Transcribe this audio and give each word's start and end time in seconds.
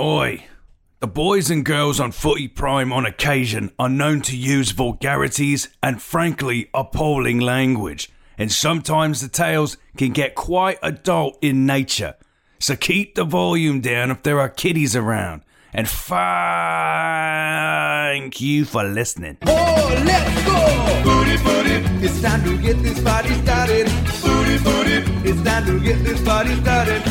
Oi! 0.00 0.46
The 1.00 1.08
boys 1.08 1.50
and 1.50 1.64
girls 1.64 1.98
on 1.98 2.12
Footy 2.12 2.46
Prime 2.46 2.92
on 2.92 3.04
occasion 3.04 3.72
are 3.80 3.88
known 3.88 4.20
to 4.22 4.36
use 4.36 4.70
vulgarities 4.70 5.70
and 5.82 6.00
frankly 6.00 6.70
appalling 6.72 7.40
language, 7.40 8.08
and 8.36 8.52
sometimes 8.52 9.20
the 9.20 9.28
tales 9.28 9.76
can 9.96 10.12
get 10.12 10.36
quite 10.36 10.78
adult 10.84 11.36
in 11.42 11.66
nature. 11.66 12.14
So 12.60 12.76
keep 12.76 13.16
the 13.16 13.24
volume 13.24 13.80
down 13.80 14.12
if 14.12 14.22
there 14.22 14.38
are 14.38 14.48
kiddies 14.48 14.94
around. 14.94 15.42
And 15.74 15.86
thank 15.86 16.20
you 18.40 18.64
for 18.64 18.84
listening. 18.84 19.36
Oh, 19.46 20.02
let's 20.04 20.44
go! 20.46 20.56
Booty, 21.04 21.36
booty. 21.44 21.84
It's 22.04 22.22
time 22.22 22.42
to 22.44 22.56
get 22.56 22.82
this 22.82 22.98
party 23.02 23.34
started. 23.44 23.86
Booty, 24.24 24.56
booty. 24.64 25.04
It's 25.28 25.42
time 25.42 25.66
to 25.66 25.78
get 25.78 26.02
this 26.04 26.24
party 26.24 26.54
started. 26.62 27.02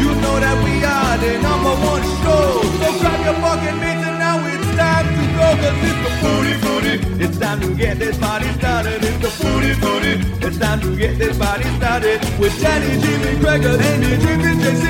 You 0.00 0.14
know 0.20 0.38
that 0.38 0.56
we 0.64 0.84
are 0.84 1.16
the 1.16 1.38
number 1.40 1.72
one 1.80 2.02
show. 2.20 2.60
So 2.76 2.92
grab 3.00 3.24
your 3.24 3.40
fucking 3.40 3.78
mitts 3.80 4.04
and 4.04 4.18
now 4.18 4.36
it's 4.52 4.68
time 4.76 5.08
to 5.08 5.24
go. 5.40 5.56
Cause 5.64 5.80
it's 5.88 6.00
the 6.04 6.10
booty, 6.20 6.54
booty. 6.60 6.94
It's 7.24 7.38
time 7.38 7.58
to 7.62 7.72
get 7.74 7.98
this 7.98 8.18
party 8.18 8.52
started. 8.60 9.02
It's 9.02 9.16
the 9.24 9.30
booty, 9.40 9.72
booty. 9.80 10.20
It's 10.46 10.58
time 10.58 10.80
to 10.82 10.94
get 10.94 11.16
this 11.16 11.38
party 11.38 11.64
started. 11.80 12.20
With 12.38 12.52
Danny, 12.60 13.00
Jimmy, 13.00 13.38
Gregor, 13.40 13.80
Andy, 13.80 14.18
Jimmy, 14.20 14.60
JC. 14.60 14.84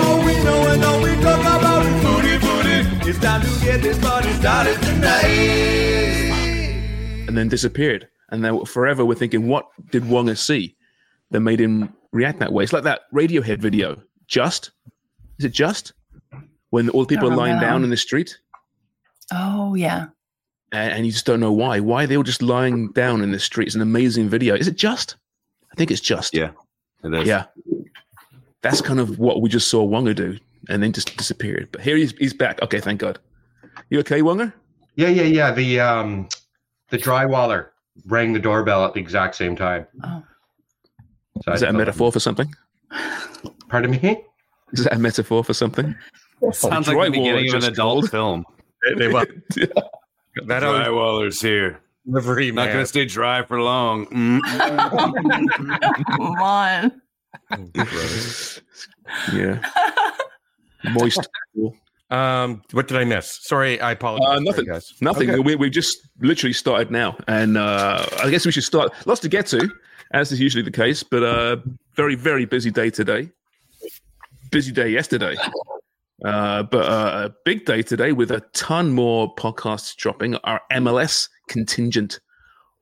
All 0.00 0.24
we 0.24 0.32
know 0.44 0.66
and 0.72 0.82
all 0.82 1.02
we 1.02 1.14
talk 1.20 1.40
about. 1.40 1.63
It's 3.06 3.18
time 3.18 3.42
to 3.42 3.64
get 3.64 3.82
this 3.82 3.98
party 3.98 4.32
started 4.32 4.80
tonight. 4.80 5.24
and 7.28 7.36
then 7.36 7.48
disappeared. 7.48 8.08
And 8.30 8.42
then 8.42 8.64
forever 8.64 9.04
we're 9.04 9.14
thinking, 9.14 9.46
what 9.46 9.68
did 9.90 10.08
Wonga 10.08 10.34
see 10.36 10.74
that 11.30 11.40
made 11.40 11.60
him 11.60 11.94
react 12.12 12.38
that 12.38 12.50
way? 12.50 12.64
It's 12.64 12.72
like 12.72 12.84
that 12.84 13.02
Radiohead 13.12 13.58
video. 13.58 14.00
Just? 14.26 14.70
Is 15.38 15.44
it 15.44 15.52
just? 15.52 15.92
When 16.70 16.88
all 16.88 17.04
the 17.04 17.14
people 17.14 17.30
are 17.30 17.36
lying 17.36 17.56
know. 17.56 17.60
down 17.60 17.84
in 17.84 17.90
the 17.90 17.96
street 17.98 18.38
Oh 19.32 19.74
yeah. 19.74 20.06
and, 20.72 20.92
and 20.94 21.06
you 21.06 21.12
just 21.12 21.26
don't 21.26 21.40
know 21.40 21.52
why. 21.52 21.80
Why 21.80 22.04
are 22.04 22.06
they 22.06 22.16
all 22.16 22.22
just 22.22 22.40
lying 22.40 22.90
down 22.92 23.20
in 23.20 23.32
the 23.32 23.38
street? 23.38 23.66
It's 23.66 23.74
an 23.74 23.82
amazing 23.82 24.30
video. 24.30 24.54
Is 24.54 24.66
it 24.66 24.76
just? 24.76 25.16
I 25.70 25.74
think 25.76 25.90
it's 25.90 26.00
just. 26.00 26.34
Yeah, 26.34 26.50
it 27.02 27.12
is. 27.12 27.28
Yeah. 27.28 27.44
That's 28.62 28.80
kind 28.80 28.98
of 28.98 29.18
what 29.18 29.42
we 29.42 29.50
just 29.50 29.68
saw 29.68 29.82
Wonga 29.82 30.14
do 30.14 30.38
and 30.68 30.82
then 30.82 30.92
just 30.92 31.16
disappeared. 31.16 31.68
But 31.72 31.80
here 31.82 31.96
he's, 31.96 32.12
he's 32.18 32.32
back. 32.34 32.60
Okay, 32.62 32.80
thank 32.80 33.00
God. 33.00 33.18
You 33.90 33.98
okay, 34.00 34.22
Wonga? 34.22 34.52
Yeah, 34.96 35.08
yeah, 35.08 35.22
yeah. 35.24 35.50
The 35.52 35.80
um, 35.80 36.28
the 36.90 36.98
drywaller 36.98 37.68
rang 38.06 38.32
the 38.32 38.38
doorbell 38.38 38.84
at 38.84 38.94
the 38.94 39.00
exact 39.00 39.34
same 39.34 39.56
time. 39.56 39.86
Oh. 40.04 40.22
So 41.42 41.50
I 41.50 41.54
Is 41.54 41.60
that 41.60 41.68
a 41.68 41.72
thought- 41.72 41.78
metaphor 41.78 42.12
for 42.12 42.20
something? 42.20 42.54
Pardon 43.68 43.90
me. 43.90 44.22
Is 44.72 44.84
that 44.84 44.94
a 44.94 44.98
metaphor 44.98 45.42
for 45.44 45.52
something? 45.54 45.94
Sounds 46.52 46.86
like 46.88 46.96
the 47.06 47.10
beginning 47.18 47.48
of 47.54 47.62
an 47.64 47.72
adult 47.72 48.10
called. 48.10 48.10
film. 48.10 48.44
They, 48.84 48.94
they 49.06 49.12
were- 49.12 49.26
Yeah. 49.56 49.66
that 50.46 50.62
Drywaller's 50.62 51.40
here. 51.40 51.80
delivery 52.06 52.50
Not 52.52 52.68
gonna 52.68 52.86
stay 52.86 53.04
dry 53.06 53.42
for 53.44 53.60
long. 53.60 54.06
Mm. 54.06 54.40
Come 56.16 56.20
on. 56.40 57.00
Yeah. 59.34 59.60
Moist. 60.92 61.28
Um, 62.10 62.62
what 62.70 62.86
did 62.86 62.96
I 62.96 63.04
miss? 63.04 63.40
Sorry, 63.42 63.80
I 63.80 63.92
apologize. 63.92 64.36
Uh, 64.36 64.38
nothing. 64.40 64.66
guys. 64.66 64.92
Nothing. 65.00 65.30
Okay. 65.30 65.40
We, 65.40 65.56
we've 65.56 65.72
just 65.72 66.06
literally 66.20 66.52
started 66.52 66.90
now. 66.90 67.16
And 67.26 67.56
uh, 67.56 68.06
I 68.22 68.30
guess 68.30 68.46
we 68.46 68.52
should 68.52 68.62
start. 68.62 68.92
Lots 69.06 69.20
to 69.22 69.28
get 69.28 69.46
to, 69.48 69.68
as 70.12 70.30
is 70.30 70.38
usually 70.38 70.62
the 70.62 70.70
case, 70.70 71.02
but 71.02 71.24
uh, 71.24 71.56
very, 71.94 72.14
very 72.14 72.44
busy 72.44 72.70
day 72.70 72.90
today. 72.90 73.30
Busy 74.52 74.70
day 74.70 74.90
yesterday. 74.90 75.34
Uh, 76.24 76.62
but 76.62 76.86
uh, 76.86 77.28
a 77.28 77.34
big 77.44 77.64
day 77.64 77.82
today 77.82 78.12
with 78.12 78.30
a 78.30 78.40
ton 78.52 78.92
more 78.92 79.34
podcasts 79.34 79.96
dropping. 79.96 80.36
Our 80.36 80.60
MLS 80.72 81.28
contingent 81.48 82.20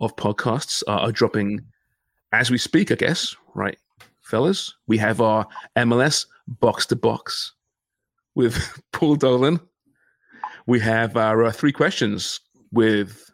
of 0.01 0.15
podcasts 0.17 0.83
are, 0.87 1.01
are 1.01 1.13
dropping 1.13 1.61
as 2.33 2.51
we 2.51 2.59
speak, 2.59 2.91
I 2.91 2.97
guess, 2.97 3.35
right, 3.55 3.79
fellas? 4.23 4.75
We 4.87 4.99
have 4.99 5.21
our 5.21 5.47
MLS 5.77 6.27
box 6.47 6.87
to 6.87 6.97
box 6.97 7.55
with 8.35 8.83
Paul 8.93 9.17
Dolan. 9.17 9.61
We 10.67 10.81
have 10.81 11.17
our 11.17 11.45
uh, 11.45 11.53
three 11.53 11.73
questions 11.73 12.41
with 12.71 13.31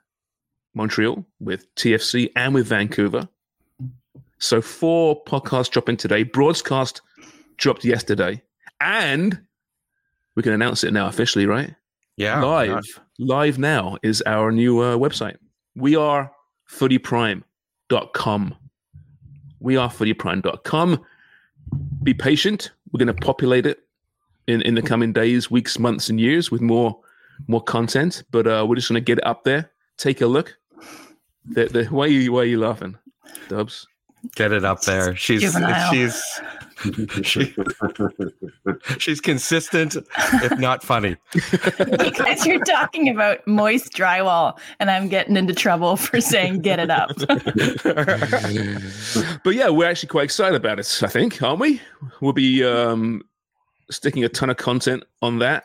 Montreal, 0.75 1.25
with 1.41 1.73
TFC, 1.75 2.31
and 2.37 2.55
with 2.55 2.67
Vancouver. 2.67 3.29
So 4.39 4.63
four 4.63 5.23
podcasts 5.25 5.71
dropping 5.71 5.97
today. 5.97 6.23
Broadcast 6.23 7.03
dropped 7.57 7.85
yesterday, 7.85 8.43
and 8.81 9.41
we 10.37 10.43
can 10.43 10.53
announce 10.53 10.85
it 10.85 10.93
now 10.93 11.09
officially, 11.09 11.47
right? 11.47 11.75
Yeah, 12.17 12.43
live, 12.43 12.69
yeah. 12.69 12.81
live 13.19 13.59
now 13.59 13.99
is 14.03 14.23
our 14.27 14.51
new 14.51 14.81
uh, 14.81 14.97
website. 14.97 15.37
We 15.75 15.97
are 15.97 16.33
footyprime.com. 16.71 18.55
We 19.61 19.77
are 19.77 19.89
footyprime.com. 19.89 21.05
Be 22.03 22.15
patient. 22.15 22.71
We're 22.93 23.05
going 23.05 23.15
to 23.15 23.25
populate 23.25 23.67
it 23.67 23.81
in, 24.49 24.63
in 24.63 24.75
the 24.75 24.83
coming 24.83 25.13
days, 25.13 25.51
weeks, 25.51 25.79
months, 25.79 26.09
and 26.09 26.19
years 26.19 26.51
with 26.51 26.61
more 26.61 26.99
more 27.47 27.63
content. 27.63 28.25
But 28.31 28.47
uh, 28.47 28.67
we're 28.69 28.77
just 28.77 28.89
going 28.89 29.01
to 29.01 29.05
get 29.05 29.19
it 29.19 29.27
up 29.27 29.45
there. 29.45 29.71
Take 29.97 30.21
a 30.21 30.27
look. 30.27 30.57
The, 31.45 31.67
the, 31.67 31.85
why, 31.85 32.05
are 32.05 32.09
you, 32.09 32.33
why 32.33 32.41
are 32.41 32.45
you 32.45 32.59
laughing, 32.59 32.97
Dubs? 33.49 33.87
Get 34.35 34.53
it 34.53 34.65
up 34.65 34.83
there. 34.83 35.15
She's 35.15 35.43
Juvenile. 35.43 35.93
she's 35.93 36.41
she, 37.23 37.55
she's 38.99 39.21
consistent, 39.21 39.97
if 39.97 40.59
not 40.59 40.83
funny. 40.83 41.17
Because 41.33 42.45
you're 42.45 42.65
talking 42.65 43.09
about 43.09 43.47
moist 43.47 43.93
drywall, 43.93 44.59
and 44.81 44.91
I'm 44.91 45.09
getting 45.09 45.37
into 45.37 45.55
trouble 45.55 45.97
for 45.97 46.21
saying 46.21 46.63
get 46.63 46.81
it 46.81 46.91
up. 46.91 47.11
but 49.45 49.55
yeah, 49.55 49.69
we're 49.69 49.89
actually 49.89 50.09
quite 50.09 50.25
excited 50.25 50.57
about 50.57 50.81
it, 50.81 51.01
I 51.03 51.07
think, 51.07 51.41
aren't 51.41 51.61
we? 51.61 51.81
We'll 52.21 52.33
be 52.33 52.65
um, 52.65 53.23
sticking 53.91 54.25
a 54.25 54.29
ton 54.29 54.51
of 54.51 54.57
content 54.57 55.05
on 55.23 55.39
that, 55.39 55.65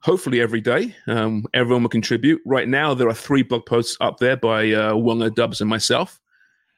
hopefully 0.00 0.40
every 0.40 0.60
day. 0.60 0.94
Um, 1.06 1.46
everyone 1.54 1.82
will 1.82 1.90
contribute. 1.90 2.40
Right 2.44 2.68
now, 2.68 2.94
there 2.94 3.08
are 3.08 3.14
three 3.14 3.42
blog 3.42 3.66
posts 3.66 3.96
up 4.00 4.18
there 4.18 4.36
by 4.36 4.72
uh, 4.72 4.94
Wonga, 4.94 5.30
Dubs, 5.30 5.60
and 5.60 5.70
myself, 5.70 6.20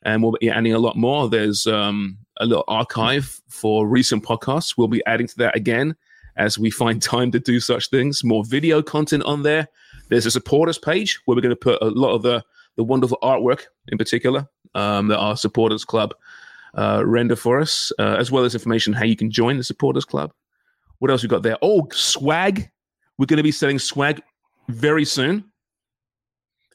and 0.02 0.22
we'll 0.22 0.32
be 0.40 0.50
adding 0.50 0.74
a 0.74 0.78
lot 0.78 0.96
more. 0.96 1.28
There's 1.28 1.66
um, 1.66 2.18
a 2.38 2.46
little 2.46 2.64
archive 2.68 3.40
for 3.48 3.86
recent 3.86 4.24
podcasts. 4.24 4.76
We'll 4.76 4.88
be 4.88 5.04
adding 5.06 5.26
to 5.28 5.36
that 5.38 5.56
again 5.56 5.96
as 6.36 6.58
we 6.58 6.70
find 6.70 7.00
time 7.02 7.30
to 7.32 7.40
do 7.40 7.60
such 7.60 7.90
things. 7.90 8.24
More 8.24 8.44
video 8.44 8.82
content 8.82 9.22
on 9.24 9.42
there. 9.42 9.68
There's 10.08 10.26
a 10.26 10.30
supporters 10.30 10.78
page 10.78 11.20
where 11.24 11.34
we're 11.34 11.42
going 11.42 11.50
to 11.50 11.56
put 11.56 11.80
a 11.82 11.86
lot 11.86 12.14
of 12.14 12.22
the 12.22 12.44
the 12.76 12.84
wonderful 12.84 13.18
artwork 13.22 13.64
in 13.88 13.98
particular 13.98 14.48
um, 14.74 15.08
that 15.08 15.18
our 15.18 15.36
supporters 15.36 15.84
club 15.84 16.14
uh, 16.74 17.02
render 17.04 17.36
for 17.36 17.60
us, 17.60 17.92
uh, 17.98 18.16
as 18.18 18.30
well 18.30 18.44
as 18.44 18.54
information 18.54 18.92
how 18.92 19.04
you 19.04 19.16
can 19.16 19.30
join 19.30 19.58
the 19.58 19.64
supporters 19.64 20.04
club. 20.04 20.32
What 21.02 21.10
else 21.10 21.24
we 21.24 21.28
got 21.28 21.42
there? 21.42 21.58
Oh, 21.62 21.88
swag. 21.90 22.70
We're 23.18 23.26
going 23.26 23.38
to 23.38 23.42
be 23.42 23.50
selling 23.50 23.80
swag 23.80 24.22
very 24.68 25.04
soon. 25.04 25.42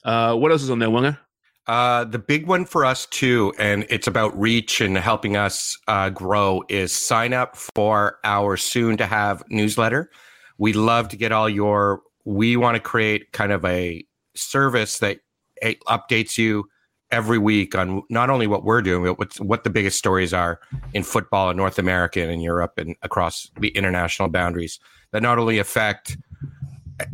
Uh, 0.03 0.35
what 0.35 0.51
else 0.51 0.63
is 0.63 0.69
on 0.69 0.79
there, 0.79 0.89
Wonga? 0.89 1.17
Uh, 1.65 2.03
the 2.03 2.19
big 2.19 2.45
one 2.45 2.65
for 2.65 2.83
us 2.83 3.05
too, 3.05 3.53
and 3.57 3.85
it's 3.89 4.05
about 4.05 4.37
reach 4.37 4.81
and 4.81 4.97
helping 4.97 5.37
us 5.37 5.77
uh, 5.87 6.09
grow, 6.09 6.61
is 6.67 6.91
sign 6.91 7.31
up 7.31 7.55
for 7.55 8.17
our 8.25 8.57
soon 8.57 8.97
to 8.97 9.05
have 9.05 9.45
newsletter. 9.49 10.11
We 10.57 10.73
love 10.73 11.07
to 11.07 11.15
get 11.15 11.31
all 11.31 11.47
your. 11.47 12.01
We 12.25 12.57
want 12.57 12.75
to 12.75 12.81
create 12.81 13.31
kind 13.31 13.53
of 13.53 13.63
a 13.63 14.03
service 14.35 14.99
that 14.99 15.19
updates 15.63 16.37
you 16.37 16.65
every 17.11 17.37
week 17.37 17.75
on 17.75 18.03
not 18.09 18.29
only 18.29 18.47
what 18.47 18.63
we're 18.63 18.81
doing, 18.81 19.03
but 19.03 19.17
what's, 19.17 19.39
what 19.39 19.63
the 19.63 19.69
biggest 19.69 19.97
stories 19.97 20.33
are 20.33 20.59
in 20.93 21.03
football 21.03 21.49
in 21.49 21.57
North 21.57 21.79
America 21.79 22.21
and 22.21 22.31
in 22.31 22.41
Europe 22.41 22.73
and 22.77 22.95
across 23.01 23.49
the 23.59 23.69
international 23.69 24.27
boundaries 24.27 24.79
that 25.11 25.21
not 25.21 25.39
only 25.39 25.59
affect 25.59 26.17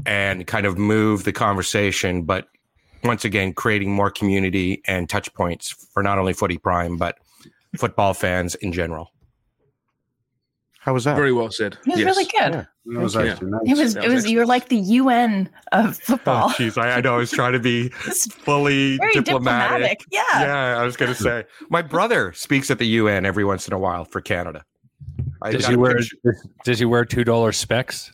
and 0.06 0.48
kind 0.48 0.66
of 0.66 0.78
move 0.78 1.24
the 1.24 1.32
conversation, 1.32 2.24
but 2.24 2.48
once 3.04 3.26
again 3.26 3.54
creating 3.54 3.92
more 3.92 4.10
community 4.10 4.82
and 4.88 5.10
touch 5.10 5.34
points 5.34 5.70
for 5.94 6.02
not 6.02 6.18
only 6.18 6.34
Footy 6.34 6.58
Prime 6.58 6.98
but 6.98 7.20
football 7.78 8.14
fans 8.14 8.56
in 8.56 8.72
general. 8.72 9.12
How 10.84 10.94
was 10.94 11.06
that? 11.06 11.16
Very 11.16 11.32
well 11.32 11.50
said. 11.50 11.78
It 11.86 11.92
was 11.92 12.00
Yes. 12.00 12.06
really 12.06 12.26
good. 12.26 12.54
Yeah. 12.54 12.66
That 12.86 13.00
was 13.00 13.14
Thank 13.14 13.26
you. 13.26 13.32
actually 13.32 13.52
nice. 13.52 13.62
It 13.66 13.78
was. 13.78 13.94
That 13.94 14.04
It 14.04 14.08
was 14.10 14.16
was. 14.24 14.32
You 14.32 14.38
were 14.40 14.46
like 14.46 14.68
the 14.68 14.78
UN 14.78 15.50
of 15.72 15.86
Oh, 15.88 15.92
football. 16.04 16.50
jeez, 16.52 16.78
I, 16.78 16.92
I 16.98 17.02
know. 17.02 17.14
I 17.16 17.18
was 17.18 17.32
trying 17.32 17.54
to 17.54 17.60
be 17.60 17.88
fully 17.90 18.98
diplomatic. 18.98 19.26
diplomatic. 19.26 20.02
Yeah. 20.12 20.22
Yeah, 20.34 20.78
I 20.80 20.84
was 20.84 20.98
going 20.98 21.14
to 21.14 21.18
say 21.22 21.46
my 21.70 21.82
brother 21.82 22.34
speaks 22.34 22.70
at 22.70 22.80
the 22.80 22.86
UN 22.88 23.26
every 23.26 23.46
once 23.46 23.68
in 23.68 23.74
a 23.74 23.80
while 23.80 24.04
for 24.04 24.20
Canada. 24.22 24.66
I 25.42 25.52
Does 25.52 25.68
he 25.68 25.76
wear 25.76 25.96
picture- 25.98 26.18
does 26.66 26.80
he 26.80 26.86
wear 26.86 27.06
two 27.06 27.24
dollar 27.24 27.52
specs? 27.54 28.12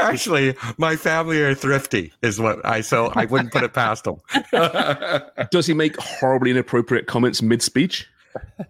Actually, 0.00 0.54
my 0.78 0.96
family 0.96 1.40
are 1.42 1.54
thrifty, 1.54 2.12
is 2.22 2.40
what 2.40 2.64
I 2.64 2.80
so 2.80 3.12
I 3.14 3.24
wouldn't 3.26 3.52
put 3.52 3.62
it 3.62 3.72
past 3.72 4.04
them. 4.04 4.16
Does 5.50 5.66
he 5.66 5.74
make 5.74 5.96
horribly 5.98 6.50
inappropriate 6.50 7.06
comments 7.06 7.42
mid 7.42 7.62
speech? 7.62 8.08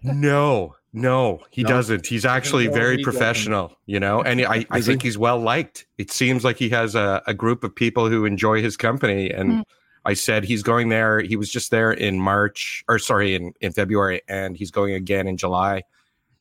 no, 0.02 0.74
no, 0.92 1.40
he 1.50 1.62
No? 1.62 1.68
doesn't. 1.68 2.06
He's 2.06 2.24
actually 2.24 2.66
very 2.66 2.96
he 2.96 3.02
doesn't. 3.04 3.18
professional, 3.18 3.76
you 3.86 4.00
know, 4.00 4.22
and 4.22 4.40
I, 4.42 4.66
I 4.70 4.78
Is 4.78 4.86
think 4.86 5.02
he's 5.02 5.16
well 5.18 5.38
liked. 5.38 5.86
It 5.98 6.10
seems 6.10 6.44
like 6.44 6.56
he 6.56 6.68
has 6.70 6.94
a, 6.94 7.22
a 7.26 7.34
group 7.34 7.62
of 7.64 7.74
people 7.74 8.08
who 8.08 8.24
enjoy 8.24 8.60
his 8.62 8.76
company. 8.76 9.30
And 9.30 9.50
Mm. 9.50 9.62
I 10.06 10.14
said 10.14 10.44
he's 10.44 10.62
going 10.62 10.88
there. 10.88 11.20
He 11.20 11.36
was 11.36 11.50
just 11.50 11.70
there 11.70 11.92
in 11.92 12.18
March, 12.20 12.82
or 12.88 12.98
sorry, 12.98 13.34
in, 13.34 13.52
in 13.60 13.72
February, 13.72 14.22
and 14.28 14.56
he's 14.56 14.70
going 14.70 14.94
again 14.94 15.28
in 15.28 15.36
July. 15.36 15.82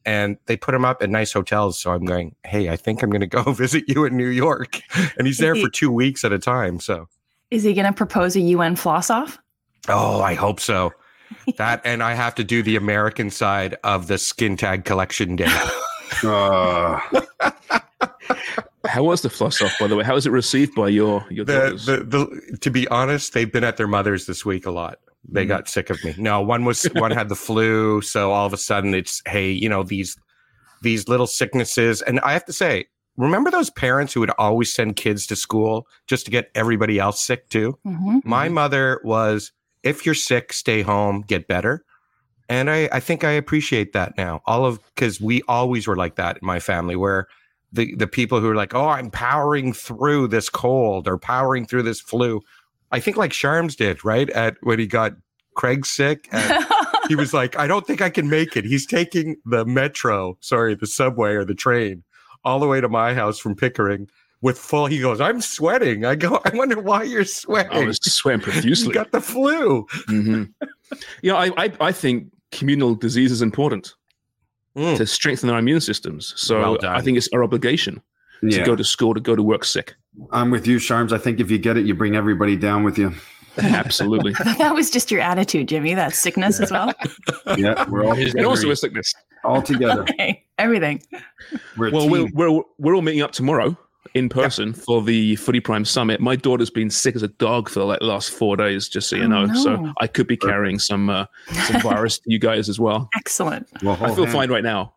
And 0.06 0.38
they 0.46 0.56
put 0.56 0.74
him 0.74 0.86
up 0.86 1.02
at 1.04 1.10
nice 1.10 1.34
hotels. 1.34 1.78
So 1.78 1.92
I'm 1.92 2.06
going, 2.06 2.36
hey, 2.46 2.70
I 2.70 2.78
think 2.78 3.04
I'm 3.04 3.10
going 3.10 3.20
to 3.20 3.28
go 3.28 3.44
visit 3.52 3.84
you 3.90 4.06
in 4.06 4.16
New 4.16 4.30
York. 4.30 4.80
And 5.18 5.28
he's 5.28 5.40
there 5.40 5.56
for 5.58 5.70
two 5.70 5.92
weeks 5.92 6.24
at 6.24 6.32
a 6.32 6.40
time. 6.40 6.80
So, 6.80 7.10
Is 7.52 7.64
he 7.64 7.74
going 7.74 7.86
to 7.86 7.92
propose 7.94 8.38
a 8.38 8.40
UN 8.40 8.78
floss 8.78 9.10
off? 9.10 9.38
oh, 9.90 10.22
I 10.22 10.36
hope 10.36 10.60
so. 10.62 10.92
That, 11.58 11.82
and 11.86 12.02
I 12.04 12.14
have 12.14 12.36
to 12.36 12.44
do 12.44 12.64
the 12.64 12.76
American 12.76 13.30
side 13.30 13.78
of 13.84 14.08
the 14.08 14.18
skin 14.18 14.58
tag 14.58 14.86
collection 14.86 15.36
day. 15.36 15.48
Uh, 16.24 17.00
How 18.86 19.04
was 19.04 19.22
the 19.22 19.30
floss 19.30 19.62
off, 19.62 19.72
by 19.80 19.88
the 19.88 19.96
way? 19.96 20.04
How 20.04 20.16
was 20.16 20.26
it 20.26 20.32
received 20.32 20.74
by 20.74 20.88
your 20.90 21.26
your 21.30 21.46
the, 21.46 21.54
daughters? 21.54 21.86
the, 21.86 21.98
the, 21.98 22.58
to 22.62 22.72
be 22.72 22.88
honest, 22.88 23.34
they've 23.34 23.52
been 23.52 23.64
at 23.64 23.78
their 23.78 23.88
mothers 23.88 24.26
this 24.26 24.44
week 24.46 24.66
a 24.66 24.72
lot. 24.72 25.00
They 25.28 25.46
Mhm. 25.46 25.50
got 25.50 25.70
sick 25.70 25.90
of 25.90 26.04
me. 26.04 26.16
No, 26.18 26.42
one 26.42 26.66
was 26.66 26.84
one 26.96 27.12
had 27.12 27.30
the 27.30 27.36
flu, 27.36 28.02
so 28.02 28.32
all 28.32 28.46
of 28.48 28.54
a 28.54 28.58
sudden 28.58 28.94
it's 28.96 29.22
hey, 29.28 29.52
you 29.52 29.70
know 29.70 29.84
these 29.84 30.18
these 30.82 31.08
little 31.08 31.28
sicknesses. 31.28 32.02
And 32.02 32.20
I 32.22 32.34
have 32.34 32.46
to 32.46 32.54
say, 32.54 32.86
remember 33.18 33.52
those 33.52 33.70
parents 33.70 34.14
who 34.14 34.22
would 34.22 34.32
always 34.40 34.74
send 34.74 34.96
kids 34.96 35.28
to 35.28 35.36
school 35.36 35.88
just 36.08 36.26
to 36.26 36.32
get 36.32 36.50
everybody 36.56 36.98
else 37.00 37.22
sick 37.24 37.50
too? 37.50 37.78
Mm-hmm. 37.86 38.20
My 38.24 38.50
mother 38.50 39.02
was, 39.04 39.52
if 39.84 40.06
you're 40.06 40.16
sick, 40.16 40.54
stay 40.54 40.82
home, 40.82 41.22
get 41.22 41.48
better. 41.48 41.84
And 42.48 42.70
I, 42.70 42.90
I 42.92 43.00
think 43.00 43.24
I 43.24 43.32
appreciate 43.32 43.94
that 43.94 44.18
now. 44.18 44.42
All 44.46 44.66
of 44.66 44.80
because 44.96 45.22
we 45.22 45.42
always 45.48 45.88
were 45.88 45.96
like 45.96 46.16
that 46.16 46.40
in 46.42 46.46
my 46.46 46.60
family, 46.60 46.96
where 46.96 47.28
the 47.72 47.96
the 47.96 48.08
people 48.08 48.40
who 48.40 48.50
are 48.50 48.56
like, 48.56 48.74
oh, 48.74 48.88
I'm 48.88 49.12
powering 49.12 49.72
through 49.72 50.30
this 50.30 50.50
cold 50.50 51.08
or 51.08 51.18
powering 51.18 51.66
through 51.66 51.84
this 51.84 52.02
flu. 52.02 52.42
I 52.92 53.00
think 53.00 53.18
like 53.18 53.32
Sharms 53.32 53.76
did, 53.76 54.04
right? 54.04 54.30
At 54.32 54.58
when 54.62 54.80
he 54.80 54.88
got 54.88 55.14
Craig 55.56 55.86
sick, 55.86 56.28
he 57.08 57.16
was 57.16 57.34
like, 57.36 57.56
I 57.58 57.68
don't 57.68 57.86
think 57.86 58.02
I 58.02 58.10
can 58.10 58.30
make 58.30 58.58
it. 58.58 58.66
He's 58.66 58.88
taking 58.88 59.36
the 59.46 59.64
metro, 59.64 60.38
sorry, 60.40 60.74
the 60.74 60.88
subway 60.88 61.36
or 61.36 61.46
the 61.46 61.54
train, 61.54 62.04
all 62.44 62.60
the 62.60 62.68
way 62.68 62.82
to 62.82 62.90
my 62.90 63.14
house 63.14 63.38
from 63.38 63.56
Pickering 63.56 64.10
with 64.42 64.58
full. 64.58 64.86
He 64.86 65.00
goes, 65.00 65.20
I'm 65.22 65.42
sweating. 65.42 66.06
I 66.06 66.16
go, 66.16 66.40
I 66.46 66.52
wonder 66.56 66.80
why 66.80 67.04
you're 67.04 67.26
sweating. 67.26 67.72
I 67.72 67.86
was 67.86 67.98
sweating 68.02 68.42
you 68.46 68.52
profusely. 68.52 68.94
got 68.94 69.12
the 69.12 69.22
flu. 69.22 69.86
hmm 70.08 70.44
Yeah, 71.22 71.36
I, 71.36 71.52
I 71.66 71.72
I 71.80 71.92
think 71.92 72.32
communal 72.52 72.96
disease 72.96 73.32
is 73.32 73.42
important 73.42 73.94
Mm. 74.78 74.96
to 74.98 75.06
strengthen 75.08 75.50
our 75.50 75.58
immune 75.60 75.82
systems. 75.82 76.34
So 76.38 76.60
Well. 76.62 76.78
I 76.86 77.02
think 77.02 77.18
it's 77.18 77.28
our 77.34 77.44
obligation 77.44 78.02
to 78.50 78.64
go 78.64 78.76
to 78.76 78.84
school, 78.84 79.16
to 79.16 79.20
go 79.20 79.36
to 79.36 79.42
work 79.44 79.66
sick. 79.66 79.96
I'm 80.32 80.52
with 80.52 80.68
you, 80.68 80.78
Sharms. 80.78 81.12
I 81.12 81.18
think 81.18 81.40
if 81.40 81.50
you 81.50 81.58
get 81.58 81.76
it, 81.76 81.86
you 81.88 81.96
bring 81.96 82.16
everybody 82.16 82.56
down 82.56 82.84
with 82.84 82.98
you. 82.98 83.12
Absolutely. 83.58 84.34
that 84.34 84.74
was 84.76 84.92
just 84.92 85.10
your 85.12 85.22
attitude, 85.22 85.68
Jimmy. 85.68 85.96
That 85.96 86.14
sickness 86.14 86.60
as 86.62 86.72
well. 86.72 86.94
Yeah, 87.58 87.84
we're 87.90 88.06
all 88.06 88.14
and 88.14 88.46
also 88.46 88.70
a 88.70 88.76
sickness. 88.76 89.14
all 89.44 89.62
together. 89.64 90.04
okay, 90.04 90.46
everything. 90.60 91.02
We're 91.76 91.88
a 91.88 91.92
Well, 91.92 92.08
we're, 92.10 92.30
we're 92.34 92.62
we're 92.78 92.96
all 92.96 93.02
meeting 93.02 93.22
up 93.24 93.32
tomorrow 93.32 93.76
in 94.14 94.30
person 94.30 94.74
for 94.74 95.02
the 95.02 95.36
Footy 95.36 95.60
Prime 95.60 95.86
Summit. 95.86 96.20
My 96.20 96.36
daughter's 96.36 96.70
been 96.70 96.90
sick 96.90 97.16
as 97.16 97.24
a 97.24 97.28
dog 97.28 97.70
for 97.70 97.84
like 97.84 98.00
the 98.00 98.06
last 98.06 98.32
four 98.32 98.56
days, 98.58 98.88
just 98.90 99.10
so 99.10 99.16
you 99.16 99.24
Oh, 99.26 99.46
know. 99.46 99.54
So. 99.54 99.94
I 100.00 100.08
could 100.08 100.28
be 100.28 100.38
carrying 100.38 100.80
some 100.80 101.10
uh, 101.10 101.26
some 101.68 101.82
virus 101.82 102.20
to 102.20 102.32
you 102.32 102.40
guys 102.40 102.70
as 102.70 102.80
well. 102.80 103.10
Excellent. 103.16 103.68
Well, 103.84 103.96
I 104.02 104.08
feel 104.16 104.26
hand. 104.26 104.32
fine 104.32 104.50
right 104.52 104.64
now. 104.64 104.96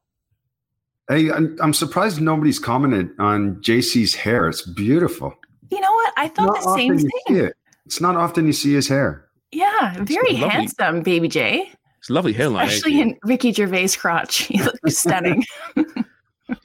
Hey, 1.09 1.31
I'm, 1.31 1.57
I'm 1.61 1.75
surprised 1.75 2.21
nobody's 2.21 2.59
commented 2.59 3.11
on 3.19 3.57
JC's 3.57 4.15
hair. 4.15 4.49
It's 4.49 4.63
beautiful. 4.63 5.35
You 5.71 5.81
know 5.81 5.93
what? 5.93 6.13
I 6.17 6.29
thought 6.29 6.47
Not 6.47 6.63
the 6.63 6.75
same 6.77 6.93
often 6.95 7.05
you 7.05 7.11
see 7.11 7.35
thing. 7.35 7.45
it. 7.47 7.57
It's 7.87 8.01
not 8.01 8.17
often 8.17 8.47
you 8.47 8.53
see 8.53 8.73
his 8.75 8.87
hair. 8.89 9.27
Yeah, 9.51 9.95
very 10.05 10.33
lovely. 10.35 10.49
handsome, 10.49 11.03
baby 11.03 11.29
J. 11.29 11.71
It's 11.99 12.09
lovely 12.09 12.33
hairline. 12.33 12.69
Especially 12.69 13.01
in 13.01 13.17
Ricky 13.25 13.53
Gervais' 13.53 13.97
crotch. 13.99 14.39
He 14.49 14.63
looks 14.63 14.97
stunning. 14.99 15.45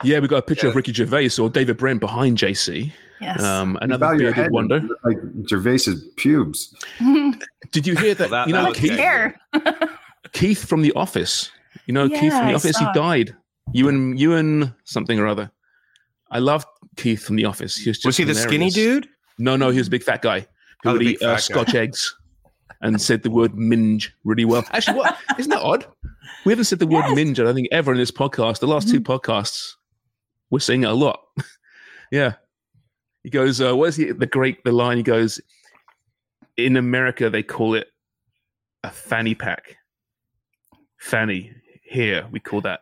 Yeah, 0.03 0.19
we 0.19 0.27
got 0.27 0.37
a 0.37 0.41
picture 0.43 0.67
of 0.67 0.75
Ricky 0.75 0.93
Gervais 0.93 1.31
or 1.39 1.49
David 1.49 1.77
Brent 1.77 1.99
behind 1.99 2.37
JC. 2.37 2.91
Yes. 3.19 3.41
Um, 3.41 3.77
another 3.81 4.05
bow 4.05 4.17
bearded 4.17 4.51
wonder. 4.51 4.81
Like 5.03 5.17
Gervais's 5.49 6.03
pubes. 6.17 6.75
Did 7.71 7.87
you 7.87 7.95
hear 7.95 8.13
that? 8.13 8.29
Well, 8.29 8.45
that- 8.45 8.47
you 8.47 8.53
know, 8.53 8.65
that 8.65 8.75
Keith. 8.75 8.91
Hair. 8.91 9.39
Keith 10.33 10.65
from 10.67 10.81
The 10.81 10.91
Office. 10.93 11.51
You 11.87 11.93
know, 11.93 12.07
Keith 12.09 12.19
from 12.33 12.45
The 12.47 12.51
I 12.51 12.53
Office. 12.53 12.77
He 12.77 12.85
saw. 12.85 12.93
died. 12.93 13.35
Ewen, 13.73 14.15
Ewen, 14.17 14.73
something 14.85 15.19
or 15.19 15.27
other. 15.27 15.49
I 16.31 16.39
loved 16.39 16.67
Keith 16.95 17.23
from 17.23 17.35
The 17.37 17.45
Office. 17.45 17.75
He 17.75 17.89
was, 17.89 17.97
just 17.97 18.05
Was 18.05 18.17
he 18.17 18.23
the 18.23 18.35
skinny 18.35 18.69
dude? 18.69 19.07
No, 19.39 19.55
no, 19.55 19.69
he 19.71 19.77
was 19.79 19.87
a 19.87 19.91
big 19.91 20.03
fat 20.03 20.21
guy 20.21 20.41
who 20.83 20.89
Oh, 20.89 20.91
the 20.93 20.93
would 20.93 20.99
big 20.99 21.15
eat 21.15 21.23
uh. 21.23 21.37
Scotch 21.37 21.73
eggs 21.75 22.15
and 22.81 23.01
said 23.01 23.23
the 23.23 23.29
word 23.31 23.55
minge 23.55 24.13
really 24.23 24.45
well. 24.45 24.63
Actually, 24.71 24.97
what 24.99 25.17
isn't 25.39 25.49
that 25.49 25.61
odd? 25.61 25.85
We 26.45 26.51
haven't 26.51 26.65
said 26.65 26.79
the 26.79 26.87
word 26.87 27.05
Yes. 27.07 27.15
minge, 27.15 27.39
I 27.39 27.43
don't 27.43 27.55
think, 27.55 27.67
ever 27.71 27.91
in 27.91 27.97
this 27.97 28.11
podcast. 28.11 28.59
The 28.59 28.67
last 28.67 28.89
two 28.89 28.99
Mm-hmm. 29.01 29.11
podcasts, 29.11 29.73
we're 30.49 30.59
seeing 30.59 30.83
it 30.83 30.89
a 30.89 30.93
lot. 30.93 31.21
yeah. 32.11 32.33
He 33.23 33.29
goes, 33.29 33.59
uh, 33.59 33.75
what 33.75 33.89
is 33.89 33.95
he, 33.95 34.11
the 34.11 34.25
great, 34.25 34.63
the 34.63 34.71
line 34.71 34.97
he 34.97 35.03
goes, 35.03 35.41
in 36.55 36.77
America, 36.77 37.29
they 37.29 37.43
call 37.43 37.75
it 37.75 37.87
a 38.83 38.89
fanny 38.89 39.35
pack. 39.35 39.77
Fanny. 40.97 41.51
Here, 41.83 42.27
we 42.31 42.39
call 42.39 42.61
that 42.61 42.81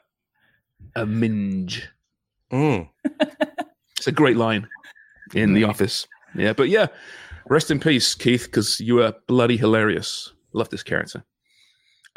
a 0.96 1.06
minge. 1.06 1.88
Mm. 2.52 2.90
It's 3.98 4.08
a 4.08 4.12
great 4.12 4.38
line 4.38 4.68
in 5.34 5.54
The 5.54 5.64
Office. 5.64 6.08
Yeah, 6.36 6.54
but 6.54 6.70
yeah, 6.70 6.88
rest 7.48 7.72
in 7.72 7.80
peace, 7.80 8.14
Keith, 8.14 8.46
because 8.46 8.80
you 8.80 8.96
were 8.96 9.16
bloody 9.26 9.58
hilarious. 9.58 10.32
Love 10.54 10.70
this 10.70 10.84
character. 10.84 11.24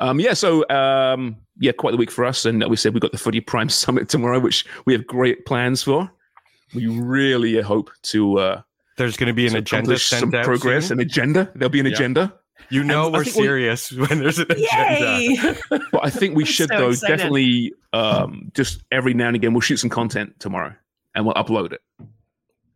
Um, 0.00 0.20
yeah, 0.20 0.34
so 0.34 0.68
um, 0.70 1.36
yeah, 1.58 1.72
quite 1.72 1.90
the 1.92 1.96
week 1.96 2.10
for 2.10 2.24
us, 2.24 2.44
and 2.44 2.64
we 2.68 2.76
said 2.76 2.94
we've 2.94 3.00
got 3.00 3.12
the 3.12 3.18
Footy 3.18 3.40
Prime 3.40 3.68
Summit 3.82 4.08
tomorrow, 4.08 4.38
which 4.38 4.64
we 4.86 4.92
have 4.92 5.06
great 5.06 5.44
plans 5.46 5.82
for. 5.82 6.10
We 6.74 6.86
really 6.86 7.60
hope 7.60 7.90
to 8.04 8.38
uh, 8.38 8.62
There's 8.96 9.16
going 9.16 9.28
to 9.28 9.32
be 9.32 9.46
an 9.46 9.56
agenda 9.56 9.84
accomplish 9.84 10.06
sent 10.06 10.20
some 10.20 10.34
out 10.34 10.44
progress, 10.44 10.88
soon. 10.88 10.98
an 11.00 11.06
agenda. 11.06 11.50
There'll 11.54 11.70
be 11.70 11.80
an 11.80 11.86
Yeah. 11.86 11.92
agenda, 11.94 12.34
You 12.68 12.84
know 12.84 13.06
And 13.06 13.14
we're 13.14 13.24
think 13.24 13.36
we- 13.36 13.42
serious 13.42 13.90
when 13.92 14.18
there's 14.18 14.38
an 14.38 14.46
agenda. 14.50 14.66
Yay. 15.22 15.54
but 15.70 16.04
I 16.04 16.10
think 16.10 16.36
we 16.36 16.44
should 16.44 16.68
so 16.68 16.76
though 16.78 16.88
excited. 16.90 17.16
definitely 17.16 17.72
um, 17.94 18.50
just 18.54 18.82
every 18.92 19.14
now 19.14 19.28
and 19.28 19.36
again 19.36 19.54
we'll 19.54 19.62
shoot 19.62 19.78
some 19.78 19.88
content 19.90 20.38
tomorrow 20.40 20.74
and 21.14 21.24
we'll 21.24 21.34
upload 21.34 21.72
it. 21.72 21.80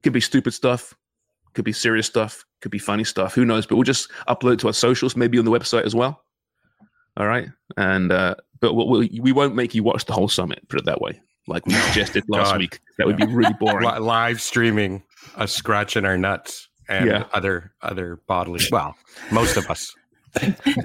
Could 0.03 0.15
be 0.15 0.21
stupid 0.21 0.55
stuff, 0.55 0.95
could 1.53 1.65
be 1.67 1.73
serious 1.73 2.07
stuff, 2.07 2.45
could 2.63 2.71
be 2.73 2.79
funny 2.79 3.05
stuff. 3.05 3.35
Who 3.35 3.45
knows? 3.45 3.67
But 3.67 3.77
we'll 3.77 3.85
just 3.85 4.11
upload 4.27 4.55
it 4.55 4.59
to 4.61 4.69
our 4.69 4.73
socials, 4.73 5.17
maybe 5.17 5.39
on 5.39 5.45
the 5.45 5.51
website 5.51 5.85
as 5.85 5.95
well. 5.95 6.25
All 7.17 7.27
right, 7.27 7.49
and 7.77 8.11
uh, 8.11 8.35
but 8.61 8.75
we'll, 8.75 8.89
we'll, 8.89 9.09
we 9.21 9.33
won't 9.33 9.55
make 9.55 9.75
you 9.75 9.83
watch 9.83 10.05
the 10.07 10.13
whole 10.13 10.29
summit. 10.29 10.67
Put 10.69 10.79
it 10.81 10.87
that 10.87 11.01
way, 11.01 11.21
like 11.47 11.67
we 11.67 11.75
suggested 11.75 12.25
last 12.29 12.53
God. 12.53 12.59
week. 12.61 12.81
That 12.99 13.07
would 13.07 13.17
be 13.19 13.27
really 13.27 13.55
boring. 13.61 13.87
Li- 13.89 13.99
live 13.99 14.41
streaming 14.41 15.03
us 15.37 15.53
scratching 15.53 16.05
our 16.07 16.17
nuts 16.17 16.69
and 16.89 17.07
Yeah. 17.07 17.25
other 17.35 17.73
other 17.83 18.21
bodily. 18.27 18.61
Well, 18.71 18.97
most 19.31 19.57
of 19.57 19.69
us. 19.71 19.95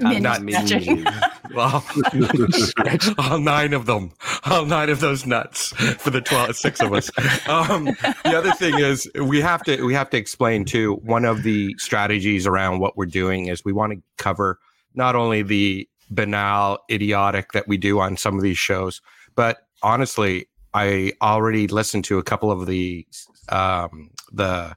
Minge 0.02 0.20
not 0.22 0.42
me. 0.42 0.52
scratching. 0.52 1.06
Well, 1.54 1.82
all 3.18 3.38
nine 3.38 3.72
of 3.72 3.86
them, 3.86 4.12
all 4.44 4.66
nine 4.66 4.90
of 4.90 5.00
those 5.00 5.24
nuts 5.24 5.68
for 5.96 6.10
the 6.10 6.20
12, 6.20 6.54
six 6.56 6.78
of 6.82 6.92
us. 6.92 7.10
Um, 7.48 7.84
the 7.86 8.34
other 8.36 8.52
thing 8.52 8.78
is 8.78 9.10
we 9.18 9.40
have 9.40 9.62
to 9.64 9.82
we 9.82 9.94
have 9.94 10.10
to 10.10 10.18
explain 10.18 10.66
too. 10.66 10.96
One 11.04 11.24
of 11.24 11.44
the 11.44 11.74
strategies 11.78 12.46
around 12.46 12.80
what 12.80 12.98
we're 12.98 13.06
doing 13.06 13.46
is 13.46 13.64
we 13.64 13.72
want 13.72 13.94
to 13.94 14.02
cover 14.22 14.58
not 14.94 15.16
only 15.16 15.40
the 15.42 15.88
banal, 16.10 16.78
idiotic 16.90 17.52
that 17.52 17.68
we 17.68 17.76
do 17.76 18.00
on 18.00 18.16
some 18.16 18.36
of 18.36 18.42
these 18.42 18.58
shows, 18.58 19.00
but 19.34 19.58
honestly, 19.82 20.48
I 20.74 21.12
already 21.22 21.66
listened 21.66 22.04
to 22.06 22.18
a 22.18 22.22
couple 22.22 22.50
of 22.50 22.66
the 22.66 23.06
um, 23.48 24.10
the 24.32 24.76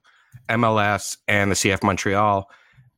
MLS 0.50 1.18
and 1.28 1.52
the 1.52 1.56
CF 1.56 1.84
Montreal, 1.84 2.50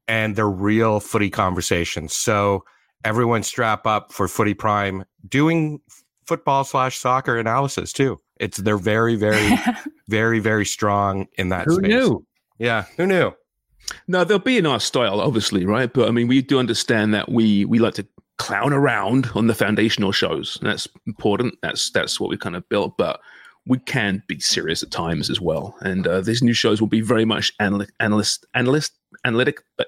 and 0.08 0.36
they're 0.36 0.50
real 0.50 1.00
footy 1.00 1.30
conversations. 1.30 2.14
So 2.14 2.64
everyone 3.04 3.44
strap 3.44 3.86
up 3.86 4.12
for 4.12 4.28
Footy 4.28 4.54
Prime 4.54 5.06
doing 5.28 5.80
football 6.28 6.64
slash 6.64 6.98
soccer 6.98 7.38
analysis 7.38 7.92
too. 7.94 8.20
It's 8.40 8.58
they're 8.58 8.78
very, 8.78 9.16
very, 9.16 9.50
very, 10.08 10.40
very 10.40 10.66
strong 10.66 11.28
in 11.38 11.50
that 11.50 11.66
Who 11.66 11.76
space. 11.76 11.90
knew? 11.90 12.26
Yeah, 12.60 12.86
who 12.98 13.08
knew? 13.08 13.34
No, 14.08 14.24
they'll 14.24 14.40
be 14.40 14.58
in 14.58 14.66
our 14.66 14.80
style, 14.80 15.20
obviously, 15.20 15.66
right? 15.66 15.92
But 15.92 16.08
I 16.08 16.12
mean, 16.12 16.28
we 16.28 16.42
do 16.42 16.60
understand 16.60 17.14
that 17.14 17.30
we 17.30 17.66
we 17.66 17.80
like 17.80 17.96
to 17.96 18.08
clown 18.38 18.74
around 18.74 19.30
on 19.36 19.48
the 19.48 19.56
foundational 19.56 20.12
shows. 20.12 20.58
And 20.60 20.70
that's 20.70 20.88
important. 21.08 21.56
That's 21.62 21.92
that's 21.92 22.20
what 22.20 22.30
we 22.30 22.38
kind 22.38 22.56
of 22.56 22.68
built. 22.70 22.98
But 22.98 23.20
we 23.66 23.80
can 23.80 24.24
be 24.28 24.40
serious 24.40 24.84
at 24.84 24.92
times 24.92 25.30
as 25.30 25.40
well. 25.40 25.76
And 25.82 26.06
uh, 26.06 26.22
these 26.22 26.42
new 26.42 26.54
shows 26.54 26.82
will 26.82 26.88
be 26.88 27.02
very 27.02 27.26
much 27.26 27.56
analy- 27.60 27.90
analyst, 28.00 28.46
analyst, 28.54 28.94
analytic, 29.24 29.64
but 29.78 29.88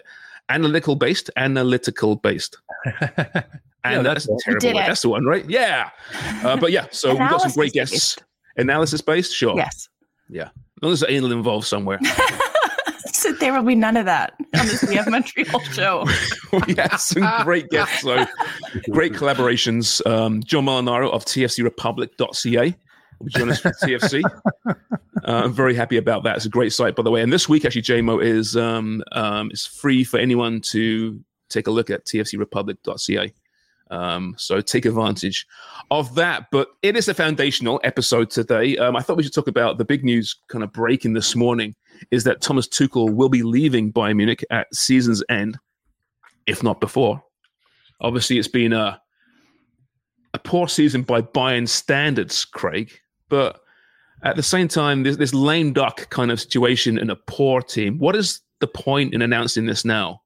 analytical 0.49 0.95
based, 0.95 1.29
analytical 1.35 2.15
based. 2.15 2.57
And 3.85 4.05
that's, 4.05 4.25
that's 4.25 4.43
terrible. 4.43 4.59
did 4.61 4.75
it. 4.75 4.87
That's 4.87 5.01
the 5.03 5.09
one, 5.09 5.25
right? 5.25 5.47
Yeah. 5.47 5.91
Uh, 6.43 6.57
but 6.57 6.71
yeah, 6.71 6.87
so 6.91 7.09
we've 7.09 7.19
got 7.19 7.41
some 7.41 7.51
great 7.51 7.73
Analysis 7.75 8.15
guests. 8.15 8.17
Analysis 8.57 9.01
based, 9.01 9.35
sure. 9.35 9.55
Yes. 9.55 9.89
Yeah. 10.27 10.45
As 10.47 10.81
long 10.81 10.91
as 10.93 10.99
there's 11.01 11.11
anal 11.11 11.31
involved 11.31 11.67
somewhere. 11.67 11.99
so 13.11 13.31
there 13.33 13.53
will 13.53 13.63
be 13.63 13.75
none 13.75 13.97
of 13.97 14.05
that 14.05 14.33
on 14.39 14.67
the 14.67 14.73
CF 14.73 15.09
Montreal 15.09 15.59
show. 15.71 16.05
we 16.67 16.75
had 16.75 16.97
some 16.97 17.43
great 17.43 17.69
guests, 17.69 18.01
so 18.01 18.25
Great 18.91 19.13
collaborations. 19.13 20.05
Um, 20.05 20.43
John 20.43 20.65
Molinaro 20.65 21.11
of 21.11 21.25
TFCRepublic.ca 21.25 22.75
will 23.19 23.27
join 23.29 23.49
us 23.49 23.59
for 23.59 23.71
TFC. 23.71 24.21
Uh, 25.23 25.41
I'm 25.45 25.53
very 25.53 25.73
happy 25.73 25.97
about 25.97 26.21
that. 26.23 26.35
It's 26.35 26.45
a 26.45 26.49
great 26.49 26.71
site, 26.71 26.95
by 26.95 27.01
the 27.01 27.09
way. 27.09 27.23
And 27.23 27.33
this 27.33 27.49
week, 27.49 27.65
actually, 27.65 27.81
JMO 27.81 28.23
is 28.23 28.55
um, 28.55 29.03
um, 29.13 29.49
is 29.49 29.65
free 29.65 30.03
for 30.03 30.19
anyone 30.19 30.61
to 30.61 31.19
take 31.49 31.65
a 31.65 31.71
look 31.71 31.89
at 31.89 32.05
TFCRepublic.ca. 32.05 33.33
Um, 33.89 34.35
so 34.37 34.61
take 34.61 34.85
advantage 34.85 35.47
of 35.89 36.13
that. 36.13 36.51
But 36.51 36.67
it 36.83 36.95
is 36.95 37.07
a 37.07 37.15
foundational 37.15 37.81
episode 37.83 38.29
today. 38.29 38.77
Um, 38.77 38.95
I 38.95 39.01
thought 39.01 39.17
we 39.17 39.23
should 39.23 39.33
talk 39.33 39.47
about 39.47 39.79
the 39.79 39.85
big 39.85 40.03
news 40.03 40.35
kind 40.47 40.63
of 40.63 40.71
breaking 40.71 41.13
this 41.13 41.35
morning 41.35 41.73
is 42.11 42.23
that 42.23 42.41
Thomas 42.41 42.67
Tuchel 42.67 43.13
will 43.13 43.29
be 43.29 43.43
leaving 43.43 43.91
Bayern 43.91 44.17
Munich 44.17 44.43
at 44.49 44.73
season's 44.73 45.23
end, 45.29 45.57
if 46.47 46.63
not 46.63 46.79
before. 46.79 47.21
Obviously, 48.01 48.37
it's 48.37 48.47
been 48.47 48.73
a 48.73 48.99
a 50.33 50.39
poor 50.39 50.67
season 50.67 51.01
by 51.01 51.21
Bayern 51.21 51.67
standards, 51.67 52.43
Craig. 52.43 52.91
But 53.29 53.61
at 54.23 54.35
the 54.35 54.43
same 54.43 54.67
time, 54.67 55.03
this, 55.03 55.15
this 55.15 55.33
lame 55.33 55.71
duck 55.71 56.09
kind 56.09 56.29
of 56.29 56.41
situation 56.41 56.97
in 56.97 57.09
a 57.09 57.15
poor 57.15 57.61
team. 57.61 57.97
What 57.99 58.15
is 58.15 58.41
the 58.59 58.67
point 58.67 59.13
in 59.13 59.21
announcing 59.21 59.65
this 59.65 59.85
now 59.85 60.21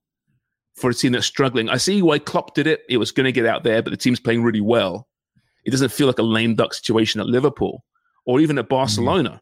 for 0.75 0.89
a 0.89 0.95
team 0.95 1.11
that's 1.11 1.27
struggling? 1.27 1.69
I 1.69 1.77
see 1.77 2.01
why 2.01 2.17
Klopp 2.17 2.55
did 2.55 2.65
it. 2.65 2.81
It 2.89 2.97
was 2.97 3.11
going 3.11 3.25
to 3.25 3.31
get 3.31 3.45
out 3.45 3.63
there, 3.63 3.83
but 3.83 3.91
the 3.91 3.97
team's 3.97 4.19
playing 4.19 4.41
really 4.41 4.61
well. 4.61 5.07
It 5.63 5.71
doesn't 5.71 5.91
feel 5.91 6.07
like 6.07 6.19
a 6.19 6.23
lame 6.23 6.55
duck 6.55 6.73
situation 6.73 7.21
at 7.21 7.27
Liverpool 7.27 7.85
or 8.25 8.39
even 8.39 8.57
at 8.57 8.65
mm. 8.65 8.69
Barcelona. 8.69 9.41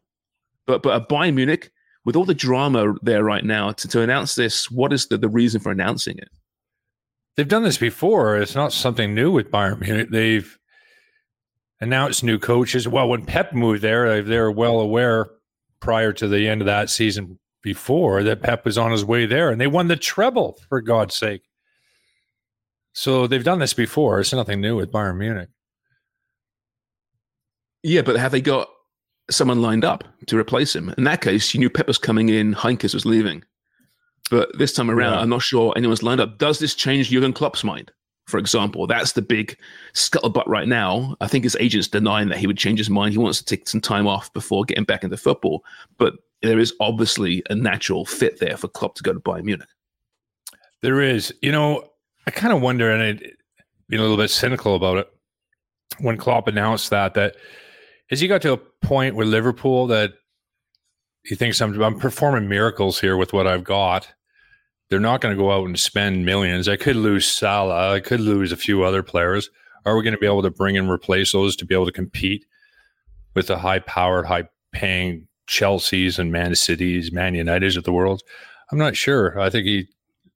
But 0.66 0.82
but 0.82 1.00
at 1.00 1.08
Bayern 1.08 1.34
Munich, 1.34 1.70
with 2.08 2.16
all 2.16 2.24
the 2.24 2.32
drama 2.32 2.94
there 3.02 3.22
right 3.22 3.44
now, 3.44 3.70
to, 3.70 3.86
to 3.86 4.00
announce 4.00 4.34
this, 4.34 4.70
what 4.70 4.94
is 4.94 5.08
the, 5.08 5.18
the 5.18 5.28
reason 5.28 5.60
for 5.60 5.70
announcing 5.70 6.16
it? 6.16 6.30
They've 7.36 7.46
done 7.46 7.64
this 7.64 7.76
before. 7.76 8.38
It's 8.38 8.54
not 8.54 8.72
something 8.72 9.14
new 9.14 9.30
with 9.30 9.50
Bayern 9.50 9.82
Munich. 9.82 10.08
They've 10.10 10.58
announced 11.82 12.24
new 12.24 12.38
coaches. 12.38 12.88
Well, 12.88 13.10
when 13.10 13.26
Pep 13.26 13.52
moved 13.52 13.82
there, 13.82 14.06
uh, 14.06 14.14
they- 14.14 14.20
they 14.22 14.38
were 14.38 14.50
well 14.50 14.80
aware 14.80 15.28
prior 15.80 16.14
to 16.14 16.26
the 16.26 16.48
end 16.48 16.62
of 16.62 16.66
that 16.66 16.88
season 16.88 17.38
before 17.62 18.22
that 18.22 18.40
Pep 18.40 18.64
was 18.64 18.78
on 18.78 18.90
his 18.90 19.04
way 19.04 19.26
there, 19.26 19.50
and 19.50 19.60
they 19.60 19.66
won 19.66 19.88
the 19.88 19.96
treble 19.96 20.58
for 20.70 20.80
God's 20.80 21.14
sake. 21.14 21.42
So 22.94 23.26
they've 23.26 23.44
done 23.44 23.58
this 23.58 23.74
before. 23.74 24.18
It's 24.18 24.32
nothing 24.32 24.62
new 24.62 24.76
with 24.76 24.90
Bayern 24.90 25.18
Munich. 25.18 25.50
Yeah, 27.82 28.00
but 28.00 28.16
have 28.16 28.32
they 28.32 28.40
got 28.40 28.70
someone 29.30 29.62
lined 29.62 29.84
up 29.84 30.04
to 30.26 30.38
replace 30.38 30.74
him? 30.74 30.94
In 30.98 31.04
that 31.04 31.20
case, 31.20 31.52
you 31.54 31.60
knew 31.60 31.70
Pep 31.70 31.86
was 31.86 31.98
coming 31.98 32.28
in, 32.28 32.54
Heynckes 32.54 32.94
was 32.94 33.06
leaving. 33.06 33.42
But 34.30 34.56
this 34.58 34.72
time 34.72 34.90
around, 34.90 35.14
Yeah. 35.14 35.20
I'm 35.20 35.28
not 35.30 35.42
sure 35.42 35.72
anyone's 35.76 36.02
lined 36.02 36.20
up. 36.20 36.38
Does 36.38 36.58
this 36.58 36.74
change 36.74 37.10
Jurgen 37.10 37.32
Klopp's 37.32 37.64
mind? 37.64 37.90
For 38.26 38.36
example, 38.38 38.86
that's 38.86 39.12
the 39.12 39.22
big 39.22 39.56
scuttlebutt 39.94 40.46
right 40.46 40.68
now. 40.68 41.16
I 41.22 41.26
think 41.28 41.44
his 41.44 41.56
agent's 41.60 41.88
denying 41.88 42.28
that 42.28 42.36
he 42.36 42.46
would 42.46 42.58
change 42.58 42.78
his 42.78 42.90
mind. 42.90 43.12
He 43.12 43.18
wants 43.18 43.38
to 43.38 43.44
take 43.44 43.66
some 43.66 43.80
time 43.80 44.06
off 44.06 44.30
before 44.34 44.64
getting 44.64 44.84
back 44.84 45.02
into 45.02 45.16
football. 45.16 45.64
But 45.96 46.14
there 46.42 46.58
is 46.58 46.74
obviously 46.78 47.42
a 47.48 47.54
natural 47.54 48.04
fit 48.04 48.38
there 48.38 48.58
for 48.58 48.68
Klopp 48.68 48.96
to 48.96 49.02
go 49.02 49.14
to 49.14 49.20
Bayern 49.20 49.44
Munich. 49.44 49.68
There 50.82 51.00
is, 51.00 51.32
you 51.40 51.50
know, 51.50 51.88
I 52.26 52.30
kind 52.30 52.52
of 52.52 52.60
wonder, 52.60 52.90
and 52.90 53.02
it, 53.18 53.36
being 53.88 54.00
a 54.00 54.02
little 54.02 54.18
bit 54.18 54.30
cynical 54.30 54.74
about 54.76 54.98
it, 54.98 55.08
when 56.00 56.18
Klopp 56.18 56.48
announced 56.48 56.90
that, 56.90 57.14
that 57.14 57.36
has 58.10 58.20
he 58.20 58.28
got 58.28 58.42
to 58.42 58.52
a 58.52 58.56
point 58.56 59.14
with 59.16 59.28
Liverpool 59.28 59.86
that 59.88 60.12
he 61.24 61.34
thinks 61.34 61.60
I'm, 61.60 61.80
I'm 61.82 61.98
performing 61.98 62.48
miracles 62.48 63.00
here 63.00 63.16
with 63.16 63.32
what 63.32 63.46
I've 63.46 63.64
got? 63.64 64.12
They're 64.88 65.00
not 65.00 65.20
going 65.20 65.36
to 65.36 65.42
go 65.42 65.50
out 65.52 65.66
and 65.66 65.78
spend 65.78 66.24
millions. 66.24 66.68
I 66.68 66.76
could 66.76 66.96
lose 66.96 67.26
Salah. 67.26 67.92
I 67.92 68.00
could 68.00 68.20
lose 68.20 68.52
a 68.52 68.56
few 68.56 68.82
other 68.84 69.02
players. 69.02 69.50
Are 69.84 69.96
we 69.96 70.02
going 70.02 70.14
to 70.14 70.18
be 70.20 70.26
able 70.26 70.42
to 70.42 70.50
bring 70.50 70.76
and 70.78 70.90
replace 70.90 71.32
those 71.32 71.54
to 71.56 71.66
be 71.66 71.74
able 71.74 71.86
to 71.86 71.92
compete 71.92 72.46
with 73.34 73.48
the 73.48 73.58
high-powered, 73.58 74.24
high-paying 74.26 75.28
Chelseas 75.46 76.18
and 76.18 76.32
Man 76.32 76.54
Cities, 76.54 77.12
Man 77.12 77.34
Uniteds 77.34 77.76
of 77.76 77.84
the 77.84 77.92
world? 77.92 78.22
I'm 78.72 78.78
not 78.78 78.96
sure. 78.96 79.38
I 79.38 79.50
think 79.50 79.66
he 79.66 79.88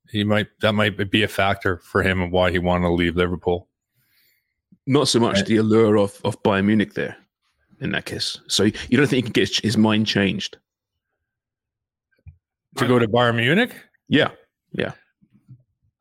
he 0.09 0.23
might 0.23 0.47
that 0.61 0.73
might 0.73 1.09
be 1.09 1.23
a 1.23 1.27
factor 1.27 1.77
for 1.79 2.03
him 2.03 2.21
and 2.21 2.31
why 2.31 2.51
he 2.51 2.59
wanted 2.59 2.85
to 2.85 2.93
leave 2.93 3.15
Liverpool. 3.15 3.67
Not 4.85 5.07
so 5.07 5.19
much 5.19 5.37
Right. 5.37 5.45
the 5.45 5.57
allure 5.57 5.97
of, 5.97 6.19
of 6.23 6.41
Bayern 6.43 6.65
Munich 6.65 6.93
there 6.93 7.17
in 7.79 7.91
that 7.91 8.05
case. 8.05 8.39
So 8.47 8.63
you 8.63 8.97
don't 8.97 9.07
think 9.07 9.11
he 9.11 9.21
can 9.23 9.31
get 9.31 9.57
his 9.57 9.77
mind 9.77 10.07
changed? 10.07 10.57
To 12.77 12.87
go 12.87 12.97
to 12.97 13.07
Bayern 13.07 13.35
Munich, 13.35 13.75
Yeah. 14.07 14.31
Yeah. 14.71 14.93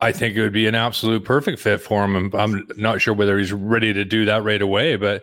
I 0.01 0.11
think 0.11 0.35
it 0.35 0.41
would 0.41 0.53
be 0.53 0.67
an 0.67 0.75
absolute 0.75 1.25
perfect 1.25 1.61
fit 1.61 1.81
for 1.81 2.05
him. 2.05 2.17
I'm, 2.17 2.35
I'm 2.35 2.67
not 2.77 3.01
sure 3.01 3.15
whether 3.15 3.39
he's 3.39 3.53
ready 3.53 3.93
to 3.93 4.05
do 4.05 4.25
that 4.25 4.43
right 4.43 4.61
away, 4.61 4.97
but 4.97 5.23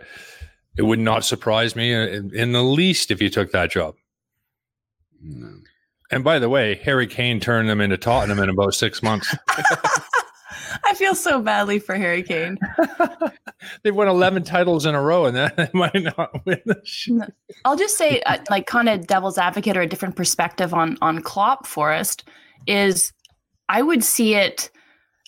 it 0.77 0.83
would 0.83 0.99
not 0.99 1.25
surprise 1.25 1.75
me 1.75 1.91
in, 1.91 2.33
in 2.33 2.51
the 2.53 2.63
least 2.63 3.11
if 3.11 3.19
he 3.19 3.29
took 3.29 3.51
that 3.51 3.71
job. 3.71 3.95
And 6.11 6.23
by 6.23 6.39
the 6.39 6.47
way, 6.47 6.75
Harry 6.75 7.07
Kane 7.07 7.39
turned 7.39 7.67
them 7.67 7.81
into 7.81 7.97
Tottenham 7.97 8.39
in 8.39 8.49
about 8.49 8.73
six 8.73 9.03
months. 9.03 9.35
I 10.83 10.93
feel 10.93 11.15
so 11.15 11.41
badly 11.41 11.79
for 11.79 11.95
Harry 11.95 12.23
Kane. 12.23 12.57
They've 13.83 13.95
won 13.95 14.07
11 14.07 14.43
titles 14.43 14.85
in 14.85 14.95
a 14.95 15.01
row, 15.01 15.25
and 15.25 15.35
then 15.35 15.51
they 15.57 15.69
might 15.73 16.03
not 16.17 16.45
win 16.45 16.61
the 16.65 16.81
shit. 16.83 17.33
I'll 17.65 17.75
just 17.75 17.97
say, 17.97 18.21
uh, 18.21 18.37
like, 18.49 18.67
kind 18.67 18.89
of 18.89 19.07
devil's 19.07 19.37
advocate 19.37 19.77
or 19.77 19.81
a 19.81 19.87
different 19.87 20.15
perspective 20.15 20.73
on 20.73 20.97
on 21.01 21.21
Klopp 21.21 21.65
Forrest 21.67 22.23
is, 22.67 23.13
I 23.67 23.81
would 23.81 24.03
see 24.03 24.35
it, 24.35 24.69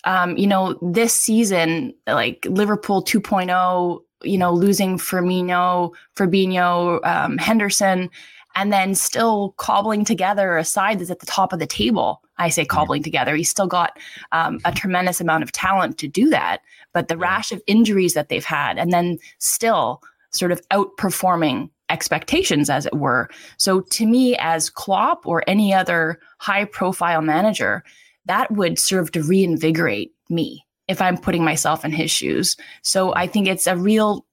um, 0.04 0.36
you 0.36 0.46
know, 0.46 0.78
this 0.82 1.14
season, 1.14 1.94
like 2.06 2.46
Liverpool 2.48 3.04
2.0, 3.04 4.00
you 4.24 4.38
know, 4.38 4.52
losing 4.52 4.98
Firmino, 4.98 5.92
Fabinho, 6.16 7.04
um, 7.06 7.38
Henderson, 7.38 8.10
and 8.54 8.72
then 8.72 8.94
still 8.94 9.54
cobbling 9.58 10.04
together 10.04 10.56
a 10.56 10.64
side 10.64 10.98
that's 10.98 11.10
at 11.10 11.20
the 11.20 11.26
top 11.26 11.52
of 11.52 11.58
the 11.58 11.66
table. 11.66 12.21
I 12.38 12.48
say 12.48 12.64
cobbling 12.64 13.02
together. 13.02 13.36
He's 13.36 13.50
still 13.50 13.66
got 13.66 13.98
um, 14.32 14.58
a 14.64 14.72
tremendous 14.72 15.20
amount 15.20 15.42
of 15.42 15.52
talent 15.52 15.98
to 15.98 16.08
do 16.08 16.30
that, 16.30 16.62
but 16.92 17.08
the 17.08 17.16
rash 17.16 17.52
of 17.52 17.62
injuries 17.66 18.14
that 18.14 18.28
they've 18.28 18.44
had, 18.44 18.78
and 18.78 18.92
then 18.92 19.18
still 19.38 20.02
sort 20.30 20.52
of 20.52 20.66
outperforming 20.70 21.68
expectations, 21.90 22.70
as 22.70 22.86
it 22.86 22.94
were. 22.96 23.28
So 23.58 23.80
to 23.80 24.06
me, 24.06 24.34
as 24.38 24.70
Klopp 24.70 25.26
or 25.26 25.44
any 25.46 25.74
other 25.74 26.18
high 26.38 26.64
profile 26.64 27.20
manager, 27.20 27.84
that 28.24 28.50
would 28.50 28.78
serve 28.78 29.12
to 29.12 29.22
reinvigorate 29.22 30.12
me 30.30 30.64
if 30.88 31.02
I'm 31.02 31.18
putting 31.18 31.44
myself 31.44 31.84
in 31.84 31.92
his 31.92 32.10
shoes. 32.10 32.56
So 32.82 33.14
I 33.14 33.26
think 33.26 33.46
it's 33.46 33.66
a 33.66 33.76
real 33.76 34.24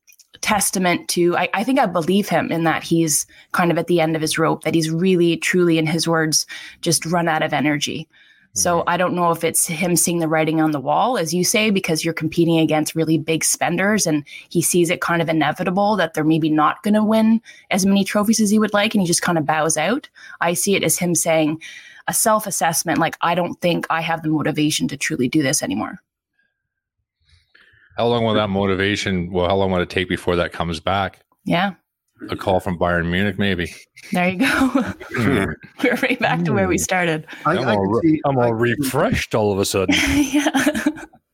testament 0.41 1.07
to 1.09 1.35
I, 1.37 1.49
I 1.53 1.63
think 1.63 1.79
I 1.79 1.85
believe 1.85 2.29
him 2.29 2.51
in 2.51 2.63
that 2.63 2.83
he's 2.83 3.25
kind 3.51 3.71
of 3.71 3.77
at 3.77 3.87
the 3.87 4.01
end 4.01 4.15
of 4.15 4.21
his 4.21 4.37
rope, 4.37 4.63
that 4.63 4.75
he's 4.75 4.89
really, 4.89 5.37
truly, 5.37 5.77
in 5.77 5.85
his 5.85 6.07
words, 6.07 6.45
just 6.81 7.05
run 7.05 7.27
out 7.27 7.43
of 7.43 7.53
energy. 7.53 8.07
So 8.53 8.83
I 8.87 8.97
don't 8.97 9.13
know 9.13 9.31
if 9.31 9.43
it's 9.43 9.67
him 9.67 9.95
seeing 9.95 10.19
the 10.19 10.27
writing 10.27 10.59
on 10.59 10.71
the 10.71 10.79
wall, 10.79 11.17
as 11.17 11.33
you 11.33 11.43
say, 11.43 11.69
because 11.69 12.03
you're 12.03 12.13
competing 12.13 12.57
against 12.57 12.95
really 12.95 13.17
big 13.17 13.43
spenders 13.43 14.07
and 14.07 14.25
he 14.49 14.61
sees 14.61 14.89
it 14.89 15.01
kind 15.01 15.21
of 15.21 15.29
inevitable 15.29 15.95
that 15.97 16.13
they're 16.13 16.23
maybe 16.23 16.49
not 16.49 16.81
going 16.81 16.95
to 16.95 17.03
win 17.03 17.41
as 17.69 17.85
many 17.85 18.03
trophies 18.03 18.39
as 18.39 18.49
he 18.49 18.59
would 18.59 18.73
like 18.73 18.95
and 18.95 19.01
he 19.01 19.07
just 19.07 19.21
kind 19.21 19.37
of 19.37 19.45
bows 19.45 19.77
out. 19.77 20.09
I 20.41 20.55
see 20.55 20.75
it 20.75 20.83
as 20.83 20.97
him 20.97 21.13
saying 21.13 21.61
a 22.07 22.13
self 22.13 22.47
assessment, 22.47 22.97
like, 22.97 23.17
I 23.21 23.35
don't 23.35 23.59
think 23.61 23.85
I 23.91 24.01
have 24.01 24.23
the 24.23 24.29
motivation 24.29 24.87
to 24.87 24.97
truly 24.97 25.29
do 25.29 25.43
this 25.43 25.61
anymore. 25.61 26.01
How 27.99 28.07
long 28.07 28.23
will 28.23 28.33
that 28.35 28.49
motivation? 28.49 29.29
Well, 29.29 29.49
how 29.49 29.57
long 29.57 29.71
will 29.71 29.81
it 29.81 29.89
take 29.89 30.07
before 30.07 30.37
that 30.37 30.53
comes 30.53 30.79
back? 30.79 31.19
Yeah. 31.43 31.73
A 32.29 32.37
call 32.37 32.61
from 32.61 32.79
Bayern 32.79 33.11
Munich, 33.11 33.37
maybe. 33.37 33.75
There 34.13 34.29
you 34.29 34.37
go. 34.37 34.45
Hmm. 34.45 35.43
We're 35.83 35.95
right 35.95 36.17
back 36.17 36.45
to 36.45 36.53
where 36.53 36.69
we 36.69 36.75
hmm. 36.75 36.81
started. 36.81 37.27
I, 37.45 37.57
I'm 37.57 37.67
all, 37.67 37.85
re- 37.85 38.09
see, 38.09 38.21
I'm 38.23 38.37
all 38.37 38.53
refreshed 38.53 39.35
all 39.35 39.51
of 39.51 39.59
a 39.59 39.65
sudden. 39.65 39.93
yeah. 40.15 40.87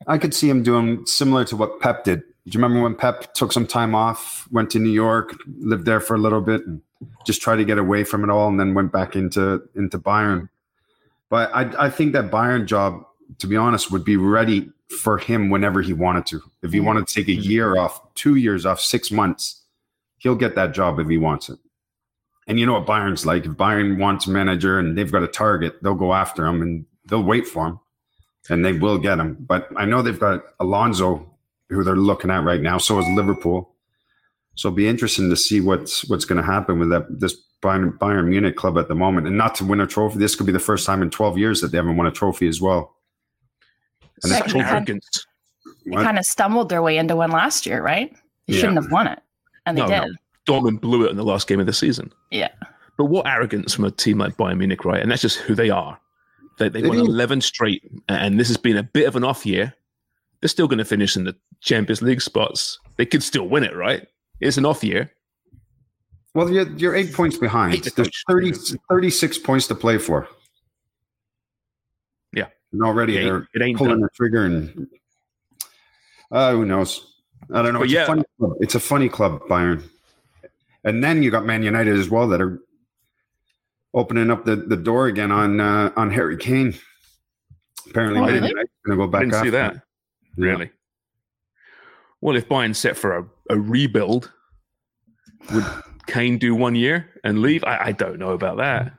I 0.07 0.17
could 0.17 0.34
see 0.34 0.50
him 0.50 0.63
doing 0.63 1.05
similar 1.05 1.45
to 1.45 1.55
what 1.55 1.79
Pep 1.81 2.03
did. 2.03 2.22
Do 2.22 2.25
you 2.45 2.60
remember 2.60 2.81
when 2.81 2.95
Pep 2.95 3.36
took 3.36 3.51
some 3.51 3.67
time 3.67 3.93
off, 3.93 4.48
went 4.50 4.72
to 4.72 4.79
New 4.79 4.89
York, 4.89 5.36
lived 5.60 5.86
there 5.86 6.00
for 6.00 6.15
a 6.15 6.19
little 6.19 6.41
bit, 6.41 6.65
and 6.65 6.81
just 7.27 7.43
tried 7.43 7.57
to 7.57 7.65
get 7.65 7.77
away 7.77 8.03
from 8.03 8.24
it 8.24 8.31
all, 8.31 8.48
and 8.48 8.60
then 8.60 8.74
went 8.74 8.91
back 8.91 9.15
into 9.15 9.62
into 9.75 10.00
Bayern? 10.00 10.50
But 11.29 11.53
I, 11.53 11.86
I 11.86 11.89
think 11.91 12.13
that 12.13 12.31
Bayern 12.31 12.65
job, 12.65 13.03
to 13.39 13.48
be 13.48 13.55
honest, 13.55 13.91
would 13.91 14.05
be 14.05 14.17
ready 14.17 14.70
for 14.89 15.17
him 15.17 15.50
whenever 15.50 15.82
he 15.82 15.94
wanted 15.94 16.25
to. 16.27 16.41
If 16.62 16.72
he 16.72 16.79
wanted 16.79 17.08
to 17.08 17.13
take 17.13 17.27
a 17.27 17.32
mm-hmm. 17.32 17.50
year 17.50 17.77
off, 17.77 18.13
two 18.15 18.36
years 18.36 18.65
off, 18.65 18.79
six 18.79 19.12
months, 19.12 19.63
he'll 20.17 20.36
get 20.36 20.55
that 20.55 20.74
job 20.74 21.00
if 21.00 21.08
he 21.08 21.17
wants 21.17 21.50
it. 21.50 21.60
And 22.48 22.60
you 22.60 22.65
know 22.65 22.74
what 22.74 22.86
Bayern's 22.86 23.25
like. 23.25 23.46
If 23.46 23.53
Bayern 23.53 23.98
wants 23.98 24.27
a 24.27 24.29
manager 24.29 24.77
and 24.77 24.98
they've 24.98 25.12
got 25.12 25.24
a 25.24 25.27
target, 25.27 25.82
they'll 25.82 25.96
go 25.96 26.13
after 26.13 26.46
him 26.46 26.62
and 26.62 26.86
they'll 27.08 27.24
wait 27.24 27.48
for 27.48 27.67
him 27.67 27.79
and 28.50 28.63
they 28.63 28.74
will 28.74 28.98
get 28.98 29.20
him. 29.20 29.38
But 29.39 29.67
I 29.75 29.86
know 29.86 30.01
they've 30.01 30.20
got 30.20 30.44
Alonso, 30.60 31.32
who 31.70 31.84
they're 31.84 31.96
looking 31.96 32.29
at 32.29 32.44
right 32.44 32.62
now. 32.62 32.77
So 32.77 33.00
is 33.00 33.08
Liverpool. 33.10 33.72
So 34.55 34.70
it'll 34.70 34.75
be 34.75 34.88
interesting 34.88 35.29
to 35.29 35.36
see 35.36 35.60
what's 35.60 36.08
what's 36.08 36.25
going 36.25 36.38
to 36.38 36.46
happen 36.46 36.79
with 36.79 36.89
that 36.89 37.08
this 37.10 37.36
Bayern, 37.62 37.98
Bayern 37.98 38.27
Munich 38.27 38.55
club 38.55 38.77
at 38.77 38.88
the 38.88 38.96
moment, 38.96 39.27
and 39.27 39.38
not 39.38 39.55
to 39.55 39.65
win 39.65 39.82
a 39.82 39.88
trophy. 39.88 40.20
This 40.20 40.36
could 40.36 40.46
be 40.46 40.51
the 40.51 40.60
first 40.60 40.86
time 40.86 41.01
in 41.01 41.10
twelve 41.10 41.38
years 41.38 41.62
that 41.62 41.72
they 41.72 41.77
haven't 41.77 41.98
won 41.98 42.08
a 42.08 42.12
trophy 42.12 42.48
as 42.48 42.62
well. 42.62 42.95
And 44.24 44.31
Right, 44.31 44.43
Such 44.50 44.55
arrogance. 44.55 45.25
They 45.86 45.95
kind 45.95 46.17
of 46.17 46.25
stumbled 46.25 46.69
their 46.69 46.81
way 46.81 46.98
into 46.98 47.15
one 47.15 47.31
last 47.31 47.65
year, 47.65 47.81
right? 47.81 48.12
They 48.48 48.53
Yeah. 48.53 48.60
shouldn't 48.60 48.81
have 48.81 48.91
won 48.91 49.07
it. 49.07 49.19
And 49.65 49.77
they 49.77 49.81
No, 49.81 49.88
did. 49.88 50.01
no. 50.01 50.13
Dortmund 50.48 50.81
blew 50.81 51.05
it 51.05 51.12
in 51.12 51.17
the 51.17 51.24
last 51.24 51.48
game 51.48 51.60
of 51.60 51.65
the 51.65 51.74
season. 51.74 52.12
Yeah. 52.31 52.50
But 52.98 53.05
what 53.05 53.27
arrogance 53.27 53.74
from 53.74 53.86
a 53.86 53.91
team 53.91 54.17
like 54.19 54.38
Bayern 54.38 54.57
Munich, 54.57 54.86
right? 54.86 55.01
And 55.01 55.12
that's 55.12 55.22
just 55.22 55.38
who 55.39 55.53
they 55.55 55.69
are. 55.69 56.00
They, 56.60 56.69
they 56.69 56.79
It 56.79 56.88
won 56.88 56.98
is. 57.00 57.07
11 57.07 57.41
straight, 57.41 57.84
and 58.07 58.39
this 58.39 58.48
has 58.48 58.57
been 58.57 58.77
a 58.77 58.84
bit 58.84 59.07
of 59.07 59.15
an 59.15 59.24
off 59.24 59.45
year. 59.45 59.74
They're 60.41 60.48
still 60.50 60.67
going 60.67 60.77
to 60.79 60.86
finish 60.86 61.15
in 61.17 61.24
the 61.25 61.36
Champions 61.62 62.01
League 62.01 62.22
spots. 62.22 62.79
They 62.98 63.05
could 63.05 63.24
still 63.24 63.48
win 63.50 63.63
it, 63.63 63.75
right? 63.75 64.07
It's 64.39 64.57
an 64.57 64.65
off 64.65 64.84
year. 64.84 65.12
Well, 66.34 66.50
you're, 66.51 66.69
you're 66.77 66.95
eight 66.95 67.13
points 67.13 67.38
behind. 67.38 67.74
Hate 67.74 67.84
There's 67.84 68.07
coach. 68.07 68.24
30, 68.29 68.53
36 68.89 69.38
points 69.39 69.67
to 69.67 69.75
play 69.75 69.98
for. 69.98 70.27
Yeah. 72.72 72.77
And 72.77 72.84
already 72.84 73.17
It 73.17 73.24
they're 73.24 73.48
it 73.53 73.62
ain't 73.62 73.77
pulling 73.77 73.93
done. 73.93 74.01
the 74.01 74.10
trigger 74.10 74.45
and 74.45 74.88
uh, 76.31 76.51
who 76.53 76.65
knows? 76.65 77.13
I 77.53 77.62
don't 77.62 77.74
know. 77.74 77.84
It's, 77.84 77.93
yeah. 77.93 78.03
a 78.03 78.07
funny 78.07 78.24
club. 78.39 78.51
it's 78.60 78.75
a 78.75 78.79
funny 78.79 79.10
club, 79.10 79.41
Bayern. 79.48 79.84
And 80.84 81.03
then 81.03 81.22
you 81.24 81.31
got 81.31 81.45
Man 81.45 81.63
United 81.63 81.98
as 81.98 82.10
well 82.10 82.27
that 82.29 82.41
are 82.41 82.60
opening 83.93 84.29
up 84.31 84.43
the, 84.45 84.55
the 84.55 84.75
door 84.75 85.07
again 85.07 85.31
on 85.31 85.60
uh, 85.60 85.91
on 85.95 86.12
Harry 86.12 86.38
Kane. 86.38 86.74
Apparently, 87.89 88.19
Oh, 88.19 88.25
Man 88.25 88.34
really? 88.34 88.48
United's 88.50 88.72
going 88.86 89.00
to 89.00 89.07
go 89.07 89.17
I 89.17 89.22
didn't 89.22 89.43
see 89.43 89.50
that. 89.51 89.74
him. 89.74 89.81
Really? 90.38 90.72
Well, 92.22 92.36
if 92.36 92.50
Bayern 92.50 92.75
set 92.75 92.98
for 92.98 93.17
a, 93.17 93.25
a 93.51 93.60
rebuild, 93.60 94.31
would 95.53 95.65
Kane 96.07 96.38
do 96.39 96.55
one 96.55 96.75
year 96.75 97.10
and 97.24 97.41
leave? 97.41 97.63
I, 97.63 97.86
I 97.86 97.91
don't 97.91 98.17
know 98.17 98.31
about 98.31 98.57
that. 98.57 98.93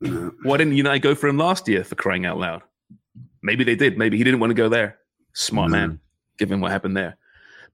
Yeah. 0.00 0.30
Why 0.42 0.56
didn't 0.56 0.74
United 0.76 1.00
go 1.02 1.14
for 1.14 1.28
him 1.28 1.38
last 1.38 1.68
year 1.68 1.84
for 1.84 1.94
crying 1.94 2.26
out 2.26 2.38
loud? 2.38 2.62
Maybe 3.46 3.64
they 3.64 3.76
did. 3.76 3.96
Maybe 3.96 4.18
he 4.18 4.24
didn't 4.24 4.40
want 4.40 4.50
to 4.50 4.54
go 4.54 4.68
there. 4.68 4.98
Smart 5.32 5.70
No. 5.70 5.76
man, 5.78 6.00
given 6.38 6.60
what 6.60 6.70
happened 6.72 6.96
there. 6.96 7.16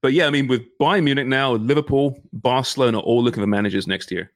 But 0.02 0.12
yeah, 0.12 0.26
I 0.26 0.30
mean, 0.30 0.46
with 0.48 0.62
Bayern 0.80 1.04
Munich 1.04 1.26
now, 1.26 1.52
Liverpool, 1.54 2.18
Barcelona 2.32 3.00
all 3.00 3.22
looking 3.24 3.42
for 3.42 3.46
managers 3.46 3.86
next 3.86 4.10
year. 4.10 4.30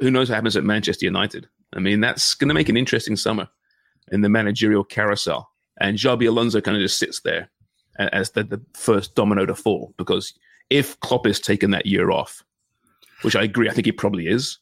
Who- 0.00 0.10
knows 0.10 0.28
what 0.28 0.34
happens 0.34 0.56
at 0.56 0.64
Manchester 0.64 1.04
United? 1.06 1.48
I 1.74 1.78
mean, 1.80 2.00
that's 2.00 2.34
going 2.34 2.48
to 2.48 2.54
make 2.54 2.68
an 2.68 2.76
interesting 2.76 3.14
summer 3.16 3.48
in 4.10 4.22
the 4.22 4.28
managerial 4.28 4.82
carousel. 4.84 5.50
And 5.80 5.96
Xabi 5.98 6.26
Alonso 6.28 6.60
kind 6.60 6.76
of 6.76 6.82
just 6.82 6.98
sits 6.98 7.20
there 7.20 7.50
as 7.98 8.30
the, 8.32 8.42
the 8.42 8.60
first 8.74 9.14
domino 9.14 9.46
to 9.46 9.54
fall 9.54 9.94
because 9.98 10.32
if 10.70 10.98
Klopp 11.00 11.26
is 11.26 11.38
taking 11.38 11.70
that 11.70 11.86
year 11.86 12.10
off, 12.10 12.42
which 13.22 13.36
I 13.36 13.44
agree, 13.44 13.68
I 13.68 13.72
think 13.72 13.86
he 13.86 13.92
probably 13.92 14.26
is, 14.26 14.58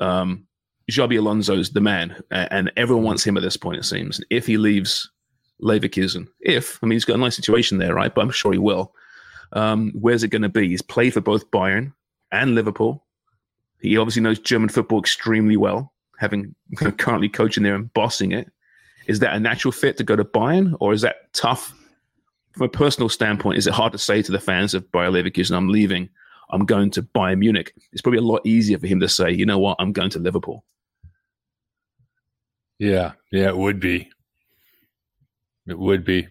um, 0.00 0.46
Xabi 0.90 1.18
Alonso's 1.18 1.70
the 1.70 1.80
man, 1.80 2.16
and 2.30 2.72
everyone 2.76 3.04
wants 3.04 3.24
him 3.24 3.36
at 3.36 3.42
this 3.42 3.56
point, 3.56 3.78
it 3.78 3.84
seems. 3.84 4.20
If 4.30 4.46
he 4.46 4.56
leaves 4.56 5.10
Leverkusen, 5.62 6.28
if, 6.40 6.78
I 6.82 6.86
mean, 6.86 6.96
he's 6.96 7.04
got 7.04 7.16
a 7.16 7.20
nice 7.20 7.36
situation 7.36 7.78
there, 7.78 7.94
right? 7.94 8.14
But 8.14 8.22
I'm 8.22 8.30
sure 8.30 8.52
he 8.52 8.58
will. 8.58 8.94
Um, 9.52 9.92
where's 9.94 10.22
it 10.22 10.28
going 10.28 10.42
to 10.42 10.48
be? 10.48 10.68
He's 10.68 10.82
played 10.82 11.14
for 11.14 11.20
both 11.20 11.50
Bayern 11.50 11.92
and 12.30 12.54
Liverpool. 12.54 13.04
He 13.80 13.96
obviously 13.96 14.22
knows 14.22 14.38
German 14.38 14.68
football 14.68 14.98
extremely 14.98 15.56
well, 15.56 15.92
having 16.18 16.54
currently 16.98 17.28
coaching 17.28 17.62
there 17.62 17.74
and 17.74 17.92
bossing 17.92 18.32
it. 18.32 18.50
Is 19.06 19.18
that 19.18 19.34
a 19.34 19.40
natural 19.40 19.72
fit 19.72 19.96
to 19.96 20.04
go 20.04 20.16
to 20.16 20.24
Bayern, 20.24 20.76
or 20.80 20.92
is 20.92 21.02
that 21.02 21.32
tough 21.32 21.74
from 22.52 22.66
a 22.66 22.68
personal 22.68 23.08
standpoint? 23.08 23.58
Is 23.58 23.66
it 23.66 23.74
hard 23.74 23.92
to 23.92 23.98
say 23.98 24.22
to 24.22 24.32
the 24.32 24.38
fans 24.38 24.74
of 24.74 24.90
Bayer 24.92 25.10
Leverkusen, 25.10 25.56
"I'm 25.56 25.68
leaving, 25.68 26.08
I'm 26.50 26.64
going 26.64 26.90
to 26.92 27.02
Bayern 27.02 27.38
Munich"? 27.38 27.74
It's 27.92 28.00
probably 28.00 28.20
a 28.20 28.22
lot 28.22 28.46
easier 28.46 28.78
for 28.78 28.86
him 28.86 29.00
to 29.00 29.08
say, 29.08 29.32
"You 29.32 29.44
know 29.44 29.58
what, 29.58 29.76
I'm 29.80 29.92
going 29.92 30.10
to 30.10 30.20
Liverpool." 30.20 30.64
Yeah, 32.78 33.12
yeah, 33.32 33.48
it 33.48 33.56
would 33.56 33.80
be. 33.80 34.08
It 35.66 35.78
would 35.78 36.04
be. 36.04 36.28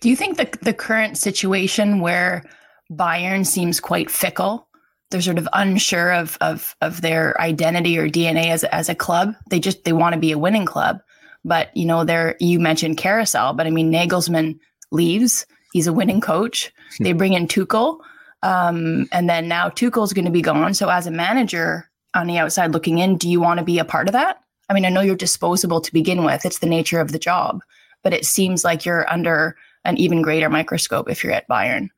Do 0.00 0.10
you 0.10 0.16
think 0.16 0.36
the 0.36 0.48
the 0.62 0.74
current 0.74 1.16
situation 1.16 2.00
where 2.00 2.44
Bayern 2.92 3.46
seems 3.46 3.80
quite 3.80 4.10
fickle, 4.10 4.68
they're 5.10 5.22
sort 5.22 5.38
of 5.38 5.48
unsure 5.52 6.12
of 6.12 6.36
of 6.40 6.76
of 6.80 7.00
their 7.00 7.40
identity 7.40 7.96
or 7.98 8.08
DNA 8.08 8.48
as 8.48 8.64
as 8.64 8.88
a 8.88 8.94
club. 8.94 9.34
They 9.48 9.60
just 9.60 9.84
they 9.84 9.92
want 9.92 10.14
to 10.14 10.20
be 10.20 10.32
a 10.32 10.38
winning 10.38 10.66
club, 10.66 11.00
but 11.44 11.74
you 11.76 11.86
know 11.86 12.04
they're 12.04 12.36
you 12.40 12.60
mentioned 12.60 12.96
carousel, 12.96 13.54
but 13.54 13.66
I 13.66 13.70
mean 13.70 13.92
Nagelsmann 13.92 14.58
leaves. 14.90 15.46
He's 15.72 15.86
a 15.86 15.92
winning 15.92 16.20
coach. 16.20 16.72
They 17.00 17.12
bring 17.12 17.32
in 17.32 17.48
Tuchel, 17.48 17.98
um, 18.42 19.08
and 19.10 19.28
then 19.28 19.48
now 19.48 19.68
Tuchel's 19.68 20.12
going 20.12 20.24
to 20.24 20.30
be 20.30 20.42
gone. 20.42 20.74
So 20.74 20.88
as 20.88 21.06
a 21.06 21.10
manager 21.10 21.90
on 22.14 22.28
the 22.28 22.38
outside 22.38 22.72
looking 22.72 22.98
in, 22.98 23.16
do 23.16 23.28
you 23.28 23.40
want 23.40 23.58
to 23.58 23.64
be 23.64 23.80
a 23.80 23.84
part 23.84 24.06
of 24.08 24.12
that? 24.12 24.43
I 24.68 24.74
mean, 24.74 24.84
I 24.84 24.88
know 24.88 25.00
you're 25.00 25.16
disposable 25.16 25.80
to 25.80 25.92
begin 25.92 26.24
with. 26.24 26.44
It's 26.44 26.60
the 26.60 26.66
nature 26.66 27.00
of 27.00 27.12
the 27.12 27.18
job, 27.18 27.62
but 28.02 28.12
it 28.12 28.24
seems 28.24 28.64
like 28.64 28.84
you're 28.84 29.10
under 29.12 29.56
an 29.84 29.98
even 29.98 30.22
greater 30.22 30.48
microscope 30.48 31.10
if 31.10 31.22
you're 31.22 31.32
at 31.32 31.48
Bayern. 31.48 31.90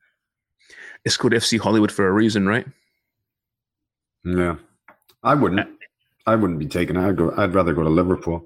It's 1.05 1.15
called 1.15 1.33
FC 1.33 1.59
Hollywood 1.59 1.91
for 1.91 2.07
a 2.07 2.11
reason, 2.11 2.47
right? 2.47 2.67
Yeah, 4.25 4.57
I 5.23 5.35
wouldn't. 5.35 5.69
I 6.25 6.35
wouldn't 6.35 6.59
be 6.59 6.67
taken. 6.67 6.97
I'd 6.97 7.15
go. 7.15 7.33
I'd 7.37 7.53
rather 7.53 7.73
go 7.73 7.83
to 7.83 7.89
Liverpool. 7.89 8.43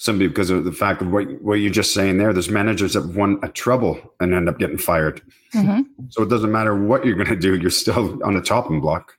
Simply 0.00 0.28
because 0.28 0.50
of 0.50 0.64
the 0.64 0.72
fact 0.72 1.02
of 1.02 1.10
what 1.10 1.26
what 1.42 1.54
you're 1.54 1.72
just 1.72 1.94
saying 1.94 2.18
there. 2.18 2.32
There's 2.32 2.50
managers 2.50 2.94
that 2.94 3.06
won 3.06 3.38
a 3.42 3.48
treble 3.48 4.00
and 4.20 4.34
end 4.34 4.48
up 4.48 4.58
getting 4.58 4.78
fired. 4.78 5.22
Mhm. 5.54 5.86
So 6.10 6.22
it 6.22 6.28
doesn't 6.28 6.50
matter 6.50 6.76
what 6.76 7.04
you're 7.04 7.14
going 7.14 7.28
to 7.28 7.36
do. 7.36 7.56
You're 7.56 7.70
still 7.70 8.22
on 8.24 8.34
the 8.34 8.40
chopping 8.40 8.80
block. 8.80 9.16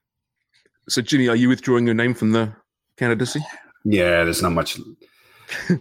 So, 0.90 1.02
Jimmy, 1.02 1.28
are 1.28 1.36
you 1.36 1.50
withdrawing 1.50 1.86
your 1.86 1.96
name 1.96 2.14
from 2.14 2.32
the 2.32 2.54
candidacy? 2.98 3.42
Yeah, 3.84 4.24
there's 4.24 4.42
not 4.42 4.52
much 4.52 4.80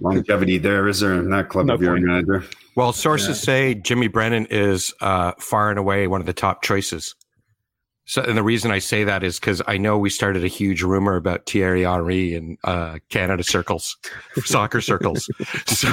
longevity 0.00 0.58
there, 0.58 0.88
is 0.88 1.00
there, 1.00 1.14
in 1.14 1.30
that 1.30 1.48
club 1.48 1.66
No 1.66 1.74
if 1.74 1.80
you're 1.80 1.98
manager? 1.98 2.44
Well, 2.76 2.92
sources 2.92 3.40
say 3.40 3.74
Jimmy 3.74 4.08
Brennan 4.08 4.46
is 4.50 4.94
uh, 5.00 5.32
far 5.38 5.70
and 5.70 5.78
away 5.78 6.06
one 6.06 6.20
of 6.20 6.26
the 6.26 6.32
top 6.32 6.62
choices. 6.62 7.14
So, 8.04 8.22
and 8.22 8.38
the 8.38 8.42
reason 8.42 8.70
I 8.70 8.78
say 8.78 9.04
that 9.04 9.22
is 9.22 9.38
because 9.38 9.61
I 9.66 9.76
know 9.76 9.98
we 9.98 10.08
started 10.08 10.42
a 10.42 10.48
huge 10.48 10.82
rumor 10.82 11.16
about 11.16 11.44
Thierry 11.44 11.82
Henry 11.82 12.34
in 12.34 12.56
uh, 12.64 12.98
Canada 13.11 13.42
circles, 13.44 13.98
soccer 14.44 14.80
circles. 14.80 15.28
So, 15.66 15.88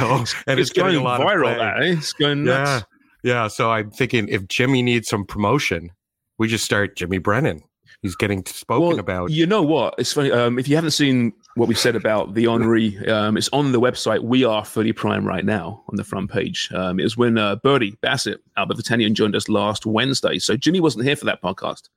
and 0.47 0.57
it's, 0.59 0.69
it's 0.69 0.77
going 0.77 0.93
getting 0.93 1.01
a 1.01 1.03
lot 1.03 1.19
viral. 1.19 1.43
play. 1.43 1.55
That 1.57 1.83
eh? 1.83 1.95
it's 1.97 2.13
going 2.13 2.45
Yeah, 2.45 2.53
nuts. 2.63 2.85
yeah. 3.23 3.47
So 3.49 3.69
I'm 3.71 3.91
thinking 3.91 4.29
if 4.29 4.47
Jimmy 4.47 4.81
needs 4.81 5.09
some 5.09 5.25
promotion, 5.25 5.91
we 6.37 6.47
just 6.47 6.63
start 6.63 6.95
Jimmy 6.95 7.17
Brennan. 7.17 7.61
He's 8.01 8.15
getting 8.15 8.45
spoken 8.45 8.87
Well, 8.87 8.99
about. 8.99 9.31
You 9.31 9.45
know 9.45 9.63
what? 9.63 9.95
It's 9.97 10.13
funny. 10.13 10.31
Um, 10.31 10.57
if 10.57 10.69
you 10.69 10.75
haven't 10.75 10.91
seen 10.91 11.33
what 11.55 11.67
we 11.69 11.75
said 11.75 11.95
about 11.95 12.33
the 12.33 12.45
Henry. 12.45 12.97
Um, 13.07 13.37
it's 13.37 13.49
on 13.53 13.71
the 13.71 13.79
website. 13.79 14.19
We 14.21 14.43
are 14.43 14.63
Footy 14.65 14.91
Prime 14.91 15.25
right 15.25 15.45
now 15.45 15.83
on 15.89 15.95
the 15.95 16.03
front 16.03 16.29
page. 16.29 16.69
Um, 16.73 16.99
it 16.99 17.03
was 17.03 17.15
when 17.17 17.37
uh, 17.37 17.55
Bertie 17.57 17.97
Bassett, 18.01 18.41
Albert 18.57 18.77
Vitanian, 18.77 19.13
joined 19.13 19.35
us 19.35 19.47
last 19.47 19.85
Wednesday. 19.85 20.37
So 20.37 20.57
Jimmy 20.57 20.79
wasn't 20.81 21.05
here 21.05 21.15
for 21.15 21.25
that 21.25 21.41
podcast. 21.41 21.89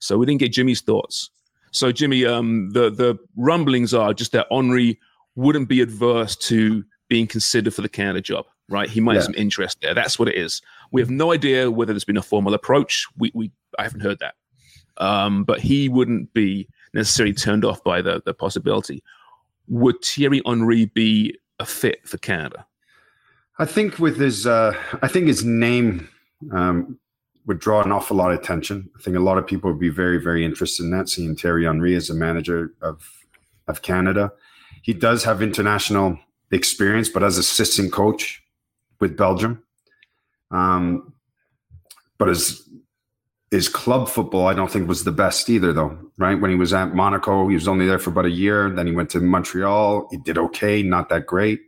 So 0.00 0.18
we 0.18 0.26
didn't 0.26 0.40
get 0.40 0.52
Jimmy's 0.52 0.80
thoughts. 0.80 1.30
So 1.70 1.92
Jimmy, 1.92 2.24
um, 2.24 2.70
the 2.70 2.90
the 2.90 3.18
rumblings 3.36 3.94
are 3.94 4.12
just 4.12 4.32
that 4.32 4.46
Henry 4.50 4.98
wouldn't 5.36 5.68
be 5.68 5.80
adverse 5.80 6.36
to 6.36 6.84
being 7.08 7.26
considered 7.26 7.74
for 7.74 7.82
the 7.82 7.88
Canada 7.88 8.20
job, 8.20 8.46
right? 8.68 8.88
He 8.88 9.00
might 9.00 9.14
Yeah. 9.14 9.18
have 9.20 9.24
some 9.26 9.34
interest 9.36 9.78
there. 9.80 9.94
That's 9.94 10.18
what 10.18 10.28
it 10.28 10.36
is. 10.36 10.60
We 10.92 11.00
have 11.00 11.10
no 11.10 11.32
idea 11.32 11.70
whether 11.70 11.92
there's 11.92 12.04
been 12.04 12.16
a 12.16 12.22
formal 12.22 12.54
approach. 12.54 13.06
We, 13.18 13.30
we 13.34 13.50
I 13.78 13.82
haven't 13.84 14.00
heard 14.00 14.18
that. 14.20 14.34
Um, 14.98 15.42
but 15.44 15.58
he 15.60 15.88
wouldn't 15.88 16.32
be 16.34 16.68
necessarily 16.94 17.34
turned 17.34 17.64
off 17.64 17.82
by 17.84 18.00
the, 18.00 18.22
the 18.24 18.34
possibility. 18.34 19.02
Would 19.68 20.02
Thierry 20.02 20.42
Henry 20.46 20.86
be 20.86 21.36
a 21.58 21.66
fit 21.66 22.06
for 22.08 22.18
Canada? 22.18 22.66
I 23.58 23.66
think 23.66 23.98
with 23.98 24.18
his, 24.18 24.46
uh, 24.46 24.74
I 25.02 25.08
think 25.08 25.26
his 25.26 25.44
name 25.44 26.08
um, 26.52 26.98
would 27.46 27.58
draw 27.58 27.82
an 27.82 27.92
awful 27.92 28.16
lot 28.16 28.32
of 28.32 28.38
attention. 28.38 28.90
I 28.98 29.02
think 29.02 29.16
a 29.16 29.20
lot 29.20 29.38
of 29.38 29.46
people 29.46 29.70
would 29.70 29.80
be 29.80 29.90
very, 29.90 30.18
very 30.18 30.44
interested 30.44 30.84
in 30.84 30.90
that, 30.90 31.08
seeing 31.08 31.36
Thierry 31.36 31.64
Henry 31.64 31.94
as 31.94 32.10
a 32.10 32.14
manager 32.14 32.72
of 32.80 33.24
of 33.66 33.82
Canada. 33.82 34.32
He 34.82 34.92
does 34.92 35.24
have 35.24 35.42
international 35.42 36.18
experience, 36.50 37.08
but 37.08 37.22
as 37.22 37.38
assistant 37.38 37.92
coach 37.92 38.42
with 39.00 39.16
Belgium. 39.16 39.62
Um, 40.50 41.14
but 42.18 42.28
his 42.28 42.68
his 43.54 43.68
club 43.68 44.08
football, 44.08 44.48
I 44.48 44.54
don't 44.54 44.68
think 44.68 44.88
was 44.88 45.04
the 45.04 45.12
best 45.12 45.48
either, 45.48 45.72
though. 45.72 45.96
Right 46.18 46.40
when 46.40 46.50
he 46.50 46.56
was 46.56 46.72
at 46.72 46.92
Monaco, 46.92 47.46
he 47.48 47.54
was 47.54 47.68
only 47.68 47.86
there 47.86 48.00
for 48.00 48.10
about 48.10 48.24
a 48.24 48.30
year. 48.30 48.68
Then 48.68 48.88
he 48.88 48.92
went 48.92 49.10
to 49.10 49.20
Montreal. 49.20 50.08
He 50.10 50.16
did 50.18 50.36
okay, 50.38 50.82
not 50.82 51.08
that 51.10 51.26
great. 51.26 51.60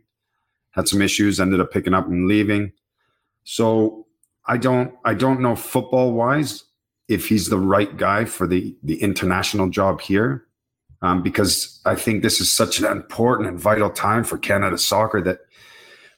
Had 0.71 0.89
some 0.89 1.01
issues. 1.01 1.39
Ended 1.39 1.61
up 1.61 1.71
picking 1.71 1.93
up 1.93 2.07
and 2.07 2.27
leaving. 2.27 2.73
So 3.45 4.05
I 4.45 4.57
don't 4.57 4.93
I 5.05 5.13
don't 5.13 5.39
know 5.39 5.55
football 5.55 6.11
wise 6.11 6.65
if 7.07 7.29
he's 7.29 7.47
the 7.47 7.57
right 7.57 7.95
guy 7.95 8.25
for 8.25 8.47
the 8.47 8.75
the 8.83 9.01
international 9.01 9.69
job 9.69 10.01
here. 10.01 10.43
Um, 11.01 11.21
because 11.21 11.79
I 11.85 11.95
think 11.95 12.21
this 12.21 12.41
is 12.41 12.51
such 12.51 12.79
an 12.79 12.85
important 12.85 13.47
and 13.47 13.59
vital 13.59 13.89
time 13.89 14.25
for 14.25 14.37
Canada 14.37 14.77
soccer 14.77 15.21
that 15.21 15.39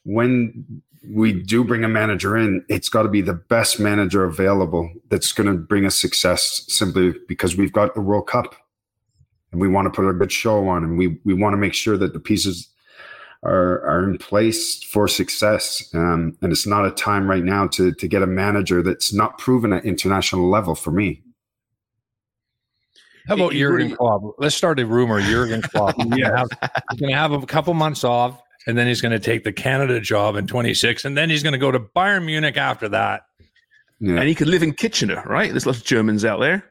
when 0.04 0.82
we 1.08 1.32
do 1.32 1.64
bring 1.64 1.82
a 1.84 1.88
manager 1.88 2.36
in, 2.36 2.64
it's 2.68 2.88
got 2.88 3.04
to 3.04 3.08
be 3.08 3.20
the 3.22 3.34
best 3.34 3.80
manager 3.80 4.24
available 4.24 4.90
that's 5.08 5.32
going 5.32 5.46
to 5.46 5.54
bring 5.54 5.86
us 5.86 5.98
success 5.98 6.64
simply 6.68 7.14
because 7.26 7.56
we've 7.56 7.72
got 7.72 7.94
the 7.94 8.00
World 8.00 8.26
Cup 8.26 8.54
and 9.52 9.60
we 9.60 9.68
want 9.68 9.86
to 9.86 9.90
put 9.90 10.08
a 10.08 10.12
good 10.12 10.30
show 10.30 10.68
on 10.68 10.84
and 10.84 10.98
we, 10.98 11.18
we 11.24 11.32
want 11.32 11.54
to 11.54 11.56
make 11.56 11.74
sure 11.74 11.96
that 11.96 12.12
the 12.12 12.20
pieces 12.20 12.68
are, 13.42 13.80
are 13.86 14.04
in 14.04 14.18
place 14.18 14.82
for 14.82 15.08
success. 15.08 15.88
Um, 15.94 16.36
and 16.42 16.52
it's 16.52 16.66
not 16.66 16.84
a 16.84 16.90
time 16.90 17.28
right 17.28 17.44
now 17.44 17.66
to, 17.68 17.92
to 17.92 18.08
get 18.08 18.22
a 18.22 18.26
manager 18.26 18.82
that's 18.82 19.12
not 19.12 19.38
proven 19.38 19.72
at 19.72 19.84
international 19.86 20.50
level 20.50 20.74
for 20.74 20.90
me. 20.90 21.22
How 23.26 23.34
about 23.34 23.52
He 23.52 23.60
Jurgen 23.60 23.96
Klopp? 23.96 24.34
Let's 24.38 24.54
start 24.54 24.78
a 24.80 24.86
rumor. 24.86 25.20
Jurgen 25.20 25.62
Klopp. 25.62 25.94
Yeah. 25.98 26.06
gonna 26.28 26.36
have- 26.36 26.48
he's 26.90 27.00
going 27.00 27.10
to 27.12 27.16
have 27.16 27.32
a 27.32 27.46
couple 27.46 27.72
months 27.74 28.04
off, 28.04 28.42
and 28.66 28.76
then 28.76 28.86
he's 28.86 29.00
going 29.00 29.12
to 29.12 29.18
take 29.18 29.44
the 29.44 29.52
Canada 29.52 30.00
job 30.00 30.36
in 30.36 30.46
26, 30.46 31.04
and 31.04 31.16
then 31.16 31.30
he's 31.30 31.42
going 31.42 31.52
to 31.52 31.58
go 31.58 31.70
to 31.70 31.80
Bayern 31.80 32.24
Munich 32.26 32.56
after 32.56 32.88
that. 32.90 33.22
Yeah. 34.00 34.16
And 34.16 34.28
he 34.28 34.34
could 34.34 34.48
live 34.48 34.62
in 34.62 34.72
Kitchener, 34.72 35.22
right? 35.26 35.50
There's 35.50 35.66
lots 35.66 35.78
of 35.78 35.84
Germans 35.84 36.24
out 36.24 36.40
there. 36.40 36.64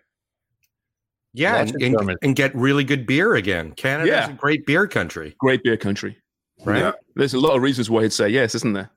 Yeah, 1.34 1.58
and, 1.58 1.76
and, 1.82 2.18
and 2.24 2.36
get 2.36 2.56
really 2.56 2.84
good 2.84 3.06
beer 3.06 3.36
again. 3.36 3.74
Canada's 3.74 4.10
Yeah. 4.10 4.30
a 4.32 4.34
great 4.34 4.66
beer 4.66 4.88
country, 4.88 5.36
Great 5.40 5.62
beer 5.64 5.78
country. 5.78 6.18
right? 6.66 6.80
Yeah. 6.80 6.92
There's 7.16 7.36
a 7.36 7.40
lot 7.40 7.56
of 7.56 7.62
reasons 7.62 7.88
why 7.90 8.02
he'd 8.02 8.14
say 8.14 8.30
yes, 8.30 8.56
isn't 8.56 8.74
there? 8.74 8.90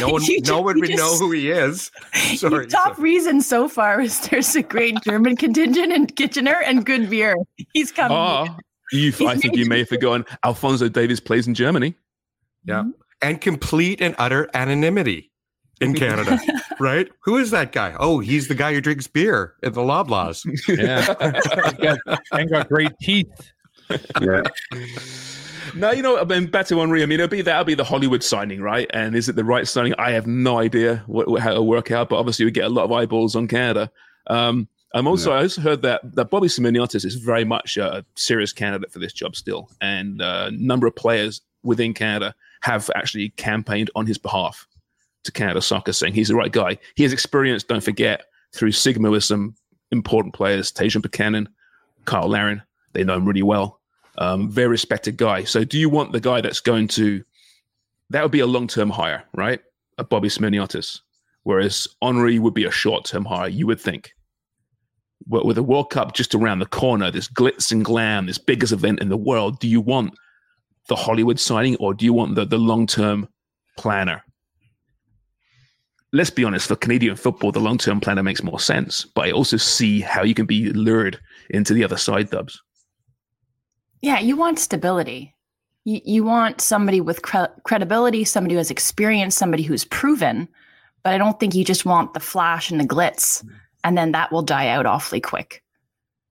No 0.00 0.08
one, 0.08 0.22
You 0.24 0.38
no 0.40 0.42
just- 0.44 0.64
one 0.64 0.76
you 0.76 0.80
would 0.82 0.96
know 0.96 1.16
who 1.18 1.30
he 1.30 1.50
is. 1.52 1.92
Your 2.30 2.36
Sorry. 2.36 2.66
top 2.66 2.96
sorry. 2.96 3.02
reason 3.02 3.40
so 3.42 3.68
far 3.68 4.00
is 4.00 4.18
there's 4.28 4.56
a 4.56 4.62
great 4.62 4.96
German 5.04 5.36
contingent 5.36 5.92
in 5.92 6.06
Kitchener 6.08 6.60
and 6.64 6.84
good 6.84 7.08
beer. 7.08 7.36
He's 7.72 7.92
coming. 7.92 8.16
Oh, 8.18 8.48
you, 8.92 9.12
I 9.26 9.36
think 9.36 9.56
you 9.56 9.66
may 9.66 9.80
have 9.80 9.88
forgotten 9.88 10.24
Alfonso 10.44 10.88
Davies 10.88 11.20
plays 11.20 11.46
in 11.46 11.54
Germany. 11.54 11.94
Yeah. 12.64 12.84
And 13.22 13.40
complete 13.40 14.00
and 14.00 14.14
utter 14.18 14.48
anonymity 14.54 15.30
in 15.80 15.94
Canada, 15.94 16.38
right? 16.80 17.08
Who 17.24 17.36
is 17.38 17.50
that 17.52 17.72
guy? 17.72 17.94
Oh, 17.98 18.18
he's 18.18 18.48
the 18.48 18.54
guy 18.54 18.72
who 18.74 18.80
drinks 18.80 19.06
beer 19.06 19.54
at 19.62 19.74
the 19.74 19.80
Loblaws. 19.82 20.44
Yeah, 20.68 22.06
and 22.32 22.50
got 22.50 22.68
great 22.68 22.92
teeth. 23.00 23.52
yeah. 24.20 24.42
No, 25.74 25.92
you 25.92 26.02
know, 26.02 26.18
I 26.18 26.24
mean, 26.24 26.46
back 26.46 26.66
to 26.66 26.78
Henry. 26.78 27.02
I 27.02 27.06
mean, 27.06 27.20
it'll 27.20 27.28
be 27.30 27.42
that'll 27.42 27.64
be 27.64 27.74
the 27.74 27.84
Hollywood 27.84 28.22
signing, 28.24 28.60
right? 28.60 28.90
And 28.92 29.14
is 29.14 29.28
it 29.28 29.36
the 29.36 29.44
right 29.44 29.68
signing? 29.68 29.94
I 29.98 30.10
have 30.12 30.26
no 30.26 30.58
idea 30.58 31.04
what, 31.06 31.28
what- 31.28 31.40
how 31.42 31.50
it'll 31.52 31.66
work 31.66 31.90
out, 31.90 32.08
but 32.08 32.16
obviously 32.18 32.44
we 32.44 32.50
get 32.50 32.64
a 32.64 32.68
lot 32.70 32.84
of 32.84 32.92
eyeballs 32.92 33.36
on 33.36 33.46
Canada. 33.46 33.90
Um, 34.26 34.68
I'm 34.94 35.06
also 35.06 35.32
I 35.32 35.42
also 35.42 35.60
heard 35.60 35.82
that 35.82 36.00
that 36.14 36.30
Bobby 36.30 36.48
Smyrniotis 36.48 37.04
is 37.04 37.14
very 37.14 37.44
much 37.44 37.76
a 37.76 38.04
serious 38.16 38.52
candidate 38.52 38.92
for 38.92 38.98
this 38.98 39.12
job 39.12 39.36
still, 39.36 39.70
and 39.80 40.20
uh, 40.20 40.46
a 40.48 40.50
number 40.50 40.86
of 40.86 40.96
players 40.96 41.42
within 41.62 41.94
Canada 41.94 42.34
have 42.62 42.90
actually 42.94 43.30
campaigned 43.30 43.90
on 43.94 44.06
his 44.06 44.18
behalf 44.18 44.66
to 45.24 45.32
Canada 45.32 45.62
Soccer, 45.62 45.92
saying 45.92 46.14
he's 46.14 46.28
the 46.28 46.34
right 46.34 46.52
guy. 46.52 46.78
He 46.96 47.02
has 47.04 47.12
experience. 47.12 47.62
Don't 47.62 47.84
forget 47.84 48.24
through 48.52 48.72
Sigma 48.72 49.10
with 49.10 49.24
some 49.24 49.54
important 49.92 50.34
players, 50.34 50.72
Tajon 50.72 51.02
Buchanan, 51.02 51.48
Kyle 52.04 52.28
Larin. 52.28 52.62
They 52.92 53.04
know 53.04 53.16
him 53.16 53.26
really 53.26 53.42
well 53.42 53.80
um, 54.18 54.50
very 54.50 54.68
respected 54.68 55.16
guy. 55.16 55.44
So, 55.44 55.64
do 55.64 55.78
you 55.78 55.88
want 55.88 56.12
the 56.12 56.20
guy 56.20 56.40
that's 56.40 56.60
going 56.60 56.88
to? 56.88 57.24
That 58.10 58.22
would 58.22 58.32
be 58.32 58.40
a 58.40 58.46
long-term 58.46 58.90
hire, 58.90 59.24
right? 59.34 59.60
A 59.98 60.04
Bobby 60.04 60.28
Smyrniotis, 60.28 61.00
whereas 61.44 61.86
Henry 62.02 62.38
would 62.38 62.54
be 62.54 62.64
a 62.64 62.70
short-term 62.70 63.24
hire. 63.24 63.48
You 63.48 63.66
would 63.66 63.80
think. 63.80 64.14
With 65.26 65.56
the 65.56 65.62
World 65.62 65.90
Cup 65.90 66.14
just 66.14 66.34
around 66.34 66.60
the 66.60 66.66
corner, 66.66 67.10
this 67.10 67.28
glitz 67.28 67.70
and 67.70 67.84
glam, 67.84 68.26
this 68.26 68.38
biggest 68.38 68.72
event 68.72 69.00
in 69.00 69.10
the 69.10 69.16
world, 69.16 69.60
do 69.60 69.68
you 69.68 69.80
want 69.80 70.14
the 70.88 70.96
Hollywood 70.96 71.38
signing 71.38 71.76
or 71.76 71.94
do 71.94 72.04
you 72.04 72.12
want 72.12 72.34
the, 72.34 72.44
the 72.44 72.58
long-term 72.58 73.28
planner? 73.76 74.24
Let's 76.12 76.30
be 76.30 76.42
honest, 76.42 76.66
for 76.66 76.74
Canadian 76.74 77.14
football, 77.14 77.52
the 77.52 77.60
long-term 77.60 78.00
planner 78.00 78.22
makes 78.22 78.42
more 78.42 78.58
sense. 78.58 79.04
But 79.04 79.26
I 79.26 79.30
also 79.30 79.56
see 79.56 80.00
how 80.00 80.24
you 80.24 80.34
can 80.34 80.46
be 80.46 80.72
lured 80.72 81.20
into 81.50 81.74
the 81.74 81.84
other 81.84 81.96
side, 81.96 82.30
Dubs. 82.30 82.60
Yeah, 84.02 84.18
you 84.18 84.36
want 84.36 84.58
stability. 84.58 85.36
You, 85.84 86.00
you 86.04 86.24
want 86.24 86.60
somebody 86.60 87.00
with 87.00 87.22
cre- 87.22 87.52
credibility, 87.64 88.24
somebody 88.24 88.54
who 88.54 88.58
has 88.58 88.70
experience, 88.70 89.36
somebody 89.36 89.62
who's 89.62 89.84
proven. 89.84 90.48
But 91.04 91.12
I 91.12 91.18
don't 91.18 91.38
think 91.38 91.54
you 91.54 91.64
just 91.64 91.86
want 91.86 92.14
the 92.14 92.20
flash 92.20 92.70
and 92.70 92.80
the 92.80 92.84
glitz, 92.84 93.46
and 93.84 93.96
then 93.96 94.12
that 94.12 94.32
will 94.32 94.42
die 94.42 94.68
out 94.68 94.86
awfully 94.86 95.20
quick. 95.20 95.62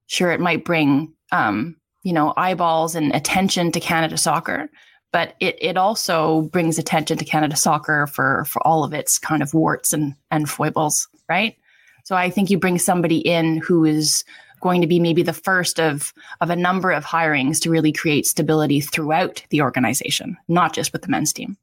Sure, 0.08 0.32
it 0.32 0.40
might 0.40 0.66
bring, 0.66 1.14
um, 1.32 1.76
you 2.04 2.14
know, 2.14 2.34
eyeballs 2.38 2.96
and 2.96 3.14
attention 3.14 3.72
to 3.72 3.80
Canada 3.80 4.18
soccer, 4.18 4.70
but 5.12 5.36
it 5.40 5.58
it 5.62 5.78
also 5.78 6.44
brings 6.52 6.78
attention 6.78 7.18
to 7.18 7.26
Canada 7.26 7.56
soccer 7.56 8.08
for 8.08 8.46
for 8.46 8.66
all 8.66 8.84
of 8.84 8.94
its 8.94 9.20
kind 9.20 9.44
of 9.44 9.54
warts 9.54 9.94
and 9.94 10.16
and 10.32 10.50
foibles, 10.50 11.08
right? 11.28 11.56
So 12.04 12.16
I 12.16 12.30
think 12.30 12.50
you 12.50 12.58
bring 12.58 12.80
somebody 12.80 13.18
in 13.18 13.58
who 13.58 13.86
is 13.86 14.24
going 14.62 14.82
to 14.82 14.88
be 14.88 15.00
maybe 15.00 15.24
the 15.24 15.34
first 15.34 15.80
of 15.80 16.14
of 16.42 16.50
a 16.50 16.56
number 16.56 16.92
of 16.92 17.06
hirings 17.06 17.60
to 17.62 17.70
really 17.70 17.92
create 17.92 18.26
stability 18.26 18.82
throughout 18.82 19.44
the 19.50 19.62
organization, 19.62 20.38
not 20.48 20.74
just 20.74 20.92
with 20.92 21.02
the 21.02 21.08
men's 21.08 21.34
team. 21.34 21.58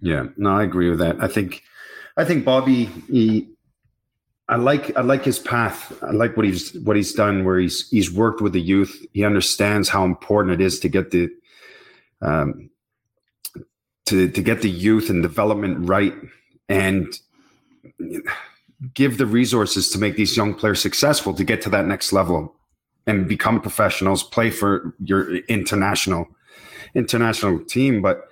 Yeah, 0.00 0.26
no, 0.36 0.50
I 0.50 0.62
agree 0.62 0.90
with 0.90 0.98
that. 0.98 1.22
I 1.22 1.26
think, 1.26 1.62
I 2.18 2.24
think 2.24 2.44
Bobby, 2.44 2.84
he, 3.08 3.48
I 4.48 4.56
like, 4.56 4.96
I 4.96 5.00
like 5.00 5.24
his 5.24 5.38
path. 5.38 5.92
I 6.02 6.12
like 6.12 6.36
what 6.36 6.46
he's, 6.46 6.74
what 6.80 6.96
he's 6.96 7.12
done. 7.12 7.44
Where 7.44 7.58
he's, 7.58 7.88
he's 7.90 8.12
worked 8.12 8.40
with 8.40 8.52
the 8.52 8.60
youth. 8.60 9.04
He 9.12 9.24
understands 9.24 9.88
how 9.88 10.04
important 10.04 10.60
it 10.60 10.64
is 10.64 10.78
to 10.80 10.88
get 10.88 11.10
the, 11.10 11.28
um, 12.22 12.70
to 14.06 14.28
to 14.28 14.42
get 14.42 14.62
the 14.62 14.70
youth 14.70 15.10
and 15.10 15.22
development 15.22 15.76
right, 15.88 16.14
and 16.68 17.18
give 18.94 19.18
the 19.18 19.26
resources 19.26 19.90
to 19.90 19.98
make 19.98 20.16
these 20.16 20.36
young 20.36 20.54
players 20.54 20.80
successful 20.80 21.34
to 21.34 21.44
get 21.44 21.60
to 21.62 21.70
that 21.70 21.86
next 21.86 22.12
level 22.12 22.54
and 23.06 23.28
become 23.28 23.60
professionals, 23.60 24.22
play 24.22 24.50
for 24.50 24.94
your 25.00 25.36
international, 25.46 26.26
international 26.94 27.58
team, 27.64 28.02
but 28.02 28.28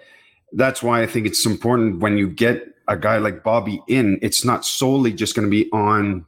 that's 0.53 0.83
why 0.83 1.03
I 1.03 1.07
think 1.07 1.27
it's 1.27 1.47
important 1.47 2.01
when 2.01 2.19
you 2.19 2.29
get 2.29 2.74
a 2.89 2.97
guy 2.97 3.19
like 3.19 3.43
Bobby 3.43 3.81
in, 3.89 4.19
it's 4.23 4.45
not 4.45 4.65
solely 4.65 5.13
just 5.13 5.35
going 5.35 5.47
to 5.47 5.51
be 5.51 5.71
on 5.73 6.27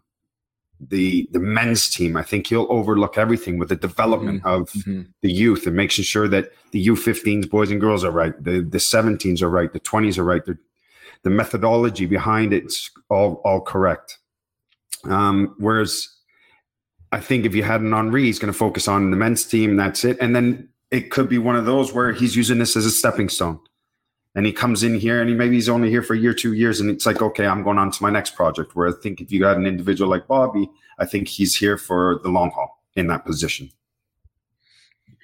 the 0.80 1.28
the 1.32 1.38
men's 1.38 1.88
team. 1.88 2.16
I 2.16 2.22
think 2.22 2.46
he'll 2.48 2.66
overlook 2.68 3.16
everything 3.16 3.58
with 3.58 3.70
the 3.70 3.76
development 3.76 4.44
of 4.44 4.70
the 5.22 5.32
youth 5.32 5.66
and 5.66 5.74
making 5.74 6.04
sure 6.04 6.28
that 6.28 6.52
the 6.72 6.86
U15s, 6.86 7.48
boys 7.48 7.70
and 7.70 7.80
girls, 7.80 8.04
are 8.04 8.10
right, 8.10 8.34
the 8.42 8.60
the 8.60 8.78
17s 8.78 9.42
are 9.42 9.48
right, 9.48 9.72
the 9.72 9.80
20s 9.80 10.18
are 10.18 10.24
right, 10.24 10.44
the 10.44 10.58
the 11.22 11.30
methodology 11.30 12.06
behind 12.06 12.52
it's 12.52 12.90
all 13.08 13.40
all 13.44 13.60
correct. 13.60 14.18
Um, 15.04 15.54
whereas 15.58 16.08
I 17.12 17.20
think 17.20 17.46
if 17.46 17.54
you 17.54 17.62
had 17.62 17.80
an 17.80 17.92
Henry, 17.92 18.24
he's 18.24 18.38
going 18.38 18.52
to 18.52 18.58
focus 18.58 18.88
on 18.88 19.10
the 19.10 19.16
men's 19.16 19.44
team. 19.44 19.76
That's 19.76 20.04
it. 20.04 20.18
And 20.20 20.34
then 20.34 20.68
it 20.90 21.10
could 21.10 21.28
be 21.28 21.38
one 21.38 21.56
of 21.56 21.64
those 21.64 21.92
where 21.92 22.12
he's 22.12 22.36
using 22.36 22.58
this 22.58 22.76
as 22.76 22.84
a 22.84 22.90
stepping 22.90 23.28
stone. 23.28 23.60
And 24.36 24.44
he 24.44 24.52
comes 24.52 24.82
in 24.82 25.00
here 25.00 25.20
and 25.20 25.30
he 25.30 25.34
maybe 25.34 25.54
he's 25.54 25.68
only 25.68 25.88
here 25.88 26.02
for 26.02 26.14
a 26.14 26.18
year, 26.18 26.34
two 26.34 26.52
years. 26.52 26.78
And 26.78 26.90
it's 26.90 27.06
like, 27.06 27.22
okay, 27.22 27.46
I'm 27.46 27.62
going 27.64 27.78
on 27.78 27.90
to 27.90 28.02
my 28.02 28.10
next 28.10 28.36
project. 28.36 28.76
Where 28.76 28.86
I 28.86 28.92
think 28.92 29.22
if 29.22 29.32
you 29.32 29.40
got 29.40 29.56
an 29.56 29.66
individual 29.66 30.10
like 30.10 30.28
Bobby, 30.28 30.70
I 30.98 31.06
think 31.06 31.26
he's 31.26 31.56
here 31.56 31.78
for 31.78 32.20
the 32.22 32.28
long 32.28 32.50
haul 32.50 32.82
in 32.94 33.06
that 33.08 33.24
position. 33.24 33.70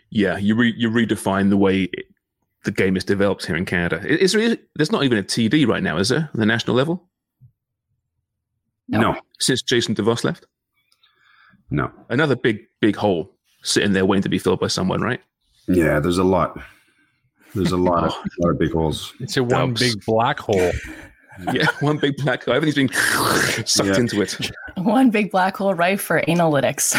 Yeah, 0.09 0.39
you 0.39 0.55
re- 0.55 0.75
you 0.77 0.91
redefine 0.91 1.51
the 1.51 1.57
way 1.59 1.83
it, 1.83 2.07
the 2.65 2.71
game 2.71 2.97
is 2.97 3.05
developed 3.05 3.45
here 3.45 3.57
in 3.57 3.67
Canada. 3.67 4.01
Is, 4.07 4.33
there, 4.33 4.57
there's 4.77 4.93
not 4.93 5.05
even 5.05 5.19
a 5.19 5.23
TD 5.23 5.67
right 5.67 5.83
now, 5.83 5.99
is 5.99 6.09
there, 6.09 6.31
the 6.35 6.47
national 6.47 6.77
level? 6.77 7.03
No. 8.89 9.01
no. 9.01 9.21
Since 9.41 9.63
Jason 9.63 9.95
DeVos 9.95 10.25
left? 10.25 10.47
No. 11.71 11.91
Another 12.09 12.37
big, 12.37 12.67
big 12.81 12.97
hole 12.97 13.35
sitting 13.63 13.93
there 13.93 14.05
waiting 14.05 14.23
to 14.23 14.29
be 14.29 14.39
filled 14.39 14.61
by 14.61 14.67
someone, 14.67 15.01
right? 15.01 15.21
Yeah, 15.67 16.01
there's 16.01 16.19
a 16.19 16.25
lot. 16.25 16.59
There's 17.55 17.73
a 17.73 17.77
lot 17.77 18.05
of, 18.05 18.13
a 18.41 18.43
lot 18.43 18.51
of 18.51 18.59
big 18.59 18.73
holes. 18.73 19.15
It's 19.21 19.37
a 19.37 19.45
one 19.45 19.75
big 19.75 20.05
black 20.05 20.39
hole. 20.39 20.73
yeah, 21.53 21.67
one 21.81 21.99
big 21.99 22.17
black 22.17 22.45
hole. 22.45 22.55
Everything's 22.55 22.91
being 22.91 22.91
sucked 23.67 23.89
yeah. 23.91 23.99
into 23.99 24.23
it. 24.23 24.39
One 24.77 25.11
big 25.11 25.31
black 25.31 25.57
hole 25.57 25.75
rife 25.75 26.01
for 26.01 26.23
analytics. 26.23 26.95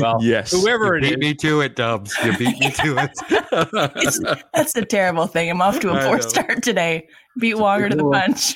well, 0.00 0.18
yes. 0.20 0.52
Whoever 0.52 0.96
you 0.96 1.02
beat 1.02 1.12
is. 1.12 1.18
me 1.18 1.34
to 1.34 1.60
it, 1.60 1.76
Dubs. 1.76 2.14
You 2.24 2.36
beat 2.36 2.58
me 2.58 2.70
to 2.70 2.96
it. 2.98 4.46
that's 4.54 4.76
a 4.76 4.84
terrible 4.84 5.26
thing. 5.26 5.50
I'm 5.50 5.62
off 5.62 5.80
to 5.80 5.90
a 5.90 6.06
poor 6.06 6.20
start 6.20 6.62
today. 6.62 7.08
Beat 7.38 7.58
Wonga 7.58 7.90
to 7.90 7.96
the 7.96 8.10
punch. 8.10 8.54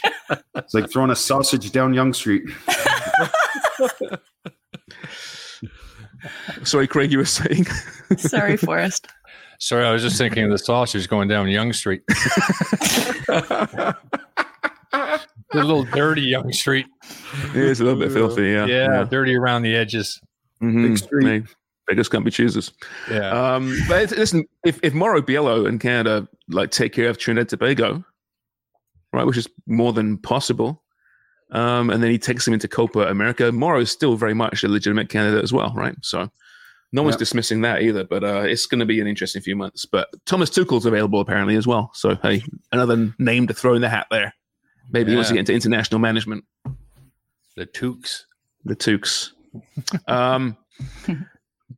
it's 0.54 0.74
like 0.74 0.90
throwing 0.90 1.10
a 1.10 1.16
sausage 1.16 1.70
down 1.70 1.92
Yonge 1.92 2.16
Street. 2.16 2.44
Sorry, 6.64 6.86
Craig, 6.86 7.12
you 7.12 7.18
were 7.18 7.24
saying. 7.24 7.66
Sorry, 8.16 8.56
Forrest. 8.58 9.08
Sorry, 9.58 9.84
I 9.84 9.92
was 9.92 10.02
just 10.02 10.16
thinking 10.16 10.44
of 10.44 10.50
the 10.50 10.58
sausage 10.58 11.08
going 11.08 11.28
down 11.28 11.48
Yonge 11.48 11.76
Street. 11.76 12.02
the 12.08 13.96
little 15.52 15.84
dirty 15.84 16.22
Yonge 16.22 16.54
Street. 16.54 16.86
It 17.54 17.56
is 17.56 17.80
a 17.80 17.84
little 17.84 18.00
bit 18.00 18.10
filthy, 18.12 18.50
yeah. 18.50 18.66
Yeah, 18.66 18.86
yeah. 18.86 19.04
dirty 19.04 19.36
around 19.36 19.62
the 19.62 19.76
edges. 19.76 20.20
Mm-hmm. 20.62 20.88
Big 20.88 20.98
street. 20.98 21.44
Beggars 21.86 22.08
can't 22.08 22.24
be 22.24 22.30
choosers. 22.30 22.72
Yeah. 23.10 23.30
Um, 23.30 23.76
but 23.88 24.10
listen, 24.12 24.46
if, 24.64 24.78
if 24.82 24.94
Mauro 24.94 25.20
Biello 25.20 25.68
and 25.68 25.80
Canada 25.80 26.28
like 26.48 26.70
take 26.70 26.92
care 26.92 27.10
of 27.10 27.18
Trinidad 27.18 27.48
Tobago, 27.48 28.04
right, 29.12 29.26
which 29.26 29.36
is 29.36 29.48
more 29.66 29.92
than 29.92 30.16
possible, 30.18 30.82
um, 31.52 31.90
and 31.90 32.02
then 32.02 32.10
he 32.10 32.18
takes 32.18 32.46
him 32.46 32.54
into 32.54 32.68
Copa 32.68 33.00
America. 33.08 33.50
Mauro 33.52 33.80
is 33.80 33.90
still 33.90 34.16
very 34.16 34.34
much 34.34 34.64
a 34.64 34.68
legitimate 34.68 35.08
candidate 35.08 35.42
as 35.42 35.52
well, 35.52 35.72
right? 35.74 35.94
So 36.02 36.30
no 36.92 37.02
one's 37.02 37.14
yep. 37.14 37.20
dismissing 37.20 37.60
that 37.62 37.82
either, 37.82 38.04
but 38.04 38.24
uh, 38.24 38.42
it's 38.42 38.66
going 38.66 38.80
to 38.80 38.86
be 38.86 39.00
an 39.00 39.06
interesting 39.06 39.42
few 39.42 39.56
months. 39.56 39.84
But 39.84 40.08
Thomas 40.26 40.50
Tuchel's 40.50 40.86
available 40.86 41.20
apparently 41.20 41.56
as 41.56 41.66
well. 41.66 41.90
So 41.94 42.16
hey, 42.22 42.42
another 42.72 43.12
name 43.18 43.46
to 43.46 43.54
throw 43.54 43.74
in 43.74 43.82
the 43.82 43.88
hat 43.88 44.06
there. 44.10 44.34
Maybe 44.90 45.10
yeah. 45.10 45.12
he 45.12 45.16
wants 45.16 45.28
to 45.28 45.34
get 45.34 45.40
into 45.40 45.52
international 45.52 46.00
management. 46.00 46.44
The 47.56 47.66
Tukes. 47.66 48.24
The 48.64 48.76
Tukes. 48.76 49.30
um, 50.08 50.56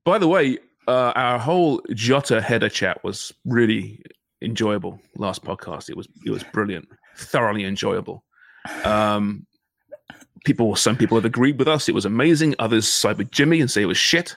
by 0.04 0.18
the 0.18 0.28
way, 0.28 0.58
uh, 0.88 1.12
our 1.14 1.38
whole 1.38 1.82
Jota 1.94 2.40
header 2.40 2.68
chat 2.68 3.02
was 3.04 3.32
really 3.44 4.02
enjoyable 4.40 5.00
last 5.16 5.44
podcast. 5.44 5.90
It 5.90 5.96
was 5.96 6.08
it 6.26 6.30
was 6.30 6.42
brilliant, 6.42 6.88
thoroughly 7.16 7.64
enjoyable. 7.64 8.24
Um, 8.85 9.46
people, 10.44 10.74
some 10.76 10.96
people 10.96 11.16
have 11.16 11.24
agreed 11.24 11.59
with 11.59 11.68
us. 11.68 11.88
It 11.88 11.94
was 11.94 12.05
amazing. 12.05 12.55
Others 12.59 12.88
side 12.88 13.18
with 13.18 13.31
Jimmy 13.31 13.61
and 13.61 13.70
say 13.70 13.83
it 13.83 13.87
was 13.87 13.96
shit. 13.96 14.37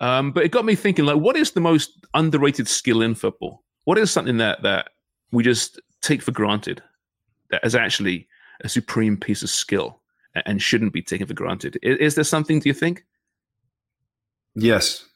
Um, 0.00 0.32
but 0.32 0.44
it 0.44 0.50
got 0.50 0.64
me 0.64 0.74
thinking, 0.74 1.04
like, 1.04 1.18
what 1.18 1.36
is 1.36 1.52
the 1.52 1.60
most 1.60 2.04
underrated 2.14 2.68
skill 2.68 3.02
in 3.02 3.14
football? 3.14 3.62
What 3.84 3.98
is 3.98 4.10
something 4.10 4.38
that 4.38 4.62
that 4.62 4.90
we 5.30 5.42
just 5.42 5.80
take 6.02 6.22
for 6.22 6.32
granted 6.32 6.82
that 7.50 7.64
is 7.64 7.74
actually 7.74 8.26
a 8.62 8.68
supreme 8.68 9.16
piece 9.16 9.42
of 9.42 9.50
skill 9.50 10.00
and 10.46 10.60
shouldn't 10.60 10.92
be 10.92 11.02
taken 11.02 11.26
for 11.26 11.34
granted? 11.34 11.78
Is, 11.82 11.98
is 11.98 12.14
there 12.16 12.24
something? 12.24 12.58
Do 12.58 12.68
you 12.68 12.74
think? 12.74 13.04
Yes, 14.56 15.06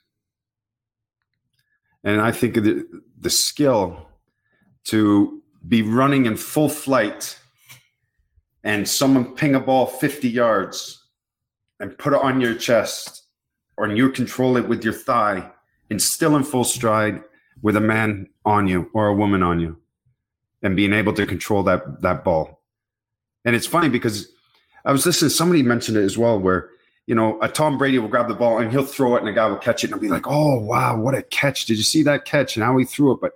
and 2.05 2.21
I 2.21 2.31
think 2.31 2.55
the 2.55 2.87
the 3.19 3.31
skill 3.31 4.09
to 4.85 5.43
be 5.67 5.83
running 5.83 6.27
in 6.27 6.37
full 6.37 6.69
flight 6.69 7.39
and 8.65 8.89
someone 8.89 9.35
ping 9.35 9.55
a 9.55 9.61
ball 9.61 9.87
50 9.87 10.29
yards 10.29 11.07
and 11.81 11.97
put 11.99 12.13
it 12.13 12.21
on 12.21 12.41
your 12.41 12.55
chest 12.55 13.25
or 13.77 13.89
you 13.89 14.11
control 14.11 14.57
it 14.57 14.69
with 14.69 14.85
your 14.85 14.93
thigh 14.93 15.51
and 15.91 16.03
still 16.03 16.37
in 16.37 16.43
full 16.43 16.65
stride 16.65 17.23
with 17.63 17.77
a 17.77 17.81
man 17.81 18.29
on 18.45 18.67
you 18.67 18.91
or 18.93 19.09
a 19.09 19.15
woman 19.15 19.43
on 19.43 19.61
you 19.61 19.77
and 20.63 20.77
being 20.77 20.93
able 20.93 21.13
to 21.13 21.27
control 21.27 21.63
that 21.63 22.03
that 22.03 22.25
ball. 22.25 22.63
And 23.45 23.55
it's 23.55 23.67
funny 23.67 23.89
because 23.89 24.31
I 24.85 24.93
was 24.93 25.07
listening, 25.07 25.31
somebody 25.31 25.63
mentioned 25.63 25.97
it 25.97 26.05
as 26.05 26.19
well, 26.19 26.39
where 26.39 26.71
you 27.07 27.15
know, 27.15 27.41
a 27.41 27.49
Tom 27.49 27.79
Brady 27.79 27.99
will 27.99 28.09
grab 28.09 28.29
the 28.29 28.35
ball 28.35 28.59
and 28.59 28.71
he'll 28.71 28.85
throw 28.85 29.17
it 29.17 29.21
and 29.21 29.29
a 29.31 29.33
guy 29.33 29.47
will 29.47 29.57
catch 29.57 29.83
it 29.83 29.87
and 29.87 29.95
I'll 29.95 30.01
be 30.01 30.09
like, 30.09 30.27
oh 30.27 30.59
wow, 30.59 31.01
what 31.01 31.15
a 31.15 31.23
catch. 31.23 31.65
Did 31.65 31.79
you 31.79 31.83
see 31.83 32.03
that 32.03 32.27
catch? 32.27 32.55
And 32.55 32.63
how 32.63 32.77
he 32.77 32.85
threw 32.85 33.13
it? 33.13 33.21
But 33.23 33.33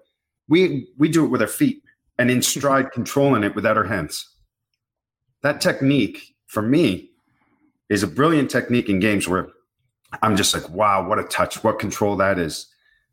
we 0.48 0.88
we 0.98 1.08
do 1.08 1.24
it 1.24 1.28
with 1.28 1.40
our 1.40 1.48
feet 1.48 1.82
and 2.18 2.30
in 2.30 2.42
stride 2.42 2.92
controlling 2.92 3.44
it 3.44 3.54
without 3.54 3.78
our 3.78 3.85
hands. 3.85 4.28
That 5.42 5.61
technique 5.61 6.35
for 6.46 6.62
me 6.62 7.11
is 7.88 8.02
a 8.02 8.07
brilliant 8.07 8.50
technique 8.50 8.88
in 8.88 9.00
games 9.00 9.28
where 9.28 9.48
I'm 10.22 10.37
just 10.37 10.55
like, 10.55 10.68
wow, 10.70 11.07
what 11.07 11.18
a 11.18 11.24
touch, 11.24 11.62
what 11.64 11.78
control 11.78 12.16
that 12.16 12.38
is. 12.38 12.66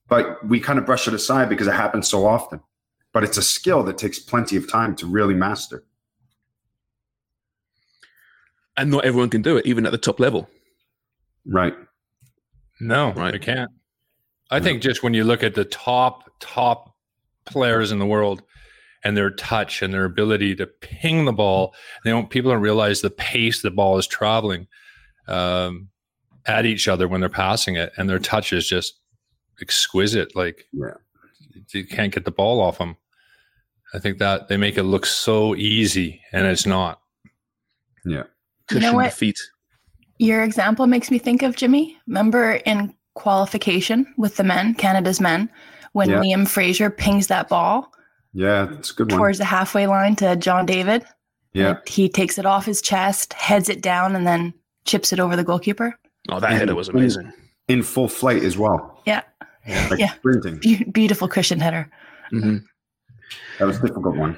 But 0.07 0.45
we 0.47 0.59
kind 0.59 0.79
of 0.79 0.85
brush 0.85 1.07
it 1.07 1.13
aside 1.13 1.49
because 1.49 1.67
it 1.67 1.73
happens 1.73 2.07
so 2.07 2.25
often. 2.25 2.61
But 3.13 3.23
it's 3.23 3.37
a 3.37 3.41
skill 3.41 3.83
that 3.83 3.97
takes 3.97 4.19
plenty 4.19 4.55
of 4.55 4.69
time 4.69 4.95
to 4.97 5.07
really 5.07 5.33
master. 5.33 5.83
And 8.77 8.91
not 8.91 9.05
everyone 9.05 9.29
can 9.29 9.41
do 9.41 9.57
it, 9.57 9.65
even 9.65 9.85
at 9.85 9.91
the 9.91 9.97
top 9.97 10.19
level. 10.19 10.49
Right. 11.45 11.73
No, 12.79 13.11
right. 13.13 13.31
they 13.31 13.39
can't. 13.39 13.71
I 14.51 14.59
no. 14.59 14.65
think 14.65 14.81
just 14.81 15.03
when 15.03 15.13
you 15.13 15.23
look 15.23 15.43
at 15.43 15.55
the 15.55 15.65
top, 15.65 16.31
top 16.39 16.95
players 17.45 17.91
in 17.91 17.99
the 17.99 18.05
world 18.05 18.43
and 19.03 19.15
their 19.15 19.29
touch 19.29 19.81
and 19.81 19.93
their 19.93 20.05
ability 20.05 20.55
to 20.55 20.67
ping 20.67 21.25
the 21.25 21.33
ball, 21.33 21.73
they 22.03 22.09
don't 22.09 22.29
people 22.29 22.51
don't 22.51 22.61
realize 22.61 23.01
the 23.01 23.09
pace 23.09 23.61
the 23.61 23.71
ball 23.71 23.97
is 23.97 24.07
traveling. 24.07 24.67
Um, 25.27 25.89
at 26.49 26.65
each 26.65 26.87
other 26.87 27.07
when 27.07 27.21
they're 27.21 27.29
passing 27.29 27.75
it, 27.75 27.93
and 27.95 28.09
their 28.09 28.19
touch 28.19 28.51
is 28.51 28.67
just 28.67 28.99
exquisite. 29.61 30.35
Like 30.35 30.67
yeah. 30.73 30.95
you 31.73 31.85
can't 31.85 32.13
get 32.13 32.25
the 32.25 32.31
ball 32.31 32.59
off 32.59 32.79
them. 32.79 32.97
I 33.93 33.99
think 33.99 34.19
that 34.19 34.47
they 34.47 34.57
make 34.57 34.77
it 34.77 34.83
look 34.83 35.05
so 35.05 35.55
easy, 35.55 36.21
and 36.31 36.45
it's 36.45 36.65
not. 36.65 37.01
Yeah, 38.05 38.23
you 38.71 38.79
know 38.79 38.93
what? 38.93 39.13
feet. 39.13 39.39
Your 40.17 40.43
example 40.43 40.87
makes 40.87 41.11
me 41.11 41.17
think 41.17 41.43
of 41.43 41.55
Jimmy. 41.55 41.97
Remember 42.07 42.53
in 42.65 42.93
qualification 43.13 44.11
with 44.17 44.35
the 44.35 44.43
men, 44.43 44.73
Canada's 44.75 45.21
men, 45.21 45.49
when 45.93 46.09
yeah. 46.09 46.19
Liam 46.19 46.47
Fraser 46.47 46.89
pings 46.89 47.27
that 47.27 47.49
ball. 47.49 47.91
Yeah, 48.33 48.71
it's 48.73 48.91
a 48.91 48.93
good 48.93 49.11
one. 49.11 49.17
Towards 49.17 49.37
the 49.37 49.45
halfway 49.45 49.87
line 49.87 50.15
to 50.17 50.35
John 50.35 50.65
David. 50.65 51.03
Yeah. 51.53 51.79
He 51.87 52.09
takes 52.09 52.37
it 52.37 52.45
off 52.45 52.65
his 52.65 52.81
chest, 52.81 53.33
heads 53.33 53.69
it 53.69 53.81
down, 53.81 54.15
and 54.15 54.27
then 54.27 54.53
chips 54.85 55.11
it 55.11 55.19
over 55.19 55.35
the 55.35 55.43
goalkeeper. 55.43 55.97
Oh, 56.29 56.39
that 56.39 56.51
and 56.51 56.59
header 56.59 56.75
was 56.75 56.89
amazing. 56.89 57.31
In, 57.67 57.83
full 57.83 58.07
flight 58.07 58.43
as 58.43 58.57
well. 58.57 59.01
Yeah. 59.05 59.21
Like 59.89 59.99
yeah. 59.99 60.13
Sprinting. 60.13 60.57
Be- 60.59 60.83
beautiful 60.85 61.27
cushion 61.27 61.59
header. 61.59 61.89
Mm-hmm. 62.31 62.57
That 63.59 63.65
was 63.65 63.77
a 63.77 63.81
difficult 63.81 64.15
one. 64.15 64.37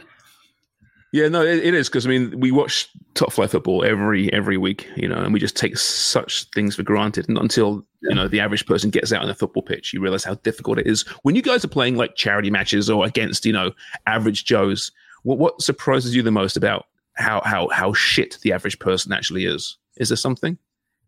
Yeah, 1.13 1.27
no, 1.27 1.41
it, 1.41 1.63
it 1.63 1.73
is 1.73 1.89
because 1.89 2.05
I 2.05 2.09
mean 2.09 2.39
we 2.39 2.51
watch 2.51 2.89
top 3.15 3.33
flight 3.33 3.51
football 3.51 3.83
every 3.83 4.31
every 4.31 4.57
week, 4.57 4.87
you 4.95 5.07
know, 5.09 5.17
and 5.17 5.33
we 5.33 5.39
just 5.39 5.57
take 5.57 5.77
such 5.77 6.45
things 6.55 6.75
for 6.75 6.83
granted. 6.83 7.27
And 7.27 7.37
until 7.37 7.75
yeah. 7.75 7.81
You 8.01 8.15
know 8.15 8.27
the 8.27 8.39
average 8.39 8.65
person 8.65 8.89
gets 8.89 9.11
out 9.11 9.21
on 9.21 9.29
a 9.29 9.35
football 9.35 9.63
pitch, 9.63 9.93
you 9.93 10.01
realize 10.01 10.23
how 10.23 10.35
difficult 10.35 10.79
it 10.79 10.87
is. 10.87 11.03
When 11.23 11.35
you 11.35 11.41
guys 11.41 11.63
are 11.63 11.69
playing 11.69 11.95
like 11.95 12.15
charity 12.15 12.49
matches 12.49 12.89
or 12.89 13.05
against 13.05 13.45
you 13.45 13.53
know 13.53 13.71
average 14.07 14.45
Joes, 14.45 14.91
what 15.23 15.37
what 15.37 15.61
surprises 15.61 16.15
you 16.15 16.21
the 16.21 16.31
most 16.31 16.57
about 16.57 16.87
how 17.13 17.41
how 17.45 17.67
how 17.69 17.93
shit 17.93 18.37
the 18.41 18.53
average 18.53 18.79
person 18.79 19.11
actually 19.11 19.45
is? 19.45 19.77
Is 19.97 20.09
there 20.09 20.17
something? 20.17 20.57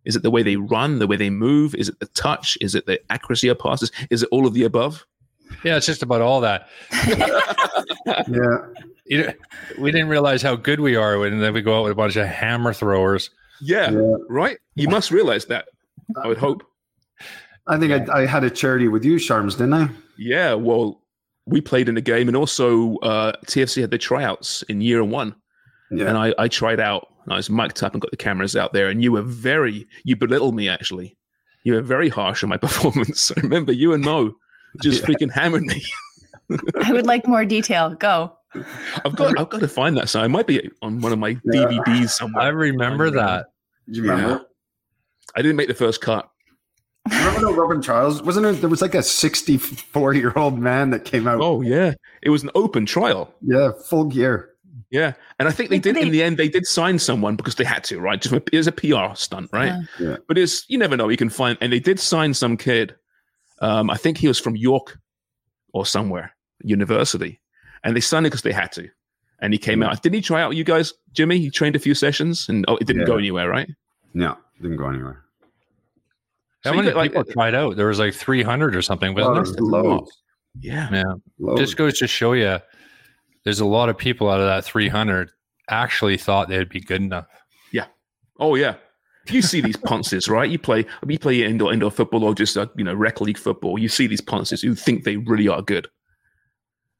Is 0.05 0.15
it 0.15 0.23
the 0.23 0.31
way 0.31 0.43
they 0.43 0.57
run, 0.57 0.99
the 0.99 1.07
way 1.07 1.15
they 1.15 1.29
move? 1.29 1.75
Is 1.75 1.89
it 1.89 1.99
the 1.99 2.07
touch? 2.07 2.57
Is 2.61 2.75
it 2.75 2.85
the 2.85 2.99
accuracy 3.09 3.47
of 3.47 3.57
passes? 3.57 3.91
Is 4.09 4.23
it 4.23 4.29
all 4.31 4.45
of 4.45 4.53
the 4.53 4.63
above? 4.63 5.05
Yeah, 5.63 5.77
it's 5.77 5.85
just 5.85 6.03
about 6.03 6.21
all 6.21 6.41
that. 6.41 6.67
yeah. 8.05 8.57
You 9.05 9.23
know, 9.23 9.33
we 9.79 9.91
didn't 9.91 10.09
realize 10.09 10.41
how 10.41 10.55
good 10.55 10.79
we 10.79 10.95
are 10.95 11.19
when 11.19 11.39
then 11.39 11.53
we 11.53 11.61
go 11.61 11.77
out 11.77 11.83
with 11.83 11.91
a 11.91 11.95
bunch 11.95 12.15
of 12.15 12.27
hammer 12.27 12.73
throwers. 12.73 13.29
Yeah, 13.61 13.91
yeah. 13.91 14.15
right. 14.29 14.57
You 14.75 14.89
must 14.89 15.11
realize 15.11 15.45
that. 15.45 15.67
I 16.21 16.27
would 16.27 16.37
hope. 16.37 16.63
I 17.67 17.77
think 17.77 18.09
I, 18.09 18.21
I, 18.21 18.25
had 18.25 18.43
a 18.43 18.49
charity 18.49 18.89
with 18.89 19.05
you, 19.05 19.15
Sharms, 19.15 19.51
didn't 19.51 19.73
I? 19.73 19.89
Yeah. 20.17 20.53
Well, 20.53 21.01
we 21.45 21.61
played 21.61 21.87
in 21.87 21.97
a 21.97 22.01
game, 22.01 22.27
and 22.27 22.35
also 22.35 22.97
uh, 22.97 23.33
TFC 23.45 23.81
had 23.81 23.91
the 23.91 23.97
tryouts 23.97 24.63
in 24.63 24.81
year 24.81 25.03
one, 25.03 25.35
yeah. 25.91 26.07
and 26.07 26.17
I, 26.17 26.33
I 26.37 26.47
tried 26.47 26.79
out 26.79 27.07
I 27.29 27.35
was 27.35 27.49
mic'd 27.49 27.83
up 27.83 27.93
and 27.93 28.01
got 28.01 28.11
the 28.11 28.17
cameras 28.17 28.55
out 28.55 28.73
there, 28.73 28.89
and 28.89 29.01
you 29.01 29.11
were 29.11 29.21
very, 29.21 29.87
you 30.03 30.15
belittled 30.15 30.55
me 30.55 30.69
actually. 30.69 31.17
You 31.63 31.73
were 31.73 31.81
very 31.81 32.09
harsh 32.09 32.43
on 32.43 32.49
my 32.49 32.57
performance. 32.67 33.31
I 33.31 33.41
remember 33.41 33.71
you 33.71 33.93
and 33.93 34.03
Mo 34.03 34.33
just 34.81 35.03
freaking 35.03 35.31
hammered 35.31 35.63
me. 35.63 35.83
I 36.83 36.91
would 36.91 37.05
like 37.05 37.27
more 37.27 37.45
detail. 37.45 37.91
Go. 37.95 38.35
I've 39.05 39.15
got, 39.15 39.39
I've 39.39 39.49
got 39.49 39.61
to 39.61 39.67
find 39.67 39.97
that. 39.97 40.09
So 40.09 40.21
it 40.21 40.29
might 40.29 40.45
be 40.45 40.69
on 40.81 41.01
one 41.01 41.11
of 41.11 41.19
my 41.19 41.35
DVDs 41.35 42.09
somewhere. 42.09 42.43
I 42.43 42.47
remember 42.49 43.09
that. 43.11 43.47
Do 43.89 44.01
you 44.01 44.03
remember? 44.03 44.29
Yeah. 44.29 44.39
I 45.35 45.41
didn't 45.41 45.55
make 45.55 45.67
the 45.67 45.73
first 45.73 46.01
cut. 46.01 46.29
Remember 47.09 47.41
the 47.41 47.53
Robin 47.53 47.81
Charles? 47.81 48.21
Wasn't 48.23 48.45
it? 48.45 48.53
There 48.61 48.69
was 48.69 48.81
like 48.81 48.95
a 48.95 49.03
64 49.03 50.13
year 50.13 50.31
old 50.35 50.57
man 50.57 50.89
that 50.91 51.03
came 51.05 51.27
out. 51.27 51.41
Oh 51.41 51.61
yeah, 51.61 51.93
it 52.21 52.29
was 52.29 52.43
an 52.43 52.49
open 52.55 52.85
trial. 52.85 53.33
Yeah, 53.41 53.71
full 53.89 54.05
gear. 54.05 54.49
Yeah, 54.89 55.13
and 55.39 55.47
I 55.47 55.51
think 55.51 55.69
they 55.69 55.79
did 55.79 55.97
in 55.97 56.11
the 56.11 56.21
end. 56.23 56.37
They 56.37 56.47
did 56.47 56.65
sign 56.67 56.99
someone 56.99 57.35
because 57.35 57.55
they 57.55 57.63
had 57.63 57.83
to, 57.85 57.99
right? 57.99 58.21
Just 58.21 58.33
it 58.33 58.55
was 58.55 58.67
a 58.67 58.71
PR 58.71 59.15
stunt, 59.15 59.49
right? 59.51 59.73
Yeah. 59.99 60.09
Yeah. 60.09 60.17
But 60.27 60.37
it's 60.37 60.69
you 60.69 60.77
never 60.77 60.95
know. 60.95 61.09
You 61.09 61.17
can 61.17 61.29
find, 61.29 61.57
and 61.61 61.73
they 61.73 61.79
did 61.79 61.99
sign 61.99 62.33
some 62.33 62.55
kid. 62.57 62.95
Um, 63.59 63.89
I 63.89 63.97
think 63.97 64.17
he 64.17 64.27
was 64.27 64.39
from 64.39 64.55
York 64.55 64.99
or 65.73 65.85
somewhere 65.85 66.35
university, 66.63 67.41
and 67.83 67.95
they 67.95 68.01
signed 68.01 68.25
him 68.25 68.29
because 68.29 68.43
they 68.43 68.53
had 68.53 68.71
to. 68.73 68.87
And 69.39 69.51
he 69.51 69.57
came 69.57 69.83
out. 69.83 70.01
Didn't 70.01 70.15
he 70.15 70.21
try 70.21 70.41
out 70.41 70.49
with 70.49 70.57
you 70.57 70.63
guys, 70.63 70.93
Jimmy? 71.11 71.37
He 71.39 71.49
trained 71.49 71.75
a 71.75 71.79
few 71.79 71.95
sessions, 71.95 72.47
and 72.47 72.63
oh, 72.69 72.77
it 72.77 72.87
didn't 72.87 73.01
Yeah. 73.01 73.07
go 73.07 73.17
anywhere, 73.17 73.49
right? 73.49 73.69
No, 74.13 74.37
didn't 74.61 74.77
go 74.77 74.87
anywhere. 74.89 75.23
How 76.63 76.71
So 76.71 76.75
you 76.75 76.81
many 76.83 76.91
got, 76.93 76.97
like, 76.97 77.11
people 77.11 77.23
tried 77.25 77.55
out? 77.55 77.75
There 77.75 77.87
was 77.87 77.99
like 77.99 78.13
300 78.13 78.75
or 78.75 78.81
something, 78.81 79.13
wasn't 79.13 79.37
Oh, 79.37 79.53
there? 79.53 79.63
loads. 79.83 80.11
Yeah. 80.59 80.89
Yeah. 80.91 81.03
Loads. 81.39 81.59
Just 81.61 81.77
goes 81.77 81.97
to 81.99 82.07
show 82.07 82.33
you 82.33 82.59
there's 83.43 83.59
a 83.59 83.65
lot 83.65 83.89
of 83.89 83.97
people 83.97 84.29
out 84.29 84.39
of 84.39 84.45
that 84.45 84.63
300 84.63 85.29
actually 85.69 86.17
thought 86.17 86.47
they'd 86.49 86.69
be 86.69 86.79
good 86.79 87.01
enough. 87.01 87.27
Yeah. 87.71 87.85
Oh 88.39 88.55
yeah. 88.55 88.75
You 89.29 89.41
see 89.41 89.61
these 89.61 89.77
punces, 89.77 90.27
right? 90.27 90.49
You 90.49 90.59
play, 90.59 90.85
you 91.07 91.17
play 91.17 91.43
indoor 91.43 91.71
indoor 91.73 91.91
football 91.91 92.23
or 92.25 92.35
just 92.35 92.57
uh, 92.57 92.67
you 92.75 92.83
know 92.83 92.93
rec 92.93 93.21
league 93.21 93.37
football. 93.37 93.77
You 93.79 93.87
see 93.87 94.05
these 94.07 94.19
punces 94.21 94.61
who 94.61 94.75
think 94.75 95.05
they 95.05 95.15
really 95.17 95.47
are 95.47 95.61
good. 95.61 95.87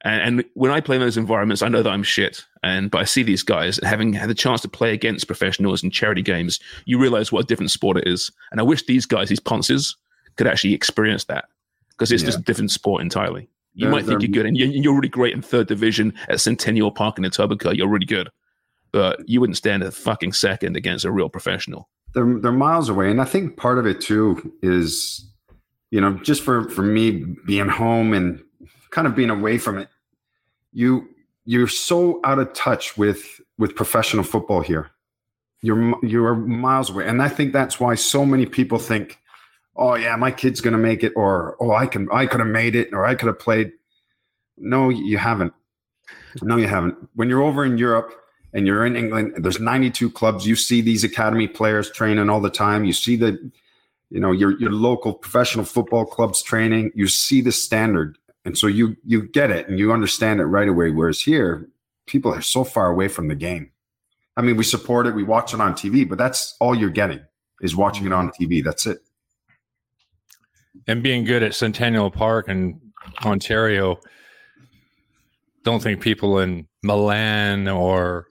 And, 0.04 0.20
and 0.38 0.44
when 0.54 0.70
I 0.70 0.80
play 0.80 0.96
in 0.96 1.02
those 1.02 1.16
environments, 1.16 1.62
I 1.62 1.68
know 1.68 1.82
that 1.82 1.90
I'm 1.90 2.02
shit. 2.02 2.44
And 2.62 2.90
but 2.90 3.00
I 3.00 3.04
see 3.04 3.22
these 3.22 3.42
guys 3.42 3.80
having 3.82 4.12
had 4.12 4.28
the 4.28 4.34
chance 4.34 4.60
to 4.62 4.68
play 4.68 4.92
against 4.92 5.26
professionals 5.26 5.82
in 5.82 5.90
charity 5.90 6.22
games. 6.22 6.60
You 6.84 6.98
realize 6.98 7.32
what 7.32 7.44
a 7.44 7.46
different 7.46 7.70
sport 7.70 7.96
it 7.96 8.06
is. 8.06 8.30
And 8.50 8.60
I 8.60 8.62
wish 8.64 8.84
these 8.84 9.06
guys, 9.06 9.28
these 9.28 9.40
punces, 9.40 9.96
could 10.36 10.46
actually 10.46 10.74
experience 10.74 11.24
that 11.24 11.46
because 11.90 12.12
it's 12.12 12.22
just 12.22 12.38
a 12.38 12.42
different 12.42 12.70
sport 12.70 13.02
entirely. 13.02 13.48
You 13.74 13.86
They're- 13.86 13.90
might 13.92 14.04
think 14.04 14.22
you're 14.22 14.30
good, 14.30 14.46
and 14.46 14.56
you're, 14.56 14.68
you're 14.68 14.94
really 14.94 15.08
great 15.08 15.32
in 15.34 15.42
third 15.42 15.66
division 15.68 16.12
at 16.28 16.40
Centennial 16.40 16.90
Park 16.92 17.18
in 17.18 17.24
Etobicoke. 17.24 17.76
You're 17.76 17.88
really 17.88 18.06
good, 18.06 18.28
but 18.92 19.28
you 19.28 19.40
wouldn't 19.40 19.56
stand 19.56 19.82
a 19.82 19.90
fucking 19.90 20.32
second 20.32 20.76
against 20.76 21.04
a 21.04 21.10
real 21.10 21.28
professional. 21.28 21.88
they're 22.14 22.38
they're 22.40 22.52
miles 22.52 22.88
away, 22.88 23.10
and 23.10 23.20
I 23.20 23.24
think 23.24 23.56
part 23.56 23.78
of 23.78 23.86
it 23.86 24.00
too 24.00 24.52
is, 24.62 25.28
you 25.90 26.00
know, 26.00 26.14
just 26.22 26.42
for 26.42 26.68
for 26.70 26.82
me 26.82 27.24
being 27.46 27.68
home 27.68 28.12
and 28.12 28.42
kind 28.90 29.06
of 29.08 29.16
being 29.16 29.30
away 29.30 29.58
from 29.58 29.78
it, 29.78 29.88
you 30.74 31.08
you're 31.46 31.68
so 31.68 32.20
out 32.24 32.38
of 32.38 32.52
touch 32.52 32.98
with 32.98 33.40
with 33.56 33.74
professional 33.74 34.24
football 34.24 34.60
here. 34.60 34.90
You're 35.62 35.94
you're 36.04 36.34
miles 36.34 36.90
away, 36.90 37.06
and 37.06 37.22
I 37.22 37.28
think 37.28 37.52
that's 37.52 37.80
why 37.80 37.94
so 37.94 38.26
many 38.26 38.44
people 38.44 38.78
think, 38.78 39.18
"Oh 39.76 39.94
yeah, 39.94 40.16
my 40.16 40.30
kid's 40.30 40.60
gonna 40.60 40.76
make 40.76 41.02
it," 41.02 41.12
or 41.16 41.56
"Oh, 41.60 41.72
I 41.72 41.86
can 41.86 42.08
I 42.12 42.26
could 42.26 42.40
have 42.40 42.48
made 42.48 42.74
it," 42.74 42.90
or 42.92 43.06
"I 43.06 43.14
could 43.14 43.28
have 43.28 43.38
played." 43.38 43.72
No, 44.58 44.90
you 44.90 45.16
haven't. 45.16 45.54
No, 46.42 46.56
you 46.56 46.66
haven't. 46.66 46.96
When 47.14 47.28
you're 47.28 47.42
over 47.42 47.64
in 47.64 47.78
Europe 47.78 48.12
and 48.52 48.66
you're 48.66 48.84
in 48.84 48.96
England, 48.96 49.34
there's 49.38 49.60
92 49.60 50.10
clubs. 50.10 50.46
You 50.46 50.56
see 50.56 50.80
these 50.80 51.04
academy 51.04 51.48
players 51.48 51.90
training 51.90 52.28
all 52.28 52.40
the 52.40 52.50
time. 52.50 52.84
You 52.84 52.92
see 52.92 53.16
the, 53.16 53.50
you 54.10 54.20
know, 54.20 54.32
your 54.32 54.58
your 54.58 54.72
local 54.72 55.14
professional 55.14 55.64
football 55.64 56.04
clubs 56.04 56.42
training. 56.42 56.92
You 56.94 57.08
see 57.08 57.40
the 57.40 57.52
standard, 57.52 58.18
and 58.44 58.56
so 58.56 58.66
you 58.66 58.96
you 59.04 59.28
get 59.28 59.50
it 59.50 59.68
and 59.68 59.78
you 59.78 59.92
understand 59.92 60.40
it 60.40 60.44
right 60.44 60.68
away. 60.68 60.90
Whereas 60.90 61.20
here, 61.20 61.68
people 62.06 62.32
are 62.32 62.42
so 62.42 62.64
far 62.64 62.88
away 62.88 63.08
from 63.08 63.28
the 63.28 63.34
game. 63.34 63.70
I 64.36 64.42
mean, 64.42 64.56
we 64.56 64.64
support 64.64 65.06
it, 65.06 65.14
we 65.14 65.22
watch 65.22 65.54
it 65.54 65.60
on 65.60 65.74
TV, 65.74 66.08
but 66.08 66.18
that's 66.18 66.56
all 66.60 66.74
you're 66.74 66.90
getting 66.90 67.20
is 67.60 67.76
watching 67.76 68.06
it 68.06 68.12
on 68.12 68.30
TV. 68.30 68.62
That's 68.62 68.86
it. 68.86 68.98
And 70.86 71.02
being 71.02 71.24
good 71.24 71.42
at 71.42 71.54
Centennial 71.54 72.10
Park 72.10 72.48
in 72.48 72.80
Ontario, 73.24 74.00
don't 75.62 75.82
think 75.82 76.00
people 76.00 76.40
in 76.40 76.66
Milan 76.82 77.68
or 77.68 78.26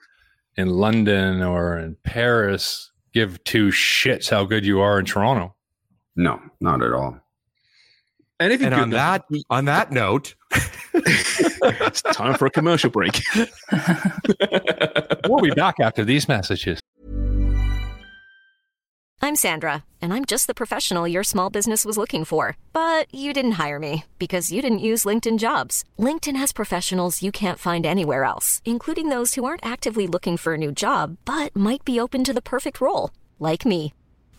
in 0.58 0.70
London 0.70 1.42
or 1.42 1.80
in 1.80 1.96
Paris 2.04 2.92
give 3.14 3.44
two 3.44 3.70
shits 3.70 4.30
how 4.30 4.44
good 4.44 4.66
you 4.66 4.82
are 4.82 5.00
in 5.00 5.06
Toronto. 5.06 5.56
No, 6.16 6.40
not 6.60 6.84
at 6.84 6.94
all. 6.94 7.18
And 8.40 8.52
if 8.52 8.60
you 8.62 8.68
And 8.68 8.76
could- 8.76 8.82
on 8.84 8.90
that 8.92 9.26
on 9.50 9.66
that 9.66 9.92
note, 9.92 10.36
it's 10.94 12.02
time 12.02 12.36
for 12.36 12.46
a 12.48 12.52
commercial 12.52 12.90
break. 12.90 13.22
We'll 15.26 15.40
be 15.42 15.52
back 15.52 15.76
after 15.80 16.04
these 16.04 16.28
messages. 16.28 16.80
I'm 19.22 19.38
Sandra, 19.38 19.86
and 20.02 20.14
I'm 20.14 20.26
just 20.26 20.48
the 20.48 20.54
professional 20.54 21.08
your 21.08 21.24
small 21.24 21.50
business 21.50 21.86
was 21.86 21.98
looking 21.98 22.26
for. 22.26 22.58
But 22.74 23.08
you 23.14 23.32
didn't 23.32 23.54
hire 23.54 23.80
me 23.80 24.04
because 24.20 24.52
you 24.52 24.62
didn't 24.62 24.80
use 24.80 25.06
LinkedIn 25.06 25.40
jobs. 25.40 25.86
LinkedIn 25.98 26.36
has 26.36 26.52
professionals 26.52 27.24
you 27.24 27.32
can't 27.32 27.58
find 27.58 27.86
anywhere 27.86 28.26
else, 28.26 28.62
including 28.66 29.08
those 29.10 29.36
who 29.36 29.46
aren't 29.46 29.66
actively 29.66 30.08
looking 30.08 30.36
for 30.36 30.56
a 30.56 30.58
new 30.58 30.74
job 30.74 31.18
but 31.24 31.56
might 31.56 31.86
be 31.86 32.00
open 32.02 32.24
to 32.26 32.34
the 32.34 32.42
perfect 32.42 32.82
role, 32.82 33.12
like 33.40 33.66
me. 33.66 33.94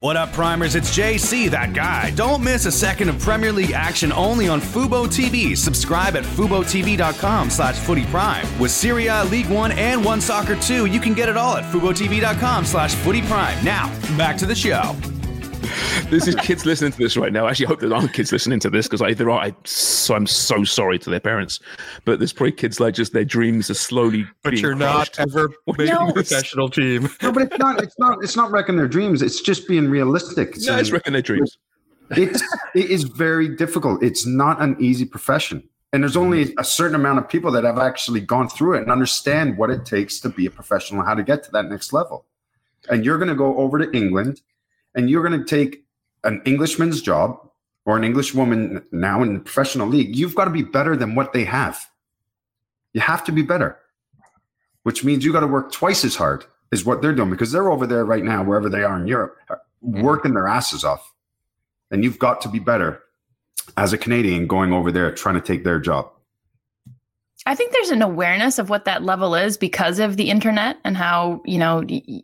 What 0.00 0.16
up, 0.16 0.32
primers? 0.32 0.76
It's 0.76 0.96
JC, 0.96 1.50
that 1.50 1.72
guy. 1.72 2.12
Don't 2.12 2.44
miss 2.44 2.66
a 2.66 2.70
second 2.70 3.08
of 3.08 3.18
Premier 3.18 3.50
League 3.50 3.72
action 3.72 4.12
only 4.12 4.46
on 4.46 4.60
Fubo 4.60 5.08
TV. 5.08 5.56
Subscribe 5.56 6.14
at 6.14 6.22
FuboTV.com 6.22 7.50
slash 7.50 7.76
Footy 7.80 8.06
Prime. 8.06 8.46
With 8.60 8.70
Serie 8.70 9.08
A, 9.08 9.24
League 9.24 9.48
One, 9.48 9.72
and 9.72 10.04
One 10.04 10.20
Soccer 10.20 10.54
2, 10.54 10.86
you 10.86 11.00
can 11.00 11.14
get 11.14 11.28
it 11.28 11.36
all 11.36 11.56
at 11.56 11.64
FuboTV.com 11.74 12.64
slash 12.64 12.94
Footy 12.94 13.22
Prime. 13.22 13.64
Now, 13.64 13.88
back 14.16 14.36
to 14.36 14.46
the 14.46 14.54
show. 14.54 14.94
this 16.10 16.26
is 16.28 16.34
kids 16.36 16.64
listening 16.64 16.92
to 16.92 16.98
this 16.98 17.16
right 17.16 17.32
now. 17.32 17.46
Actually, 17.46 17.66
I 17.66 17.68
hope 17.68 17.80
there 17.80 17.92
aren't 17.92 18.12
kids 18.12 18.32
listening 18.32 18.60
to 18.60 18.70
this 18.70 18.86
because 18.86 19.02
I, 19.02 19.14
there 19.14 19.30
are. 19.30 19.40
I, 19.40 19.54
so 19.64 20.14
I'm 20.14 20.26
so 20.26 20.64
sorry 20.64 20.98
to 21.00 21.10
their 21.10 21.20
parents, 21.20 21.60
but 22.04 22.18
there's 22.18 22.32
probably 22.32 22.52
kids 22.52 22.80
like 22.80 22.94
just 22.94 23.12
their 23.12 23.24
dreams 23.24 23.70
are 23.70 23.74
slowly. 23.74 24.26
but 24.42 24.50
being 24.50 24.62
you're 24.62 24.74
not 24.74 25.18
ever 25.18 25.50
making 25.66 25.94
No, 25.94 26.08
a 26.08 26.12
professional 26.12 26.68
team. 26.68 27.08
No, 27.22 27.32
but 27.32 27.42
it's 27.42 27.58
not. 27.58 27.82
It's 27.82 27.98
not. 27.98 28.22
It's 28.22 28.36
not 28.36 28.50
wrecking 28.50 28.76
their 28.76 28.88
dreams. 28.88 29.22
It's 29.22 29.40
just 29.40 29.66
being 29.66 29.88
realistic. 29.90 30.54
No, 30.60 30.78
it's 30.78 30.90
wrecking 30.90 31.12
their 31.12 31.22
dreams. 31.22 31.58
It's 32.10 32.42
it 32.74 32.90
is 32.90 33.04
very 33.04 33.48
difficult. 33.48 34.02
It's 34.02 34.24
not 34.24 34.62
an 34.62 34.76
easy 34.78 35.04
profession, 35.04 35.62
and 35.92 36.02
there's 36.02 36.16
only 36.16 36.54
a 36.58 36.64
certain 36.64 36.94
amount 36.94 37.18
of 37.18 37.28
people 37.28 37.50
that 37.52 37.64
have 37.64 37.78
actually 37.78 38.20
gone 38.20 38.48
through 38.48 38.74
it 38.74 38.82
and 38.82 38.90
understand 38.90 39.58
what 39.58 39.70
it 39.70 39.84
takes 39.84 40.20
to 40.20 40.28
be 40.28 40.46
a 40.46 40.50
professional, 40.50 41.00
and 41.00 41.08
how 41.08 41.14
to 41.14 41.22
get 41.22 41.42
to 41.44 41.50
that 41.52 41.68
next 41.68 41.92
level. 41.92 42.24
And 42.88 43.04
you're 43.04 43.18
going 43.18 43.28
to 43.28 43.34
go 43.34 43.56
over 43.58 43.78
to 43.78 43.90
England, 43.96 44.40
and 44.94 45.08
you're 45.08 45.26
going 45.26 45.38
to 45.38 45.46
take 45.46 45.84
an 46.24 46.42
Englishman's 46.44 47.00
job 47.00 47.38
or 47.84 47.96
an 47.96 48.04
Englishwoman 48.04 48.84
now 48.92 49.22
in 49.22 49.34
the 49.34 49.40
professional 49.40 49.86
league. 49.86 50.14
You've 50.14 50.34
got 50.34 50.44
to 50.44 50.50
be 50.50 50.62
better 50.62 50.96
than 50.96 51.14
what 51.14 51.32
they 51.32 51.44
have. 51.44 51.80
You 52.92 53.00
have 53.00 53.24
to 53.24 53.32
be 53.32 53.42
better, 53.42 53.78
which 54.82 55.04
means 55.04 55.24
you 55.24 55.32
got 55.32 55.40
to 55.40 55.46
work 55.46 55.72
twice 55.72 56.04
as 56.04 56.16
hard 56.16 56.44
as 56.72 56.84
what 56.84 57.00
they're 57.00 57.14
doing 57.14 57.30
because 57.30 57.52
they're 57.52 57.70
over 57.70 57.86
there 57.86 58.04
right 58.04 58.24
now, 58.24 58.42
wherever 58.42 58.68
they 58.68 58.82
are 58.82 58.98
in 58.98 59.06
Europe, 59.06 59.36
uh, 59.48 59.56
working 59.80 60.34
their 60.34 60.48
asses 60.48 60.84
off 60.84 61.12
and 61.90 62.04
you've 62.04 62.18
got 62.18 62.40
to 62.42 62.48
be 62.48 62.58
better 62.58 63.02
as 63.76 63.92
a 63.92 63.98
Canadian 63.98 64.46
going 64.46 64.72
over 64.72 64.90
there 64.90 65.12
trying 65.12 65.34
to 65.34 65.40
take 65.40 65.64
their 65.64 65.78
job. 65.78 66.10
I 67.46 67.54
think 67.54 67.72
there's 67.72 67.90
an 67.90 68.02
awareness 68.02 68.58
of 68.58 68.68
what 68.68 68.84
that 68.84 69.02
level 69.02 69.34
is 69.34 69.56
because 69.56 69.98
of 69.98 70.16
the 70.16 70.30
internet 70.30 70.78
and 70.84 70.96
how, 70.96 71.40
you 71.44 71.58
know, 71.58 71.84
y- 71.88 72.22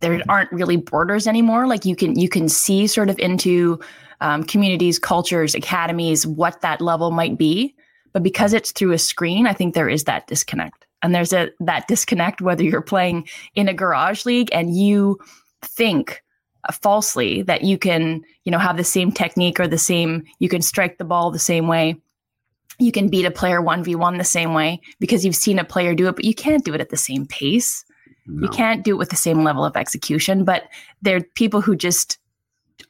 there 0.00 0.22
aren't 0.28 0.52
really 0.52 0.76
borders 0.76 1.26
anymore. 1.26 1.66
Like 1.66 1.84
you 1.84 1.96
can 1.96 2.18
you 2.18 2.28
can 2.28 2.48
see 2.48 2.86
sort 2.86 3.10
of 3.10 3.18
into 3.18 3.80
um, 4.20 4.44
communities, 4.44 4.98
cultures, 4.98 5.54
academies, 5.54 6.26
what 6.26 6.60
that 6.62 6.80
level 6.80 7.10
might 7.10 7.36
be. 7.36 7.74
But 8.12 8.22
because 8.22 8.52
it's 8.52 8.72
through 8.72 8.92
a 8.92 8.98
screen, 8.98 9.46
I 9.46 9.52
think 9.52 9.74
there 9.74 9.88
is 9.88 10.04
that 10.04 10.26
disconnect. 10.26 10.86
And 11.02 11.14
there's 11.14 11.32
a 11.32 11.50
that 11.60 11.88
disconnect 11.88 12.40
whether 12.40 12.62
you're 12.62 12.80
playing 12.80 13.28
in 13.54 13.68
a 13.68 13.74
garage 13.74 14.24
league 14.24 14.48
and 14.52 14.74
you 14.74 15.18
think 15.62 16.22
uh, 16.68 16.72
falsely 16.72 17.42
that 17.42 17.62
you 17.62 17.76
can, 17.76 18.22
you 18.44 18.52
know, 18.52 18.58
have 18.58 18.76
the 18.76 18.84
same 18.84 19.12
technique 19.12 19.60
or 19.60 19.68
the 19.68 19.78
same 19.78 20.24
you 20.38 20.48
can 20.48 20.62
strike 20.62 20.98
the 20.98 21.04
ball 21.04 21.30
the 21.30 21.38
same 21.38 21.68
way. 21.68 21.96
You 22.78 22.90
can 22.90 23.08
beat 23.08 23.26
a 23.26 23.30
player 23.30 23.60
1v1 23.60 24.18
the 24.18 24.24
same 24.24 24.54
way 24.54 24.80
because 24.98 25.24
you've 25.24 25.36
seen 25.36 25.58
a 25.58 25.64
player 25.64 25.94
do 25.94 26.08
it, 26.08 26.16
but 26.16 26.24
you 26.24 26.34
can't 26.34 26.64
do 26.64 26.74
it 26.74 26.80
at 26.80 26.90
the 26.90 26.96
same 26.96 27.26
pace. 27.26 27.84
You 28.26 28.48
can't 28.48 28.82
do 28.82 28.92
it 28.92 28.98
with 28.98 29.10
the 29.10 29.16
same 29.16 29.44
level 29.44 29.64
of 29.64 29.76
execution, 29.76 30.44
but 30.44 30.64
there 31.02 31.16
are 31.16 31.22
people 31.34 31.60
who 31.60 31.76
just 31.76 32.18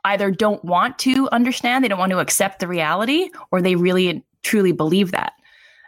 either 0.04 0.30
don't 0.30 0.64
want 0.64 0.98
to 1.00 1.28
understand, 1.30 1.82
they 1.82 1.88
don't 1.88 1.98
want 1.98 2.12
to 2.12 2.20
accept 2.20 2.60
the 2.60 2.68
reality, 2.68 3.30
or 3.50 3.60
they 3.60 3.74
really 3.74 4.24
truly 4.42 4.72
believe 4.72 5.10
that. 5.10 5.32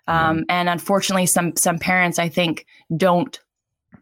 Um, 0.09 0.45
and 0.49 0.69
unfortunately, 0.69 1.27
some 1.27 1.55
some 1.57 1.79
parents, 1.79 2.19
I 2.19 2.29
think, 2.29 2.67
don't 2.97 3.39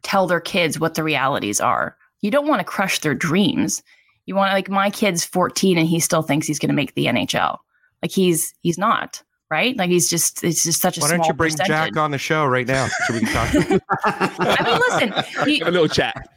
tell 0.02 0.26
their 0.26 0.40
kids 0.40 0.78
what 0.78 0.94
the 0.94 1.02
realities 1.02 1.60
are. 1.60 1.96
You 2.20 2.30
don't 2.30 2.46
want 2.46 2.60
to 2.60 2.64
crush 2.64 3.00
their 3.00 3.14
dreams. 3.14 3.82
You 4.26 4.34
want 4.34 4.52
like 4.52 4.70
my 4.70 4.90
kid's 4.90 5.24
14 5.24 5.76
and 5.76 5.86
he 5.86 6.00
still 6.00 6.22
thinks 6.22 6.46
he's 6.46 6.58
going 6.58 6.70
to 6.70 6.74
make 6.74 6.94
the 6.94 7.06
NHL. 7.06 7.58
Like 8.02 8.10
he's 8.10 8.54
he's 8.60 8.78
not 8.78 9.22
right. 9.54 9.76
Like 9.76 9.90
he's 9.90 10.10
just 10.10 10.42
it's 10.42 10.64
just 10.64 10.80
such 10.82 10.98
a 10.98 11.00
Why 11.00 11.10
don't 11.10 11.26
you 11.26 11.32
bring 11.32 11.52
percentage. 11.52 11.94
Jack 11.94 11.96
on 11.96 12.10
the 12.10 12.18
show 12.18 12.44
right 12.46 12.66
now 12.66 12.88
so 13.06 13.14
we 13.14 13.20
can 13.20 13.28
talk? 13.32 13.48
I 14.04 14.62
mean, 14.64 14.78
listen, 14.88 15.48
you- 15.48 15.58
Have 15.64 15.68
a 15.68 15.70
little 15.70 15.88
chat. 15.88 16.28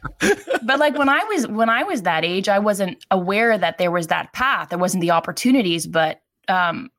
but 0.62 0.78
like 0.78 0.96
when 0.96 1.08
I 1.08 1.22
was 1.24 1.46
when 1.48 1.68
I 1.68 1.82
was 1.82 2.02
that 2.02 2.24
age, 2.24 2.48
I 2.48 2.58
wasn't 2.58 3.04
aware 3.10 3.58
that 3.58 3.78
there 3.78 3.90
was 3.90 4.06
that 4.06 4.32
path. 4.32 4.68
There 4.70 4.78
wasn't 4.78 5.00
the 5.00 5.10
opportunities, 5.10 5.86
but 5.86 6.22
um, 6.48 6.90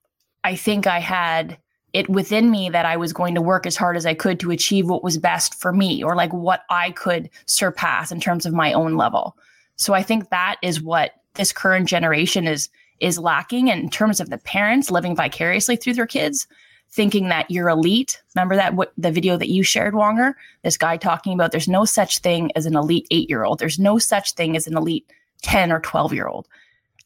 I 0.44 0.56
think 0.56 0.86
I 0.88 1.00
had 1.00 1.58
it 1.94 2.08
within 2.10 2.52
me 2.52 2.70
that 2.70 2.86
I 2.86 2.98
was 2.98 3.14
going 3.14 3.34
to 3.36 3.42
work 3.42 3.66
as 3.66 3.76
hard 3.76 3.98
as 3.98 4.06
I 4.06 4.14
could 4.14 4.40
to 4.42 4.52
achieve 4.52 4.88
what 4.90 5.04
was 5.04 5.18
best 5.18 5.56
for 5.56 5.72
me, 5.72 6.04
or 6.04 6.16
like 6.16 6.34
what 6.34 6.64
I 6.70 6.92
could 6.92 7.30
surpass 7.46 8.12
in 8.12 8.20
terms 8.20 8.46
of 8.46 8.54
my 8.54 8.74
own 8.74 8.96
level. 8.98 9.36
So 9.78 9.94
I 9.94 10.04
think 10.04 10.30
that 10.30 10.58
is 10.62 10.82
what 10.82 11.14
this 11.36 11.52
current 11.54 11.88
generation 11.88 12.48
is 12.48 12.70
is 13.00 13.18
lacking 13.18 13.68
in 13.68 13.90
terms 13.90 14.20
of 14.20 14.30
the 14.30 14.38
parents 14.38 14.92
living 14.92 15.16
vicariously 15.16 15.76
through 15.76 15.94
their 15.94 16.08
kids 16.08 16.48
thinking 16.92 17.30
that 17.30 17.50
you're 17.52 17.70
elite. 17.70 18.22
Remember 18.36 18.56
that 18.56 18.74
what 18.74 18.94
the 18.98 19.12
video 19.12 19.38
that 19.38 19.50
you 19.50 19.64
shared, 19.64 19.96
Wonga? 19.96 20.36
This 20.64 20.78
guy 20.78 20.98
talking 20.98 21.34
about 21.34 21.52
there's 21.52 21.68
no 21.68 21.86
such 21.86 22.20
thing 22.20 22.52
as 22.56 22.66
an 22.66 22.76
elite 22.76 23.08
eight 23.12 23.30
year 23.30 23.44
old. 23.44 23.60
There's 23.60 23.80
no 23.80 23.98
such 23.98 24.34
thing 24.34 24.56
as 24.56 24.68
an 24.68 24.76
elite 24.76 25.10
10 25.42 25.72
or 25.72 25.80
12 25.80 26.14
year 26.14 26.28
old. 26.28 26.48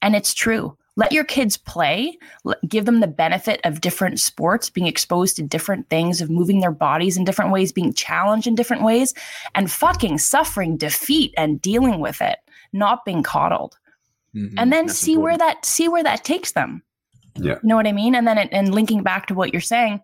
And 0.01 0.15
it's 0.15 0.33
true. 0.33 0.77
Let 0.95 1.11
your 1.11 1.23
kids 1.23 1.57
play, 1.57 2.19
give 2.67 2.85
them 2.85 2.99
the 2.99 3.07
benefit 3.07 3.59
of 3.63 3.81
different 3.81 4.19
sports, 4.19 4.69
being 4.69 4.85
exposed 4.85 5.35
to 5.37 5.41
different 5.41 5.89
things, 5.89 6.21
of 6.21 6.29
moving 6.29 6.59
their 6.59 6.71
bodies 6.71 7.17
in 7.17 7.25
different 7.25 7.51
ways, 7.51 7.71
being 7.71 7.93
challenged 7.93 8.45
in 8.45 8.53
different 8.53 8.83
ways, 8.83 9.15
and 9.55 9.71
fucking 9.71 10.19
suffering 10.19 10.77
defeat 10.77 11.33
and 11.35 11.59
dealing 11.59 11.99
with 11.99 12.21
it, 12.21 12.37
not 12.73 13.05
being 13.05 13.23
coddled. 13.23 13.79
And 14.33 14.73
then 14.73 14.89
see 14.89 15.17
where 15.17 15.37
that 15.37 15.65
see 15.65 15.87
where 15.87 16.03
that 16.03 16.23
takes 16.23 16.53
them. 16.53 16.81
Yeah. 17.35 17.53
You 17.53 17.69
know 17.69 17.75
what 17.75 17.87
I 17.87 17.91
mean? 17.91 18.15
And 18.15 18.27
then 18.27 18.37
it, 18.37 18.49
and 18.51 18.73
linking 18.73 19.03
back 19.03 19.27
to 19.27 19.33
what 19.33 19.53
you're 19.53 19.61
saying, 19.61 20.01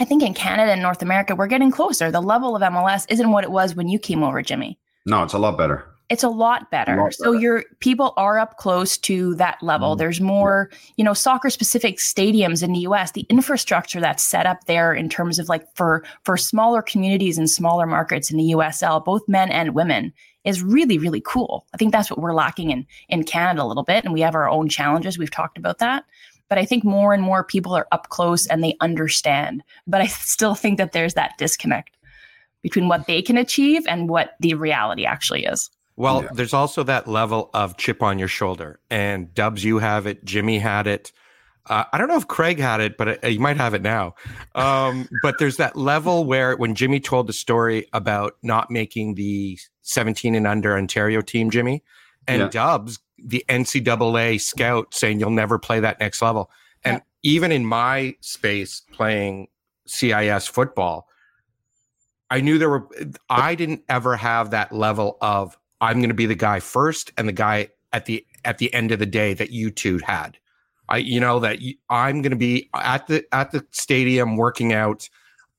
I 0.00 0.04
think 0.04 0.22
in 0.22 0.34
Canada 0.34 0.72
and 0.72 0.82
North 0.82 1.02
America, 1.02 1.34
we're 1.34 1.46
getting 1.46 1.70
closer. 1.70 2.10
The 2.10 2.20
level 2.22 2.56
of 2.56 2.62
MLS 2.62 3.06
isn't 3.08 3.30
what 3.30 3.44
it 3.44 3.50
was 3.50 3.74
when 3.74 3.88
you 3.88 3.98
came 3.98 4.22
over, 4.22 4.42
Jimmy. 4.42 4.78
No, 5.06 5.22
it's 5.22 5.34
a 5.34 5.38
lot 5.38 5.58
better. 5.58 5.84
It's 6.08 6.22
a 6.22 6.28
lot 6.28 6.70
better. 6.70 6.96
lot 6.96 7.14
So 7.14 7.32
your 7.32 7.64
people 7.80 8.12
are 8.18 8.38
up 8.38 8.58
close 8.58 8.98
to 8.98 9.34
that 9.36 9.62
level. 9.62 9.92
Mm-hmm. 9.92 9.98
There's 9.98 10.20
more, 10.20 10.70
you 10.96 11.04
know, 11.04 11.14
soccer 11.14 11.48
specific 11.48 11.98
stadiums 11.98 12.62
in 12.62 12.72
the 12.72 12.80
US, 12.80 13.12
the 13.12 13.26
infrastructure 13.30 14.00
that's 14.00 14.22
set 14.22 14.44
up 14.44 14.64
there 14.66 14.92
in 14.92 15.08
terms 15.08 15.38
of 15.38 15.48
like 15.48 15.64
for 15.74 16.04
for 16.24 16.36
smaller 16.36 16.82
communities 16.82 17.38
and 17.38 17.48
smaller 17.48 17.86
markets 17.86 18.30
in 18.30 18.36
the 18.36 18.52
USL, 18.52 19.02
both 19.02 19.22
men 19.26 19.50
and 19.50 19.74
women, 19.74 20.12
is 20.44 20.62
really, 20.62 20.98
really 20.98 21.22
cool. 21.24 21.66
I 21.72 21.76
think 21.76 21.92
that's 21.92 22.10
what 22.10 22.20
we're 22.20 22.34
lacking 22.34 22.70
in 22.70 22.86
in 23.08 23.24
Canada 23.24 23.62
a 23.62 23.66
little 23.66 23.84
bit. 23.84 24.04
And 24.04 24.12
we 24.12 24.20
have 24.20 24.34
our 24.34 24.48
own 24.48 24.68
challenges. 24.68 25.18
We've 25.18 25.30
talked 25.30 25.58
about 25.58 25.78
that. 25.78 26.04
But 26.48 26.58
I 26.58 26.64
think 26.64 26.84
more 26.84 27.14
and 27.14 27.22
more 27.22 27.44
people 27.44 27.74
are 27.74 27.86
up 27.92 28.08
close 28.08 28.46
and 28.46 28.62
they 28.62 28.76
understand. 28.80 29.62
But 29.86 30.00
I 30.00 30.06
still 30.08 30.54
think 30.54 30.78
that 30.78 30.92
there's 30.92 31.14
that 31.14 31.38
disconnect 31.38 31.96
between 32.62 32.88
what 32.88 33.06
they 33.06 33.22
can 33.22 33.36
achieve 33.36 33.82
and 33.88 34.08
what 34.08 34.34
the 34.40 34.54
reality 34.54 35.04
actually 35.04 35.44
is. 35.44 35.70
Well, 35.96 36.26
there's 36.32 36.54
also 36.54 36.82
that 36.84 37.06
level 37.06 37.50
of 37.52 37.76
chip 37.76 38.02
on 38.02 38.18
your 38.18 38.28
shoulder. 38.28 38.80
And 38.90 39.32
Dubs, 39.34 39.62
you 39.62 39.78
have 39.78 40.06
it. 40.06 40.24
Jimmy 40.24 40.58
had 40.58 40.86
it. 40.86 41.12
Uh, 41.66 41.84
I 41.92 41.98
don't 41.98 42.08
know 42.08 42.16
if 42.16 42.26
Craig 42.26 42.58
had 42.58 42.80
it, 42.80 42.96
but 42.96 43.24
uh, 43.24 43.28
you 43.28 43.38
might 43.38 43.56
have 43.56 43.72
it 43.72 43.82
now. 43.82 44.14
Um, 44.54 45.08
but 45.22 45.38
there's 45.38 45.58
that 45.58 45.76
level 45.76 46.24
where 46.24 46.56
when 46.56 46.74
Jimmy 46.74 46.98
told 46.98 47.28
the 47.28 47.32
story 47.32 47.86
about 47.92 48.36
not 48.42 48.70
making 48.70 49.14
the 49.14 49.58
17 49.82 50.34
and 50.34 50.46
under 50.46 50.76
Ontario 50.76 51.20
team, 51.20 51.50
Jimmy, 51.50 51.84
and 52.26 52.42
Yeah. 52.42 52.48
Dubs, 52.48 52.98
the 53.16 53.44
NCAA 53.48 54.40
scout 54.40 54.92
saying 54.92 55.20
you'll 55.20 55.30
never 55.30 55.58
play 55.58 55.78
that 55.80 56.00
next 56.00 56.20
level. 56.20 56.50
And 56.84 57.00
even 57.22 57.52
in 57.52 57.64
my 57.64 58.16
space 58.20 58.82
playing 58.92 59.46
CIS 59.86 60.48
football, 60.48 61.06
I 62.28 62.40
knew 62.40 62.58
there 62.58 62.70
were, 62.70 62.88
I 63.30 63.54
didn't 63.54 63.82
ever 63.88 64.16
have 64.16 64.50
that 64.50 64.72
level 64.72 65.18
of 65.20 65.56
I'm 65.80 65.98
going 65.98 66.08
to 66.08 66.14
be 66.14 66.26
the 66.26 66.34
guy 66.34 66.58
first 66.58 67.12
and 67.16 67.28
the 67.28 67.32
guy 67.32 67.68
at 67.92 68.06
the, 68.06 68.26
at 68.44 68.58
the 68.58 68.72
end 68.74 68.90
of 68.90 68.98
the 68.98 69.06
day 69.06 69.34
that 69.34 69.50
you 69.50 69.70
two 69.70 69.98
had. 69.98 70.38
I, 70.88 70.98
you 70.98 71.20
know, 71.20 71.38
that 71.40 71.58
I'm 71.90 72.22
going 72.22 72.30
to 72.30 72.36
be 72.36 72.68
at 72.74 73.06
the, 73.06 73.24
at 73.32 73.50
the 73.52 73.64
stadium 73.70 74.36
working 74.36 74.72
out. 74.72 75.08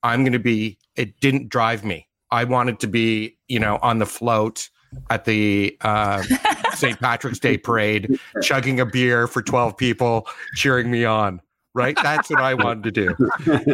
I'm 0.02 0.22
going 0.22 0.32
to 0.34 0.38
be, 0.38 0.78
it 0.96 1.18
didn't 1.20 1.48
drive 1.48 1.84
me. 1.84 2.06
I 2.30 2.44
wanted 2.44 2.78
to 2.80 2.86
be, 2.86 3.36
you 3.48 3.58
know, 3.58 3.78
on 3.82 3.98
the 3.98 4.06
float 4.06 4.68
at 5.10 5.24
the 5.24 5.76
uh, 5.80 6.22
St. 6.74 6.98
Patrick's 7.00 7.38
Day 7.38 7.56
parade, 7.58 8.18
chugging 8.42 8.80
a 8.80 8.86
beer 8.86 9.26
for 9.26 9.42
12 9.42 9.76
people, 9.76 10.26
cheering 10.56 10.90
me 10.90 11.04
on. 11.04 11.40
Right. 11.74 11.96
That's 12.00 12.30
what 12.30 12.40
I 12.40 12.54
wanted 12.54 12.94
to 12.94 13.14
do. 13.14 13.64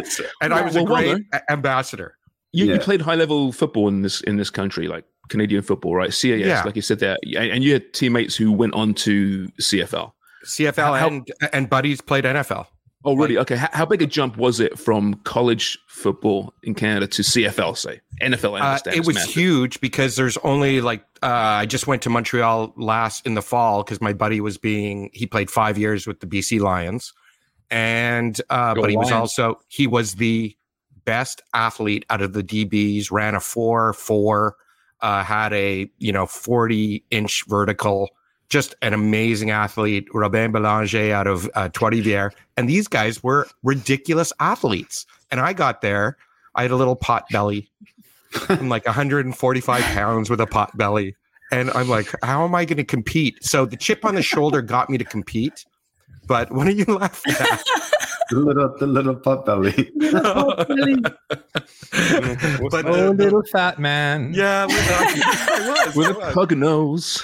And 0.41 0.55
I 0.55 0.63
was 0.63 0.75
a 0.77 0.83
Well, 0.83 0.95
well, 0.95 1.15
great 1.17 1.27
a- 1.35 1.53
ambassador. 1.53 2.17
You, 2.53 2.65
you 2.73 2.79
played 2.79 3.03
high 3.03 3.15
level 3.15 3.53
football 3.53 3.89
in 3.89 4.03
this 4.03 4.23
in 4.23 4.37
this 4.37 4.51
country, 4.51 4.89
like 4.89 5.05
Canadian 5.29 5.63
football, 5.63 5.95
right? 5.95 6.09
CAS, 6.11 6.23
Yeah. 6.25 6.63
like 6.65 6.75
you 6.77 6.83
said 6.83 6.99
there, 6.99 7.17
and 7.23 7.51
and 7.53 7.63
you 7.65 7.75
had 7.75 7.93
teammates 7.93 8.35
who 8.35 8.51
went 8.51 8.73
on 8.75 8.95
to 8.95 9.47
CFL. 9.61 10.13
CFL 10.45 10.99
How- 10.99 11.09
and, 11.09 11.31
and 11.53 11.71
buddies 11.71 12.01
played 12.01 12.25
NFL. 12.25 12.67
Oh, 13.03 13.17
really? 13.17 13.39
Okay. 13.39 13.57
How, 13.57 13.69
how 13.73 13.87
big 13.87 14.03
a 14.03 14.07
jump 14.07 14.37
was 14.37 14.61
it 14.61 14.79
from 14.79 15.15
college 15.25 15.79
football 15.89 16.53
in 16.63 16.75
Canada 16.75 17.07
to 17.07 17.23
CFL, 17.23 17.77
say 17.77 18.01
NFL? 18.21 18.61
Uh, 18.61 18.79
it 18.93 19.07
was 19.07 19.17
massive. 19.17 19.33
huge 19.33 19.81
because 19.81 20.17
there's 20.17 20.37
only 20.39 20.83
like 20.83 21.03
uh, 21.23 21.27
I 21.27 21.67
just 21.67 21.87
went 21.87 22.03
to 22.03 22.11
Montreal 22.11 22.75
last 22.77 23.27
in 23.27 23.35
the 23.35 23.43
fall 23.43 23.83
because 23.83 24.03
my 24.03 24.13
buddy 24.13 24.43
was 24.43 24.59
being 24.59 25.09
he 25.15 25.27
played 25.27 25.51
five 25.51 25.79
years 25.79 26.07
with 26.07 26.21
the 26.21 26.27
BC 26.27 26.61
Lions, 26.61 27.15
and 27.71 28.39
uh, 28.51 28.75
but 28.75 28.91
he 28.91 28.99
was 28.99 29.11
also 29.11 29.59
he 29.69 29.87
was 29.87 30.17
the 30.17 30.55
best 31.07 31.41
athlete 31.55 32.05
out 32.11 32.21
of 32.21 32.35
the 32.35 32.43
DBs. 32.43 33.11
Ran 33.11 33.35
a 33.35 33.41
four 33.41 33.95
four, 33.95 34.57
uh, 35.01 35.25
had 35.25 35.55
a 35.55 35.91
you 35.99 36.13
know 36.13 36.27
forty 36.27 37.03
inch 37.11 37.45
vertical. 37.49 38.11
Just 38.51 38.75
an 38.83 38.93
amazing 38.93 39.51
athlete, 39.51 40.09
Robin 40.13 40.53
Belanger 40.53 41.13
out 41.13 41.27
of 41.27 41.49
uh, 41.55 41.69
Trois-Rivières. 41.69 42.33
And 42.57 42.69
these 42.69 42.89
guys 42.89 43.23
were 43.23 43.47
ridiculous 43.63 44.33
athletes. 44.41 45.07
And 45.31 45.41
I 45.41 45.53
got 45.53 45.81
there, 45.81 46.17
I 46.55 46.63
had 46.63 46.71
a 46.73 46.77
little 46.77 46.97
pot 46.97 47.25
belly. 47.31 47.71
I'm 48.49 48.69
like 48.69 48.85
145 48.87 49.83
pounds 49.83 50.29
with 50.29 50.41
a 50.41 50.47
pot 50.47 50.77
belly. 50.77 51.17
And 51.53 51.71
I'm 51.71 51.89
like, 51.89 52.09
how 52.23 52.45
am 52.45 52.55
I 52.55 52.65
going 52.65 52.77
to 52.77 52.85
compete? 52.85 53.43
So 53.45 53.67
the 53.67 53.77
chip 53.77 54.05
on 54.05 54.15
the 54.15 54.23
shoulder 54.23 54.63
got 54.63 54.91
me 54.91 54.99
to 54.99 55.05
compete. 55.05 55.65
But 56.27 56.53
what 56.53 56.67
are 56.67 56.73
you 56.73 56.85
laughing 56.85 57.35
at? 57.41 57.63
The 58.31 58.39
little, 58.39 58.77
the 58.79 58.87
little 58.87 59.17
pot 59.17 59.45
belly. 59.45 59.91
but 62.71 62.87
oh, 62.87 63.09
uh, 63.09 63.11
little 63.11 63.43
fat 63.51 63.79
man. 63.79 64.33
yeah, 64.35 64.67
I 64.71 65.87
was, 65.87 65.97
with 65.97 66.07
I 66.07 66.11
a 66.11 66.15
was. 66.19 66.35
pug 66.35 66.57
nose. 66.57 67.23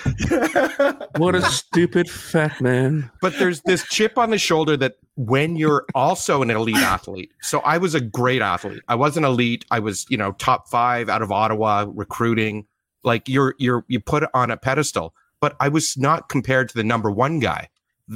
what 1.16 1.34
a 1.34 1.42
stupid 1.42 2.10
fat 2.10 2.60
man. 2.60 3.08
but 3.20 3.38
there's 3.38 3.60
this 3.62 3.84
chip 3.88 4.18
on 4.18 4.30
the 4.30 4.38
shoulder 4.38 4.76
that 4.78 4.96
when 5.16 5.56
you're 5.56 5.86
also 5.94 6.42
an 6.42 6.50
elite 6.50 6.76
athlete. 6.76 7.30
So 7.40 7.60
I 7.60 7.78
was 7.78 7.94
a 7.94 8.00
great 8.00 8.42
athlete. 8.42 8.82
I 8.88 8.96
wasn't 8.96 9.26
elite. 9.26 9.64
I 9.70 9.78
was, 9.78 10.06
you 10.08 10.16
know, 10.16 10.32
top 10.32 10.68
five 10.68 11.08
out 11.08 11.22
of 11.22 11.30
Ottawa 11.30 11.86
recruiting. 11.88 12.66
Like 13.04 13.28
you're 13.28 13.54
you're 13.58 13.84
you 13.88 14.00
put 14.00 14.24
it 14.24 14.30
on 14.34 14.50
a 14.50 14.56
pedestal. 14.56 15.14
But 15.40 15.54
I 15.60 15.68
was 15.68 15.96
not 15.96 16.28
compared 16.28 16.68
to 16.70 16.74
the 16.74 16.82
number 16.84 17.10
one 17.10 17.38
guy. 17.38 17.68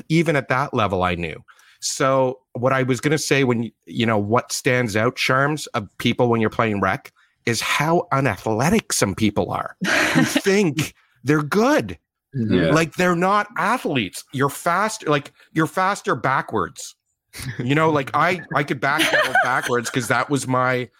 even 0.09 0.37
at 0.37 0.49
that 0.49 0.73
level, 0.75 1.03
I 1.03 1.15
knew. 1.15 1.45
So 1.81 2.39
what 2.53 2.73
I 2.73 2.83
was 2.83 3.01
going 3.01 3.13
to 3.13 3.19
say 3.19 3.45
when 3.45 3.71
you 3.87 4.07
know 4.07 4.19
what 4.19 4.53
stands 4.53 4.97
out, 4.97 5.17
Sharms 5.17 5.67
of 5.75 5.89
people 5.99 6.29
when 6.29 6.41
you're 6.41 6.51
playing 6.51 6.81
rec 6.81 7.13
is 7.47 7.61
how 7.61 8.07
unathletic 8.13 8.93
some 8.93 9.15
people 9.15 9.51
are. 9.51 9.77
who 10.15 10.23
think 10.25 10.95
they're 11.25 11.43
good. 11.43 11.99
Mm-hmm. 12.37 12.55
Yeah. 12.55 12.71
Like 12.71 12.95
they're 12.95 13.17
not 13.17 13.49
athletes. 13.57 14.25
You're 14.33 14.51
fast, 14.51 15.07
like 15.09 15.33
you're 15.53 15.67
faster 15.67 16.15
backwards. 16.15 16.95
You 17.59 17.75
know, 17.75 17.91
like 17.91 18.11
I 18.15 18.41
I 18.55 18.65
could 18.65 18.81
backpedal 18.81 19.35
backwards 19.45 19.91
because 19.91 20.09
that 20.09 20.31
was 20.31 20.47
my 20.47 20.91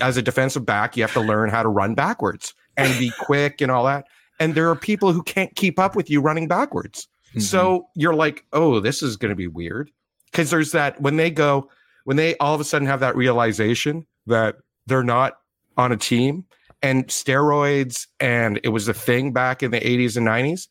as 0.00 0.16
a 0.16 0.22
defensive 0.22 0.64
back, 0.64 0.96
you 0.96 1.02
have 1.02 1.12
to 1.12 1.20
learn 1.20 1.50
how 1.50 1.62
to 1.62 1.68
run 1.68 1.94
backwards 1.94 2.54
and 2.76 2.96
be 2.98 3.12
quick 3.20 3.60
and 3.60 3.70
all 3.70 3.84
that. 3.84 4.06
And 4.38 4.54
there 4.54 4.68
are 4.70 4.76
people 4.76 5.12
who 5.12 5.22
can't 5.22 5.54
keep 5.56 5.78
up 5.78 5.96
with 5.96 6.08
you 6.08 6.20
running 6.20 6.48
backwards. 6.48 7.08
So 7.38 7.78
mm-hmm. 7.78 8.00
you're 8.00 8.14
like, 8.14 8.44
oh, 8.52 8.80
this 8.80 9.02
is 9.02 9.16
going 9.16 9.30
to 9.30 9.36
be 9.36 9.46
weird. 9.46 9.90
Because 10.32 10.50
there's 10.50 10.72
that 10.72 11.00
when 11.00 11.16
they 11.16 11.30
go, 11.30 11.68
when 12.04 12.16
they 12.16 12.36
all 12.38 12.54
of 12.54 12.60
a 12.60 12.64
sudden 12.64 12.88
have 12.88 13.00
that 13.00 13.14
realization 13.16 14.06
that 14.26 14.56
they're 14.86 15.04
not 15.04 15.38
on 15.76 15.92
a 15.92 15.96
team 15.96 16.44
and 16.82 17.06
steroids 17.06 18.06
and 18.18 18.58
it 18.64 18.70
was 18.70 18.88
a 18.88 18.94
thing 18.94 19.32
back 19.32 19.62
in 19.62 19.70
the 19.70 19.80
80s 19.80 20.16
and 20.16 20.26
90s. 20.26 20.68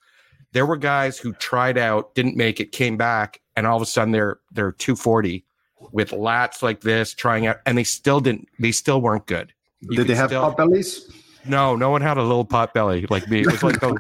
There 0.54 0.66
were 0.66 0.78
guys 0.78 1.18
who 1.18 1.32
tried 1.34 1.78
out, 1.78 2.14
didn't 2.16 2.36
make 2.36 2.60
it, 2.60 2.72
came 2.74 2.98
back, 2.98 3.40
and 3.56 3.66
all 3.66 3.78
of 3.78 3.82
a 3.82 3.86
sudden 3.86 4.12
they're 4.12 4.40
they're 4.52 4.74
240 4.74 5.46
with 5.92 6.12
lats 6.12 6.62
like 6.62 6.82
this, 6.82 7.14
trying 7.14 7.48
out, 7.48 7.58
and 7.66 7.78
they 7.78 7.84
still 7.84 8.20
didn't, 8.20 8.48
they 8.60 8.72
still 8.72 9.02
weren't 9.02 9.26
good. 9.26 9.54
You 9.80 9.98
Did 9.98 10.08
they 10.08 10.16
have 10.16 10.30
still- 10.30 10.52
bellies? 10.52 11.10
No, 11.46 11.76
no 11.76 11.90
one 11.90 12.02
had 12.02 12.18
a 12.18 12.22
little 12.22 12.46
pot 12.46 12.74
belly 12.74 13.08
like 13.10 13.28
me. 13.30 13.42
It 13.42 13.48
was 13.48 13.64
like 13.64 13.80
the, 13.80 13.98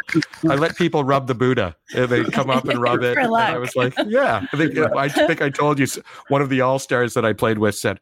I 0.50 0.56
let 0.56 0.76
people 0.76 1.04
rub 1.04 1.28
the 1.28 1.36
Buddha. 1.36 1.76
And 1.96 2.10
they 2.10 2.24
come 2.24 2.50
up 2.50 2.66
and 2.66 2.80
rub 2.82 3.02
it. 3.04 3.18
And 3.18 3.36
I 3.36 3.58
was 3.58 3.76
like, 3.76 3.94
yeah. 4.06 4.46
I 4.54 4.58
think 4.58 4.78
I 4.78 5.10
think 5.10 5.42
I 5.42 5.50
told 5.50 5.80
you 5.80 5.88
one 6.28 6.42
of 6.42 6.50
the 6.50 6.62
all 6.62 6.80
stars 6.80 7.14
that 7.16 7.26
I 7.26 7.34
played 7.34 7.58
with 7.58 7.76
said, 7.76 8.00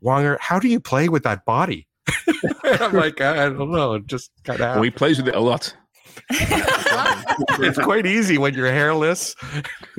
Wonga, 0.00 0.36
how 0.40 0.58
do 0.58 0.68
you 0.68 0.80
play 0.80 1.08
with 1.08 1.22
that 1.22 1.44
body? 1.44 1.86
I'm 2.64 2.92
like, 2.92 3.20
I 3.20 3.48
don't 3.48 3.70
know. 3.70 3.94
it 3.94 4.06
Just 4.06 4.30
kind 4.44 4.60
of. 4.60 4.74
Well, 4.76 4.82
he 4.82 4.90
plays 4.90 5.18
with 5.18 5.28
it 5.28 5.36
a 5.36 5.40
lot. 5.40 5.74
it's 6.30 7.78
quite 7.78 8.04
easy 8.04 8.36
when 8.36 8.54
you're 8.54 8.66
hairless. 8.66 9.34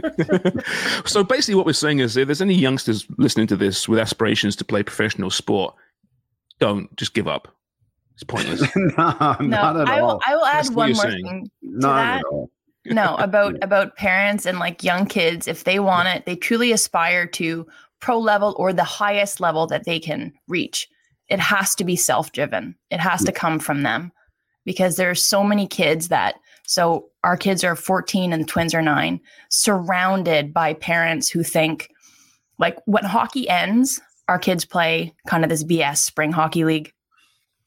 so 1.06 1.24
basically, 1.24 1.56
what 1.56 1.66
we're 1.66 1.74
saying 1.74 2.00
is, 2.00 2.18
if 2.18 2.28
there's 2.28 2.42
any 2.42 2.54
youngsters 2.54 3.08
listening 3.18 3.48
to 3.48 3.56
this 3.56 3.88
with 3.88 4.00
aspirations 4.00 4.56
to 4.58 4.66
play 4.66 4.84
professional 4.84 5.30
sport, 5.30 5.74
don't 6.60 6.96
just 6.98 7.14
give 7.14 7.28
up. 7.28 7.56
It's 8.16 8.24
pointless. 8.24 8.62
no, 8.76 8.94
No, 8.98 9.36
not 9.40 9.78
at 9.80 9.88
I 9.88 10.02
will. 10.02 10.10
all. 10.12 10.22
I 10.26 10.36
will 10.36 10.46
add 10.46 10.66
That's 10.66 10.72
one 10.72 10.94
more 10.94 11.02
saying. 11.04 11.24
thing 11.26 11.44
to 11.46 11.80
Not 11.80 11.96
that. 11.96 12.20
at 12.20 12.26
all. 12.26 12.50
no 12.86 13.16
about 13.20 13.56
about 13.64 13.96
parents 13.96 14.46
and 14.46 14.60
like 14.60 14.84
young 14.84 15.06
kids 15.06 15.48
if 15.48 15.64
they 15.64 15.80
want 15.80 16.08
it 16.10 16.26
they 16.26 16.36
truly 16.36 16.72
aspire 16.72 17.26
to 17.26 17.66
pro 18.02 18.20
level 18.20 18.54
or 18.58 18.74
the 18.74 18.84
highest 18.84 19.40
level 19.40 19.66
that 19.68 19.86
they 19.86 20.00
can 20.00 20.32
reach 20.48 20.88
it 21.30 21.40
has 21.40 21.74
to 21.76 21.84
be 21.86 21.96
self 21.96 22.32
driven 22.34 22.76
it 22.92 23.00
has 23.00 23.24
to 23.24 23.32
come 23.32 23.58
from 23.60 23.84
them 23.84 24.12
because 24.66 24.96
there's 24.98 25.26
so 25.26 25.44
many 25.44 25.66
kids 25.66 26.10
that 26.10 26.36
so 26.66 27.06
our 27.24 27.36
kids 27.38 27.64
are 27.64 27.76
14 27.76 28.32
and 28.34 28.44
the 28.44 28.48
twins 28.48 28.74
are 28.74 28.82
9 28.82 29.20
surrounded 29.50 30.54
by 30.54 30.74
parents 30.74 31.30
who 31.30 31.42
think 31.44 31.90
like 32.60 32.78
when 32.86 33.04
hockey 33.06 33.48
ends 33.50 34.00
our 34.28 34.38
kids 34.40 34.66
play 34.66 35.14
kind 35.28 35.44
of 35.44 35.50
this 35.50 35.64
BS 35.64 35.98
spring 35.98 36.32
hockey 36.34 36.66
league 36.66 36.92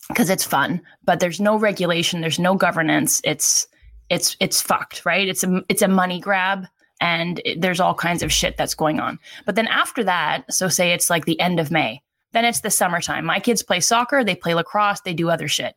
because 0.09 0.31
it's 0.31 0.45
fun 0.45 0.81
but 1.05 1.21
there's 1.21 1.41
no 1.41 1.59
regulation 1.59 2.21
there's 2.21 2.39
no 2.39 2.55
governance. 2.55 3.21
It's 3.25 3.67
it's 4.09 4.37
it's 4.41 4.61
fucked 4.61 5.05
right? 5.05 5.29
It's 5.29 5.45
a 5.45 5.63
it's 5.69 5.83
a 5.83 5.89
money 5.89 6.21
grab 6.21 6.67
and 7.01 7.41
it, 7.45 7.61
there's 7.61 7.81
all 7.81 7.95
kinds 7.95 8.23
of 8.23 8.33
shit 8.33 8.57
that's 8.57 8.75
going 8.75 9.01
on. 9.01 9.19
But 9.45 9.55
then 9.55 9.67
after 9.69 10.05
that 10.05 10.53
so 10.53 10.69
say 10.69 10.93
it's 10.93 11.11
like 11.11 11.25
the 11.25 11.41
end 11.41 11.61
of 11.61 11.71
may 11.71 12.03
then 12.33 12.45
it's 12.45 12.61
the 12.61 12.71
summertime. 12.71 13.25
My 13.25 13.41
kids 13.41 13.63
play 13.63 13.81
soccer 13.81 14.25
they 14.25 14.35
play 14.35 14.55
lacrosse 14.55 15.01
they 15.01 15.15
do 15.15 15.31
other 15.31 15.49
shit. 15.49 15.75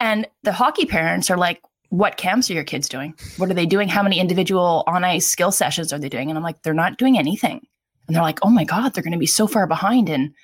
And 0.00 0.26
the 0.42 0.52
hockey 0.52 0.86
parents 0.86 1.30
are 1.30 1.36
like 1.36 1.62
what 1.90 2.16
camps 2.16 2.50
are 2.50 2.54
your 2.54 2.64
kids 2.64 2.88
doing? 2.88 3.14
What 3.36 3.50
are 3.50 3.54
they 3.54 3.66
doing? 3.66 3.88
How 3.88 4.02
many 4.02 4.18
individual 4.18 4.82
on 4.88 5.04
ice 5.04 5.26
skill 5.26 5.52
sessions 5.52 5.92
are 5.92 5.98
they 5.98 6.08
doing? 6.08 6.28
And 6.28 6.36
i'm 6.36 6.42
like 6.42 6.62
they're 6.62 6.74
not 6.74 6.98
doing 6.98 7.18
anything. 7.18 7.64
And 8.06 8.16
they're 8.16 8.22
like 8.22 8.40
oh 8.42 8.50
my 8.50 8.64
god 8.64 8.94
they're 8.94 9.04
going 9.04 9.12
to 9.12 9.18
be 9.18 9.26
so 9.26 9.46
far 9.46 9.66
behind 9.66 10.08
in 10.08 10.34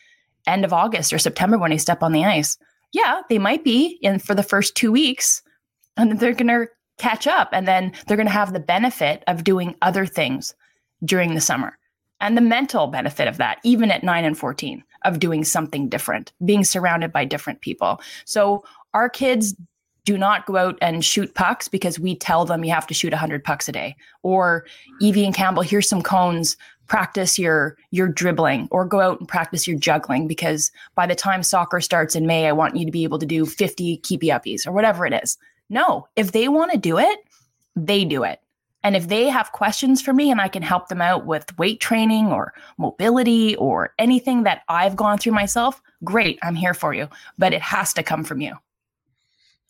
end 0.47 0.65
of 0.65 0.73
august 0.73 1.13
or 1.13 1.19
september 1.19 1.59
when 1.59 1.71
they 1.71 1.77
step 1.77 2.03
on 2.03 2.13
the 2.13 2.25
ice 2.25 2.57
yeah 2.93 3.22
they 3.28 3.38
might 3.38 3.64
be 3.64 3.99
in 4.03 4.18
for 4.18 4.34
the 4.34 4.43
first 4.43 4.74
two 4.74 4.93
weeks 4.93 5.43
and 5.97 6.11
then 6.11 6.18
they're 6.18 6.34
going 6.34 6.47
to 6.49 6.66
catch 6.99 7.26
up 7.26 7.49
and 7.53 7.66
then 7.66 7.93
they're 8.07 8.16
going 8.16 8.26
to 8.26 8.32
have 8.32 8.53
the 8.53 8.61
benefit 8.61 9.24
of 9.26 9.45
doing 9.45 9.74
other 9.82 10.05
things 10.05 10.55
during 11.05 11.34
the 11.34 11.41
summer 11.41 11.78
and 12.20 12.36
the 12.36 12.43
mental 12.43 12.86
benefit 12.86 13.26
of 13.26 13.38
that 13.38 13.59
even 13.64 13.91
at 13.91 14.05
9 14.05 14.24
and 14.24 14.38
14 14.38 14.84
of 15.05 15.18
doing 15.18 15.45
something 15.45 15.88
different 15.88 16.32
being 16.45 16.64
surrounded 16.64 17.12
by 17.12 17.24
different 17.24 17.61
people. 17.61 18.01
So 18.24 18.64
our 18.93 19.09
kids 19.09 19.55
do 20.05 20.16
not 20.16 20.47
go 20.47 20.57
out 20.57 20.78
and 20.80 21.05
shoot 21.05 21.34
pucks 21.34 21.68
because 21.68 21.99
we 21.99 22.16
tell 22.16 22.45
them 22.45 22.64
you 22.64 22.72
have 22.72 22.86
to 22.86 22.95
shoot 22.95 23.12
100 23.12 23.45
pucks 23.45 23.68
a 23.68 23.72
day. 23.72 23.97
Or 24.22 24.66
evie 25.01 25.24
and 25.24 25.34
campbell 25.34 25.62
here's 25.62 25.88
some 25.88 26.03
cones 26.03 26.57
practice 26.91 27.38
your 27.38 27.78
your 27.91 28.09
dribbling 28.09 28.68
or 28.70 28.84
go 28.84 29.01
out 29.01 29.18
and 29.20 29.28
practice 29.28 29.66
your 29.66 29.78
juggling 29.78 30.28
because 30.28 30.70
by 30.95 31.07
the 31.07 31.14
time 31.14 31.43
soccer 31.43 31.80
starts 31.80 32.14
in 32.14 32.26
may 32.26 32.49
i 32.49 32.53
want 32.53 32.76
you 32.76 32.84
to 32.84 32.91
be 32.91 33.05
able 33.05 33.18
to 33.18 33.24
do 33.24 33.47
50 33.47 33.97
keepy 33.99 34.26
uppies 34.26 34.66
or 34.66 34.72
whatever 34.72 35.07
it 35.07 35.14
is 35.14 35.38
no, 35.70 36.09
if 36.16 36.32
they 36.32 36.49
want 36.49 36.72
to 36.72 36.78
do 36.78 36.99
it, 36.99 37.20
they 37.76 38.05
do 38.05 38.24
it. 38.24 38.41
And 38.82 38.97
if 38.97 39.09
they 39.09 39.28
have 39.28 39.53
questions 39.53 40.03
for 40.03 40.12
me 40.12 40.30
and 40.30 40.41
I 40.41 40.49
can 40.49 40.62
help 40.62 40.88
them 40.88 41.01
out 41.01 41.26
with 41.26 41.57
weight 41.59 41.80
training 41.80 42.32
or 42.32 42.53
mobility 42.76 43.55
or 43.57 43.95
anything 43.99 44.43
that 44.43 44.62
I've 44.68 44.97
gone 44.97 45.18
through 45.18 45.32
myself, 45.32 45.80
great, 46.03 46.38
I'm 46.43 46.55
here 46.55 46.74
for 46.74 46.93
you. 46.93 47.09
But 47.38 47.53
it 47.53 47.62
has 47.62 47.93
to 47.95 48.03
come 48.03 48.24
from 48.24 48.41
you. 48.41 48.57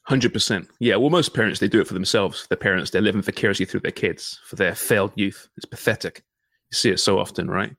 Hundred 0.05 0.33
percent. 0.33 0.69
Yeah. 0.79 0.97
Well, 0.97 1.11
most 1.11 1.35
parents 1.35 1.61
they 1.61 1.69
do 1.69 1.81
it 1.81 1.87
for 1.87 1.95
themselves. 1.95 2.47
Their 2.49 2.57
parents 2.57 2.91
they're 2.91 3.03
living 3.03 3.23
vicariously 3.23 3.67
through 3.67 3.81
their 3.81 3.93
kids 3.93 4.41
for 4.45 4.57
their 4.57 4.75
failed 4.75 5.13
youth. 5.15 5.49
It's 5.57 5.67
pathetic. 5.67 6.25
You 6.71 6.77
see 6.77 6.91
it 6.91 7.01
so 7.01 7.19
often, 7.19 7.51
right? 7.51 7.75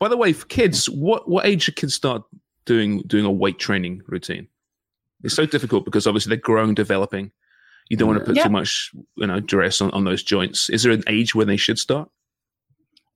By 0.00 0.08
the 0.08 0.16
way, 0.16 0.32
for 0.32 0.46
kids, 0.46 0.90
what 0.90 1.28
what 1.28 1.46
age 1.46 1.62
should 1.62 1.76
kids 1.76 1.94
start 1.94 2.22
doing 2.64 3.02
doing 3.06 3.24
a 3.24 3.30
weight 3.30 3.58
training 3.58 4.02
routine? 4.06 4.48
It's 5.22 5.34
so 5.34 5.46
difficult 5.46 5.84
because 5.84 6.06
obviously 6.06 6.30
they're 6.30 6.40
growing, 6.42 6.74
developing. 6.74 7.30
You 7.88 7.96
don't 7.96 8.08
want 8.08 8.18
to 8.20 8.24
put 8.24 8.36
Yeah. 8.36 8.44
too 8.44 8.50
much, 8.50 8.90
you 9.16 9.26
know, 9.26 9.40
duress 9.40 9.80
on, 9.80 9.90
on 9.92 10.04
those 10.04 10.22
joints. 10.22 10.68
Is 10.70 10.82
there 10.82 10.92
an 10.92 11.04
age 11.06 11.34
when 11.34 11.46
they 11.46 11.56
should 11.56 11.78
start? 11.78 12.08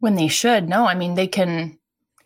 When 0.00 0.14
they 0.14 0.28
should. 0.28 0.68
No, 0.68 0.86
I 0.86 0.94
mean 0.94 1.14
they 1.14 1.26
can 1.26 1.76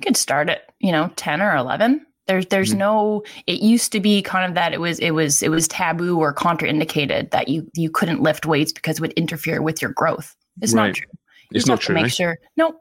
could 0.03 0.17
start 0.17 0.51
at, 0.51 0.73
you 0.81 0.93
know, 0.93 1.11
10 1.17 1.41
or 1.41 1.57
11. 1.57 2.05
There's 2.27 2.47
there's 2.47 2.75
Mhm. 2.75 2.79
no 2.79 3.23
it 3.47 3.61
used 3.61 3.91
to 3.93 4.01
be 4.01 4.21
kind 4.23 4.45
of 4.49 4.55
that 4.55 4.73
it 4.75 4.81
was 4.81 4.99
it 4.99 5.13
was 5.13 5.43
it 5.43 5.51
was 5.51 5.67
taboo 5.67 6.19
or 6.19 6.35
contraindicated 6.35 7.31
that 7.31 7.49
you 7.49 7.69
you 7.75 7.91
couldn't 7.91 8.23
lift 8.23 8.45
weights 8.45 8.73
because 8.73 8.97
it 8.99 9.01
would 9.01 9.13
interfere 9.13 9.63
with 9.63 9.81
your 9.81 9.93
growth. 9.93 10.37
It's 10.61 10.75
Right. 10.75 10.89
not 10.89 10.95
true. 10.97 11.07
You 11.55 11.59
It's 11.59 11.67
not 11.67 11.75
have 11.75 11.81
to 11.81 11.87
true. 11.87 11.95
Make 11.95 12.05
eh? 12.07 12.09
sure. 12.09 12.39
No, 12.57 12.75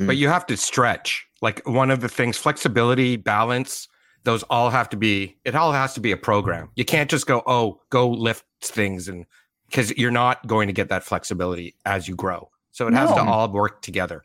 But 0.00 0.16
you 0.16 0.28
have 0.28 0.46
to 0.46 0.56
stretch. 0.56 1.26
Like 1.40 1.66
one 1.66 1.90
of 1.90 2.00
the 2.00 2.08
things, 2.08 2.36
flexibility, 2.36 3.16
balance, 3.16 3.88
those 4.24 4.42
all 4.44 4.70
have 4.70 4.88
to 4.90 4.96
be, 4.96 5.36
it 5.44 5.54
all 5.54 5.72
has 5.72 5.94
to 5.94 6.00
be 6.00 6.12
a 6.12 6.16
program. 6.16 6.70
You 6.76 6.84
can't 6.84 7.08
just 7.10 7.26
go, 7.26 7.42
oh, 7.46 7.80
go 7.90 8.08
lift 8.10 8.44
things 8.60 9.08
and 9.08 9.24
because 9.70 9.96
you're 9.96 10.10
not 10.10 10.46
going 10.46 10.66
to 10.66 10.72
get 10.72 10.88
that 10.88 11.04
flexibility 11.04 11.74
as 11.84 12.08
you 12.08 12.16
grow. 12.16 12.50
So 12.72 12.86
it 12.88 12.94
has 12.94 13.10
to 13.10 13.20
all 13.22 13.48
work 13.50 13.82
together. 13.82 14.24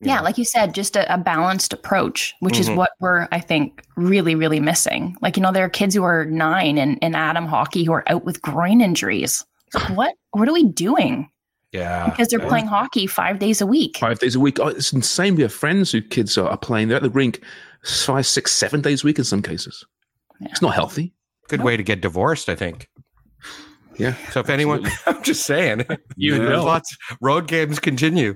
Yeah, 0.00 0.16
know? 0.18 0.22
like 0.24 0.36
you 0.38 0.44
said, 0.44 0.74
just 0.74 0.94
a, 0.96 1.12
a 1.12 1.16
balanced 1.18 1.72
approach, 1.72 2.34
which 2.40 2.58
is 2.60 2.68
Mhm. 2.68 2.76
what 2.76 2.90
we're, 3.00 3.26
I 3.32 3.40
think, 3.40 3.82
really, 3.96 4.34
really 4.34 4.60
missing. 4.60 5.16
Like, 5.22 5.36
you 5.36 5.42
know, 5.42 5.52
there 5.52 5.64
are 5.64 5.70
kids 5.70 5.94
who 5.94 6.04
are 6.04 6.26
nine 6.26 6.76
in, 6.78 6.98
in 6.98 7.14
Atom 7.14 7.46
hockey 7.46 7.82
who 7.84 7.92
are 7.92 8.04
out 8.06 8.24
with 8.24 8.42
groin 8.42 8.80
injuries. 8.82 9.44
Like, 9.74 9.96
what? 9.96 10.14
What 10.32 10.48
are 10.48 10.52
we 10.52 10.64
doing? 10.64 11.30
Yeah. 11.72 12.08
Because 12.08 12.28
they're 12.28 12.40
Yeah. 12.40 12.48
playing 12.48 12.66
hockey 12.66 13.06
five 13.06 13.38
days 13.38 13.60
a 13.60 13.66
week. 13.66 13.98
Five 13.98 14.18
days 14.18 14.34
a 14.34 14.40
week. 14.40 14.58
Oh, 14.60 14.68
it's 14.68 14.92
insane. 14.92 15.34
We 15.36 15.42
have 15.42 15.52
friends 15.52 15.92
who 15.92 16.00
kids 16.00 16.38
are, 16.38 16.48
are 16.48 16.56
playing. 16.56 16.88
They're 16.88 16.96
at 16.98 17.02
the 17.02 17.10
rink 17.10 17.42
five, 17.84 18.26
six, 18.26 18.52
seven 18.52 18.80
days 18.80 19.02
a 19.04 19.06
week 19.06 19.18
in 19.18 19.24
some 19.24 19.42
cases. 19.42 19.84
It's 20.40 20.62
not 20.62 20.74
healthy. 20.74 21.12
Good 21.48 21.62
way 21.62 21.76
to 21.76 21.82
get 21.82 22.00
divorced, 22.00 22.48
I 22.48 22.54
think. 22.56 22.88
Yeah. 23.98 24.14
So 24.30 24.40
if 24.40 24.50
anyone, 24.50 24.86
I'm 25.06 25.22
just 25.22 25.46
saying, 25.46 25.84
You 26.16 26.38
know. 26.38 26.64
lots 26.64 26.96
road 27.20 27.48
games 27.48 27.78
continue. 27.78 28.34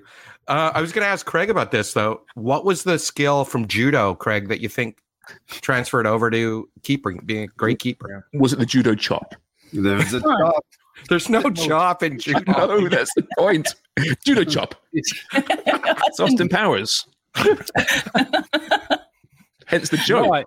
Uh, 0.49 0.73
I 0.75 0.81
was 0.81 0.93
going 0.93 1.05
to 1.05 1.09
ask 1.09 1.27
Craig 1.27 1.51
about 1.51 1.71
this 1.71 1.93
though. 1.93 2.23
What 2.35 2.65
was 2.65 2.83
the 2.85 2.99
skill 2.99 3.45
from 3.45 3.69
judo, 3.69 4.15
Craig, 4.15 4.49
that 4.49 4.61
you 4.61 4.69
think 4.69 4.99
transferred 5.51 6.07
over 6.07 6.31
to 6.31 6.69
keeping, 6.83 7.21
being 7.25 7.45
a 7.45 7.47
great 7.49 7.79
keeper? 7.79 8.27
Was 8.35 8.53
it 8.53 8.59
the 8.59 8.67
judo 8.67 8.95
chop? 8.95 9.35
There's 9.73 10.13
a 10.15 10.21
chop. 10.21 10.65
There's 11.09 11.29
no 11.29 11.51
chop 11.51 12.03
in 12.03 12.19
judo. 12.21 12.89
That's 12.89 13.13
the 13.15 13.27
point. 13.39 13.75
Judo 14.25 14.45
chop. 14.45 14.75
It's 14.93 15.13
Austin 16.21 16.49
Powers. 16.49 17.07
Hence 19.67 19.89
the 19.91 19.99
joke. 20.05 20.27
No, 20.27 20.35
I, 20.35 20.45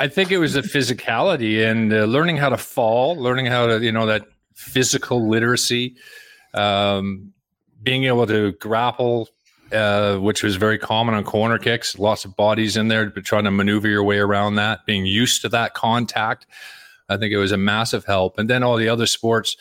I 0.00 0.08
think 0.08 0.30
it 0.30 0.38
was 0.38 0.54
the 0.54 0.62
physicality 0.62 1.64
and 1.64 1.92
uh, 1.92 2.04
learning 2.04 2.36
how 2.36 2.48
to 2.48 2.56
fall, 2.56 3.16
learning 3.16 3.46
how 3.46 3.66
to, 3.66 3.82
you 3.82 3.92
know, 3.92 4.06
that 4.06 4.26
physical 4.54 5.28
literacy, 5.28 5.96
um, 6.54 7.32
being 7.82 8.04
able 8.04 8.26
to 8.26 8.52
grapple 8.52 9.28
uh, 9.72 10.16
which 10.18 10.42
was 10.42 10.56
very 10.56 10.78
common 10.78 11.14
on 11.14 11.24
corner 11.24 11.58
kicks. 11.58 11.98
Lots 11.98 12.24
of 12.24 12.36
bodies 12.36 12.76
in 12.76 12.88
there, 12.88 13.10
but 13.10 13.24
trying 13.24 13.44
to 13.44 13.50
maneuver 13.50 13.88
your 13.88 14.04
way 14.04 14.18
around 14.18 14.54
that, 14.56 14.86
being 14.86 15.06
used 15.06 15.42
to 15.42 15.48
that 15.50 15.74
contact. 15.74 16.46
I 17.08 17.16
think 17.16 17.32
it 17.32 17.38
was 17.38 17.52
a 17.52 17.56
massive 17.56 18.04
help. 18.04 18.38
And 18.38 18.48
then 18.48 18.62
all 18.62 18.76
the 18.76 18.88
other 18.88 19.06
sports 19.06 19.56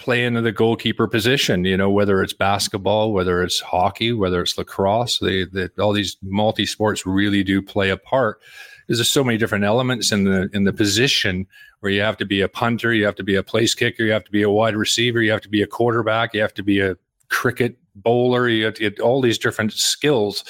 play 0.00 0.24
into 0.24 0.40
the 0.40 0.50
goalkeeper 0.50 1.06
position, 1.06 1.64
you 1.66 1.76
know, 1.76 1.90
whether 1.90 2.22
it's 2.22 2.32
basketball, 2.32 3.12
whether 3.12 3.42
it's 3.42 3.60
hockey, 3.60 4.12
whether 4.12 4.40
it's 4.40 4.56
lacrosse, 4.56 5.18
they, 5.18 5.44
they 5.44 5.68
all 5.78 5.92
these 5.92 6.16
multi 6.22 6.64
sports 6.64 7.04
really 7.04 7.44
do 7.44 7.60
play 7.60 7.90
a 7.90 7.96
part. 7.96 8.40
There's 8.88 9.06
so 9.08 9.22
many 9.22 9.36
different 9.36 9.64
elements 9.64 10.10
in 10.10 10.24
the 10.24 10.48
in 10.54 10.64
the 10.64 10.72
position 10.72 11.46
where 11.80 11.92
you 11.92 12.00
have 12.00 12.16
to 12.16 12.24
be 12.24 12.40
a 12.40 12.48
punter, 12.48 12.94
you 12.94 13.04
have 13.04 13.14
to 13.16 13.22
be 13.22 13.36
a 13.36 13.42
place 13.42 13.74
kicker, 13.74 14.02
you 14.02 14.12
have 14.12 14.24
to 14.24 14.30
be 14.30 14.42
a 14.42 14.50
wide 14.50 14.74
receiver, 14.74 15.22
you 15.22 15.30
have 15.30 15.42
to 15.42 15.48
be 15.48 15.62
a 15.62 15.66
quarterback, 15.66 16.32
you 16.34 16.40
have 16.40 16.54
to 16.54 16.62
be 16.62 16.80
a 16.80 16.96
cricket 17.28 17.76
bowler, 17.94 18.48
you 18.48 18.64
have 18.64 18.74
to 18.74 18.80
get 18.80 19.00
all 19.00 19.20
these 19.20 19.38
different 19.38 19.72
skills 19.72 20.44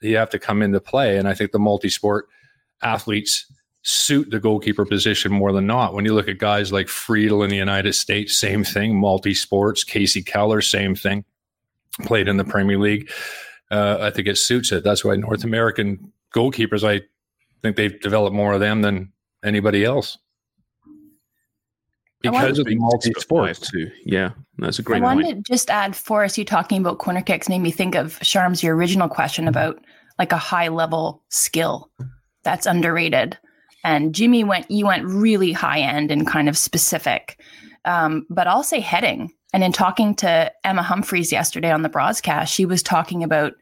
that 0.00 0.08
you 0.08 0.16
have 0.16 0.30
to 0.30 0.38
come 0.38 0.62
into 0.62 0.80
play. 0.80 1.18
And 1.18 1.26
I 1.26 1.34
think 1.34 1.50
the 1.50 1.58
multi 1.58 1.90
sport 1.90 2.28
athletes 2.82 3.46
suit 3.84 4.30
the 4.30 4.40
goalkeeper 4.40 4.84
position 4.84 5.32
more 5.32 5.52
than 5.52 5.66
not. 5.66 5.94
When 5.94 6.04
you 6.04 6.14
look 6.14 6.28
at 6.28 6.38
guys 6.38 6.72
like 6.72 6.88
Friedel 6.88 7.42
in 7.42 7.50
the 7.50 7.56
United 7.56 7.92
States, 7.94 8.36
same 8.36 8.64
thing. 8.64 8.98
Multi 8.98 9.34
sports, 9.34 9.84
Kasey 9.84 10.24
Keller, 10.24 10.60
same 10.60 10.94
thing. 10.94 11.24
Played 12.02 12.26
in 12.26 12.36
the 12.36 12.44
Premier 12.44 12.78
League. 12.78 13.10
Uh, 13.70 13.98
I 14.00 14.10
think 14.10 14.26
it 14.26 14.36
suits 14.36 14.72
it. 14.72 14.84
That's 14.84 15.04
why 15.04 15.16
North 15.16 15.44
American 15.44 16.12
goalkeepers, 16.34 16.82
I 16.82 17.02
think 17.62 17.76
they've 17.76 18.00
developed 18.00 18.34
more 18.34 18.52
of 18.52 18.60
them 18.60 18.82
than 18.82 19.12
anybody 19.44 19.84
else 19.84 20.18
because 22.30 22.58
of 22.58 22.66
the 22.66 22.76
multi 22.76 23.12
sports 23.18 23.70
too. 23.70 23.90
Yeah, 24.04 24.30
that's 24.58 24.78
a 24.78 24.82
great 24.82 25.02
I 25.02 25.04
wanted 25.04 25.24
point. 25.24 25.46
to 25.46 25.52
just 25.52 25.70
add 25.70 25.94
Forrest, 25.94 26.38
you 26.38 26.44
talking 26.44 26.80
about 26.80 26.98
corner 26.98 27.22
kicks 27.22 27.48
made 27.48 27.60
me 27.60 27.70
think 27.70 27.94
of 27.94 28.18
Sharms, 28.20 28.62
your 28.62 28.74
original 28.74 29.08
question 29.08 29.46
about 29.46 29.78
like 30.18 30.32
a 30.32 30.38
high 30.38 30.68
level 30.68 31.22
skill 31.28 31.90
that's 32.42 32.66
underrated. 32.66 33.38
And 33.84 34.14
Jimmy 34.14 34.42
went, 34.42 34.70
you 34.70 34.86
went 34.86 35.04
really 35.04 35.52
high 35.52 35.80
end 35.80 36.10
and 36.10 36.26
kind 36.26 36.48
of 36.48 36.58
specific. 36.58 37.38
Um, 37.84 38.26
but 38.30 38.46
I'll 38.46 38.64
say 38.64 38.80
heading. 38.80 39.32
And 39.52 39.62
in 39.62 39.72
talking 39.72 40.14
to 40.16 40.50
Emma 40.64 40.82
Humphreys 40.82 41.30
yesterday 41.30 41.70
on 41.70 41.82
the 41.82 41.88
broadcast, 41.88 42.52
she 42.52 42.66
was 42.66 42.82
talking 42.82 43.22
about 43.22 43.52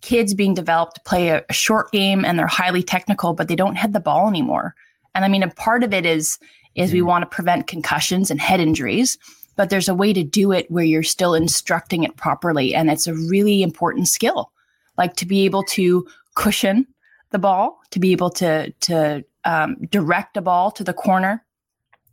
kids 0.00 0.34
being 0.34 0.54
developed 0.54 0.96
to 0.96 1.00
play 1.02 1.28
a, 1.28 1.44
a 1.48 1.52
short 1.52 1.92
game 1.92 2.24
and 2.24 2.38
they're 2.38 2.46
highly 2.46 2.82
technical, 2.82 3.34
but 3.34 3.48
they 3.48 3.56
don't 3.56 3.76
head 3.76 3.92
the 3.92 4.00
ball 4.00 4.28
anymore. 4.28 4.74
And 5.14 5.24
I 5.24 5.28
mean, 5.28 5.42
a 5.42 5.50
part 5.50 5.84
of 5.84 5.92
it 5.92 6.06
is 6.06 6.38
is 6.74 6.92
we 6.92 7.02
want 7.02 7.22
to 7.22 7.34
prevent 7.34 7.66
concussions 7.66 8.30
and 8.30 8.40
head 8.40 8.60
injuries, 8.60 9.18
but 9.56 9.68
there's 9.68 9.88
a 9.88 9.94
way 9.94 10.12
to 10.12 10.22
do 10.22 10.52
it 10.52 10.70
where 10.70 10.84
you're 10.84 11.02
still 11.02 11.34
instructing 11.34 12.04
it 12.04 12.16
properly, 12.16 12.72
and 12.72 12.88
it's 12.88 13.08
a 13.08 13.14
really 13.14 13.62
important 13.62 14.06
skill, 14.06 14.52
like 14.96 15.16
to 15.16 15.26
be 15.26 15.44
able 15.44 15.64
to 15.64 16.06
cushion 16.36 16.86
the 17.30 17.38
ball, 17.38 17.80
to 17.90 17.98
be 17.98 18.12
able 18.12 18.30
to 18.30 18.70
to 18.80 19.24
um, 19.48 19.76
direct 19.90 20.36
a 20.36 20.42
ball 20.42 20.70
to 20.72 20.84
the 20.84 20.92
corner, 20.92 21.44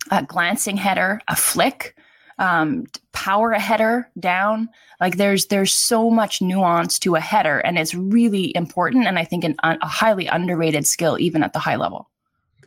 a 0.09 0.23
glancing 0.23 0.77
header, 0.77 1.19
a 1.27 1.35
flick, 1.35 1.95
um, 2.39 2.85
power 3.11 3.51
a 3.51 3.59
header 3.59 4.09
down. 4.19 4.69
Like 5.01 5.17
there's 5.17 5.47
there's 5.47 5.73
so 5.73 6.09
much 6.09 6.41
nuance 6.41 6.97
to 6.99 7.15
a 7.15 7.19
header, 7.19 7.59
and 7.59 7.77
it's 7.77 7.93
really 7.93 8.55
important, 8.55 9.05
and 9.05 9.19
I 9.19 9.25
think 9.25 9.43
an, 9.43 9.57
a 9.63 9.85
highly 9.85 10.27
underrated 10.27 10.87
skill 10.87 11.19
even 11.19 11.43
at 11.43 11.51
the 11.51 11.59
high 11.59 11.75
level. 11.75 12.09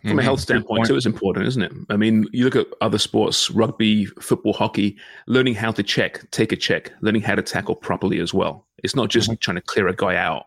From 0.06 0.20
a 0.20 0.22
health 0.22 0.40
standpoint, 0.40 0.86
too, 0.86 0.96
it's 0.96 1.06
important, 1.06 1.46
isn't 1.48 1.62
it? 1.62 1.72
I 1.90 1.96
mean, 1.96 2.26
you 2.32 2.44
look 2.44 2.54
at 2.54 2.68
other 2.80 2.98
sports, 2.98 3.50
rugby, 3.50 4.06
football, 4.20 4.52
hockey, 4.52 4.96
learning 5.26 5.54
how 5.54 5.72
to 5.72 5.82
check, 5.82 6.30
take 6.30 6.52
a 6.52 6.56
check, 6.56 6.92
learning 7.00 7.22
how 7.22 7.34
to 7.34 7.42
tackle 7.42 7.74
properly 7.74 8.20
as 8.20 8.32
well. 8.32 8.64
It's 8.84 8.94
not 8.94 9.08
just 9.08 9.28
trying 9.40 9.56
to 9.56 9.60
clear 9.60 9.88
a 9.88 9.96
guy 9.96 10.14
out. 10.14 10.44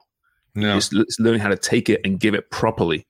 No. 0.56 0.78
It's, 0.78 0.94
it's 0.94 1.20
learning 1.20 1.42
how 1.42 1.50
to 1.50 1.58
take 1.58 1.90
it 1.90 2.00
and 2.06 2.18
give 2.18 2.34
it 2.34 2.50
properly. 2.50 3.06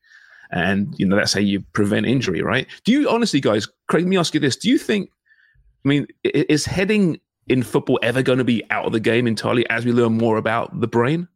And, 0.52 0.94
you 0.98 1.06
know, 1.06 1.16
that's 1.16 1.34
how 1.34 1.40
you 1.40 1.62
prevent 1.74 2.06
injury, 2.06 2.42
right? 2.42 2.68
Do 2.84 2.92
you 2.92 3.10
honestly, 3.10 3.40
guys, 3.40 3.68
Craig, 3.88 4.04
let 4.04 4.10
me 4.10 4.18
ask 4.18 4.34
you 4.34 4.40
this. 4.40 4.58
Do 4.58 4.70
you 4.70 4.78
think, 4.78 5.10
I 5.86 5.88
mean, 5.88 6.08
is 6.24 6.66
heading 6.66 7.20
in 7.48 7.64
football 7.64 8.00
ever 8.04 8.22
going 8.22 8.38
to 8.38 8.44
be 8.44 8.64
out 8.70 8.86
of 8.86 8.92
the 8.92 9.00
game 9.00 9.28
entirely 9.28 9.68
as 9.70 9.86
we 9.86 9.94
learn 9.94 10.18
more 10.18 10.38
about 10.38 10.80
the 10.80 10.88
brain? 10.88 11.28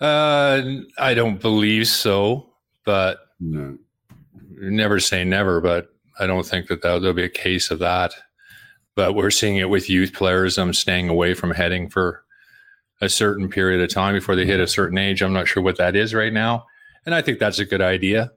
Uh, 0.00 0.62
I 0.98 1.14
don't 1.14 1.40
believe 1.40 1.86
so, 1.86 2.50
but 2.84 3.20
never 3.40 4.98
say 4.98 5.24
never. 5.24 5.60
But 5.60 5.94
I 6.18 6.26
don't 6.26 6.44
think 6.44 6.66
that 6.66 6.82
there'll 6.82 7.12
be 7.12 7.22
a 7.22 7.28
case 7.28 7.70
of 7.70 7.78
that. 7.78 8.12
But 8.96 9.14
we're 9.14 9.30
seeing 9.30 9.56
it 9.56 9.70
with 9.70 9.88
youth 9.88 10.12
players. 10.12 10.58
I'm 10.58 10.74
staying 10.74 11.08
away 11.08 11.34
from 11.34 11.52
heading 11.52 11.88
for 11.88 12.23
a 13.00 13.08
certain 13.08 13.48
period 13.48 13.80
of 13.82 13.90
time 13.90 14.14
before 14.14 14.36
they 14.36 14.46
hit 14.46 14.60
a 14.60 14.66
certain 14.66 14.98
age. 14.98 15.22
I'm 15.22 15.32
not 15.32 15.48
sure 15.48 15.62
what 15.62 15.78
that 15.78 15.96
is 15.96 16.14
right 16.14 16.32
now, 16.32 16.66
and 17.06 17.14
I 17.14 17.22
think 17.22 17.38
that's 17.38 17.58
a 17.58 17.64
good 17.64 17.82
idea. 17.82 18.32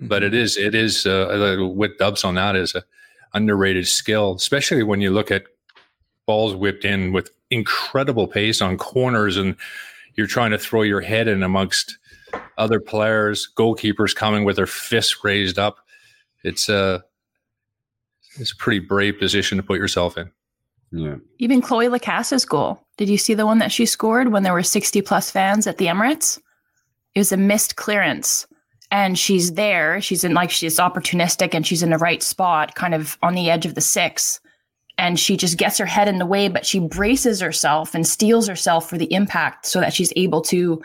But 0.00 0.22
it 0.22 0.34
is 0.34 0.56
it 0.56 0.74
is 0.74 1.06
uh, 1.06 1.56
with 1.74 1.98
Dubs 1.98 2.24
on 2.24 2.34
that 2.34 2.56
is 2.56 2.74
a 2.74 2.84
underrated 3.34 3.86
skill, 3.86 4.34
especially 4.34 4.82
when 4.82 5.00
you 5.00 5.10
look 5.10 5.30
at 5.30 5.44
balls 6.26 6.54
whipped 6.54 6.84
in 6.84 7.12
with 7.12 7.30
incredible 7.50 8.26
pace 8.26 8.60
on 8.60 8.76
corners 8.76 9.36
and 9.36 9.56
you're 10.14 10.26
trying 10.26 10.50
to 10.50 10.58
throw 10.58 10.82
your 10.82 11.00
head 11.00 11.28
in 11.28 11.42
amongst 11.42 11.98
other 12.58 12.80
players, 12.80 13.48
goalkeepers 13.56 14.14
coming 14.14 14.44
with 14.44 14.56
their 14.56 14.66
fists 14.66 15.22
raised 15.22 15.58
up. 15.58 15.78
It's 16.42 16.68
a 16.68 17.04
it's 18.38 18.52
a 18.52 18.56
pretty 18.56 18.80
brave 18.80 19.18
position 19.18 19.56
to 19.56 19.62
put 19.62 19.78
yourself 19.78 20.18
in. 20.18 20.30
Yeah. 20.92 21.16
Even 21.38 21.62
Cloé 21.62 21.90
Lacasse's 21.90 22.44
goal. 22.44 22.85
Did 22.96 23.08
you 23.08 23.18
see 23.18 23.34
the 23.34 23.46
one 23.46 23.58
that 23.58 23.72
she 23.72 23.86
scored 23.86 24.32
when 24.32 24.42
there 24.42 24.52
were 24.52 24.62
60 24.62 25.02
plus 25.02 25.30
fans 25.30 25.66
at 25.66 25.78
the 25.78 25.86
Emirates? 25.86 26.38
It 27.14 27.20
was 27.20 27.32
a 27.32 27.36
missed 27.36 27.76
clearance. 27.76 28.46
And 28.90 29.18
she's 29.18 29.54
there. 29.54 30.00
She's 30.00 30.22
in 30.24 30.32
like 30.32 30.50
she's 30.50 30.78
opportunistic 30.78 31.54
and 31.54 31.66
she's 31.66 31.82
in 31.82 31.90
the 31.90 31.98
right 31.98 32.22
spot, 32.22 32.74
kind 32.74 32.94
of 32.94 33.18
on 33.22 33.34
the 33.34 33.50
edge 33.50 33.66
of 33.66 33.74
the 33.74 33.80
six. 33.80 34.40
And 34.96 35.18
she 35.18 35.36
just 35.36 35.58
gets 35.58 35.76
her 35.78 35.86
head 35.86 36.08
in 36.08 36.18
the 36.18 36.26
way, 36.26 36.48
but 36.48 36.64
she 36.64 36.78
braces 36.78 37.40
herself 37.40 37.94
and 37.94 38.06
steels 38.06 38.46
herself 38.46 38.88
for 38.88 38.96
the 38.96 39.12
impact 39.12 39.66
so 39.66 39.80
that 39.80 39.92
she's 39.92 40.12
able 40.16 40.40
to 40.42 40.80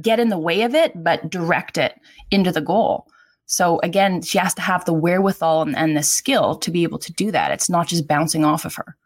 get 0.00 0.18
in 0.18 0.30
the 0.30 0.38
way 0.38 0.62
of 0.62 0.74
it, 0.74 0.92
but 1.04 1.30
direct 1.30 1.78
it 1.78 2.00
into 2.30 2.50
the 2.50 2.60
goal. 2.60 3.06
So 3.44 3.78
again, 3.82 4.22
she 4.22 4.38
has 4.38 4.54
to 4.54 4.62
have 4.62 4.84
the 4.84 4.92
wherewithal 4.92 5.62
and, 5.62 5.76
and 5.76 5.96
the 5.96 6.02
skill 6.02 6.56
to 6.56 6.70
be 6.70 6.82
able 6.82 6.98
to 6.98 7.12
do 7.12 7.30
that. 7.30 7.52
It's 7.52 7.70
not 7.70 7.86
just 7.86 8.08
bouncing 8.08 8.44
off 8.44 8.64
of 8.64 8.74
her. 8.74 8.96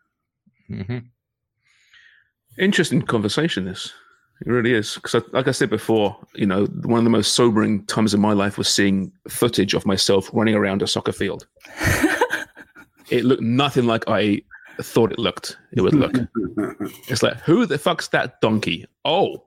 Mm-hmm. 0.70 0.98
Interesting 2.60 3.00
conversation, 3.00 3.64
this. 3.64 3.92
It 4.42 4.50
really 4.50 4.74
is. 4.74 4.94
Because, 4.94 5.22
like 5.32 5.48
I 5.48 5.50
said 5.50 5.70
before, 5.70 6.16
you 6.34 6.46
know, 6.46 6.66
one 6.82 6.98
of 6.98 7.04
the 7.04 7.10
most 7.10 7.32
sobering 7.32 7.86
times 7.86 8.12
in 8.12 8.20
my 8.20 8.34
life 8.34 8.58
was 8.58 8.68
seeing 8.68 9.10
footage 9.28 9.72
of 9.72 9.86
myself 9.86 10.30
running 10.34 10.54
around 10.54 10.82
a 10.82 10.86
soccer 10.86 11.12
field. 11.12 11.46
it 13.10 13.24
looked 13.24 13.42
nothing 13.42 13.86
like 13.86 14.04
I 14.08 14.42
thought 14.82 15.10
it 15.10 15.18
looked. 15.18 15.56
It 15.72 15.80
would 15.80 15.94
look. 15.94 16.14
it's 17.08 17.22
like, 17.22 17.38
who 17.40 17.64
the 17.64 17.78
fuck's 17.78 18.08
that 18.08 18.40
donkey? 18.42 18.86
Oh, 19.06 19.44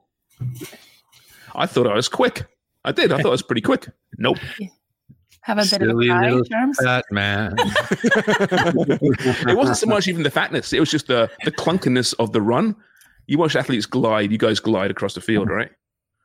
I 1.54 1.66
thought 1.66 1.86
I 1.86 1.94
was 1.94 2.08
quick. 2.08 2.46
I 2.84 2.90
did. 2.90 3.12
I 3.12 3.18
thought 3.18 3.28
I 3.28 3.30
was 3.30 3.42
pretty 3.42 3.62
quick. 3.62 3.88
Nope. 4.18 4.38
Have 5.42 5.58
a 5.58 5.60
bit 5.60 5.68
Silly 5.68 6.08
of 6.08 6.16
a 6.16 6.20
little 6.20 6.44
cry, 6.44 6.58
Sharms? 6.58 6.76
fat 6.82 7.04
man. 7.10 7.54
it 9.48 9.56
wasn't 9.56 9.76
so 9.76 9.86
much 9.86 10.08
even 10.08 10.22
the 10.22 10.30
fatness; 10.30 10.72
it 10.72 10.80
was 10.80 10.90
just 10.90 11.06
the 11.08 11.30
the 11.44 11.52
clunkiness 11.52 12.14
of 12.18 12.32
the 12.32 12.40
run. 12.40 12.74
You 13.26 13.38
watch 13.38 13.56
athletes 13.56 13.86
glide; 13.86 14.30
you 14.32 14.38
guys 14.38 14.60
glide 14.60 14.90
across 14.90 15.14
the 15.14 15.20
field, 15.20 15.48
mm-hmm. 15.48 15.56
right? 15.56 15.70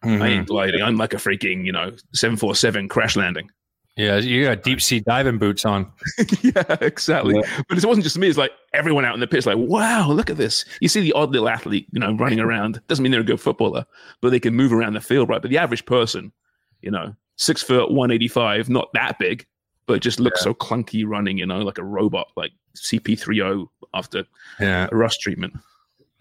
I 0.01 0.07
ain't 0.07 0.21
mm-hmm. 0.21 0.43
gliding. 0.45 0.81
I'm 0.81 0.95
like 0.95 1.13
a 1.13 1.17
freaking, 1.17 1.65
you 1.65 1.71
know, 1.71 1.91
seven 2.13 2.37
four 2.37 2.55
seven 2.55 2.87
crash 2.87 3.15
landing. 3.15 3.49
Yeah, 3.97 4.15
you 4.15 4.45
got 4.45 4.63
deep 4.63 4.81
sea 4.81 5.01
diving 5.01 5.39
boots 5.39 5.65
on. 5.65 5.91
yeah, 6.41 6.77
exactly. 6.79 7.33
But 7.67 7.77
it 7.77 7.85
wasn't 7.85 8.05
just 8.05 8.17
me. 8.17 8.29
It's 8.29 8.37
like 8.37 8.51
everyone 8.73 9.03
out 9.03 9.13
in 9.13 9.19
the 9.19 9.27
pit's 9.27 9.45
like, 9.45 9.57
wow, 9.57 10.09
look 10.09 10.29
at 10.29 10.37
this. 10.37 10.63
You 10.79 10.87
see 10.87 11.01
the 11.01 11.11
odd 11.11 11.31
little 11.31 11.49
athlete, 11.49 11.87
you 11.91 11.99
know, 11.99 12.15
running 12.15 12.39
around. 12.39 12.81
Doesn't 12.87 13.03
mean 13.03 13.11
they're 13.11 13.19
a 13.19 13.25
good 13.25 13.41
footballer, 13.41 13.85
but 14.21 14.29
they 14.29 14.39
can 14.39 14.55
move 14.55 14.71
around 14.71 14.93
the 14.93 15.01
field, 15.01 15.27
right? 15.27 15.41
But 15.41 15.51
the 15.51 15.57
average 15.57 15.85
person, 15.85 16.31
you 16.81 16.91
know, 16.91 17.13
six 17.35 17.61
foot, 17.61 17.91
185, 17.91 18.69
not 18.69 18.87
that 18.93 19.19
big, 19.19 19.45
but 19.85 20.01
just 20.01 20.21
looks 20.21 20.41
so 20.41 20.53
clunky 20.53 21.03
running, 21.05 21.37
you 21.37 21.45
know, 21.45 21.59
like 21.59 21.77
a 21.77 21.83
robot, 21.83 22.29
like 22.37 22.51
CP30 22.77 23.67
after 23.93 24.23
Yeah. 24.61 24.87
a 24.89 24.95
rust 24.95 25.19
treatment. 25.19 25.55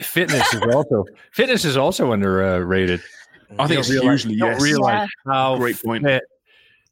Fitness 0.00 0.54
is 0.54 0.60
also 0.74 1.04
fitness 1.32 1.64
is 1.64 1.76
also 1.76 2.12
underrated. 2.12 3.00
I 3.58 3.66
think 3.66 3.80
it's 3.80 3.88
You 3.88 3.96
don't 3.96 4.04
realize- 4.06 4.22
hugely, 4.24 4.38
yes. 4.38 4.62
realize 4.62 5.08
how 5.26 5.56
Great 5.56 5.82
point. 5.82 6.04
fit 6.04 6.22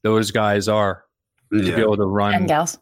those 0.02 0.30
guys 0.30 0.68
are 0.68 1.04
to 1.52 1.60
be 1.62 1.70
able 1.72 1.96
to 1.96 2.06
run. 2.06 2.34
And 2.34 2.48
gals. 2.48 2.78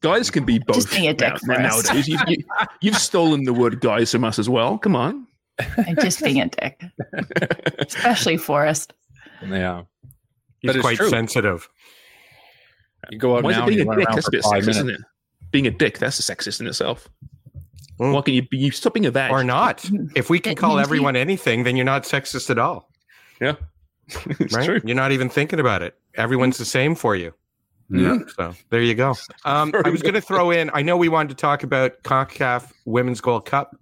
Guys 0.00 0.30
can 0.30 0.44
be 0.44 0.58
both. 0.58 0.76
Just 0.76 0.90
being 0.90 1.08
a 1.08 1.14
dick 1.14 1.32
now- 1.32 1.38
for 1.38 1.52
us. 1.52 1.86
nowadays. 1.86 2.08
You, 2.08 2.18
you, 2.28 2.36
you've 2.80 2.96
stolen 2.96 3.44
the 3.44 3.52
word 3.52 3.80
guys 3.80 4.12
from 4.12 4.24
us 4.24 4.38
as 4.38 4.48
well. 4.48 4.78
Come 4.78 4.94
on. 4.94 5.26
And 5.86 6.00
just 6.00 6.22
being 6.22 6.40
a 6.40 6.48
dick. 6.48 6.80
Especially 7.80 8.36
Forrest. 8.36 8.92
Yeah, 9.44 9.82
He's 10.60 10.72
But 10.72 10.80
quite 10.80 10.96
true. 10.96 11.08
sensitive. 11.10 11.68
you 13.10 13.18
go 13.18 13.36
out 13.36 13.44
Why 13.44 13.50
is 13.50 13.56
now 13.56 13.62
it 13.62 13.66
and 13.66 13.76
being 13.76 13.86
you 13.86 13.92
a 13.92 13.96
dick? 13.96 14.08
That's 14.14 14.28
a 14.28 14.30
bit 14.30 14.42
sexist, 14.44 14.50
minutes. 14.52 14.68
isn't 14.68 14.90
it? 14.90 15.00
Being 15.50 15.66
a 15.66 15.70
dick, 15.70 15.98
that's 15.98 16.18
a 16.18 16.22
sexist 16.34 16.60
in 16.60 16.66
itself. 16.66 17.08
Why 17.98 18.22
can 18.22 18.34
you 18.34 18.42
be 18.42 18.56
you 18.56 18.70
stop 18.70 18.94
being 18.94 19.06
a 19.06 19.10
vag? 19.10 19.30
Or 19.30 19.44
not. 19.44 19.88
If 20.16 20.30
we 20.30 20.40
can 20.40 20.52
It 20.52 20.58
call 20.58 20.76
means 20.76 20.86
everyone 20.86 21.16
anything, 21.16 21.64
then 21.64 21.76
you're 21.76 21.84
not 21.84 22.04
sexist 22.04 22.48
at 22.50 22.58
all. 22.58 22.90
Yeah. 23.40 23.54
it's 24.08 24.54
right? 24.54 24.64
true. 24.64 24.80
You're 24.84 24.96
not 24.96 25.12
even 25.12 25.28
thinking 25.28 25.60
about 25.60 25.82
it. 25.82 25.98
Everyone's 26.14 26.58
the 26.58 26.64
same 26.64 26.94
for 26.94 27.14
you. 27.14 27.34
Yeah. 27.90 28.18
So 28.36 28.54
there 28.70 28.82
you 28.82 28.94
go. 28.94 29.14
Um, 29.44 29.72
I 29.84 29.90
was 29.90 30.02
going 30.02 30.14
to 30.14 30.20
throw 30.20 30.50
in. 30.50 30.70
I 30.74 30.82
know 30.82 30.96
we 30.96 31.08
wanted 31.08 31.30
to 31.30 31.34
talk 31.34 31.62
about 31.62 32.02
Concacaf 32.02 32.70
Women's 32.84 33.20
Gold 33.20 33.46
Cup. 33.46 33.76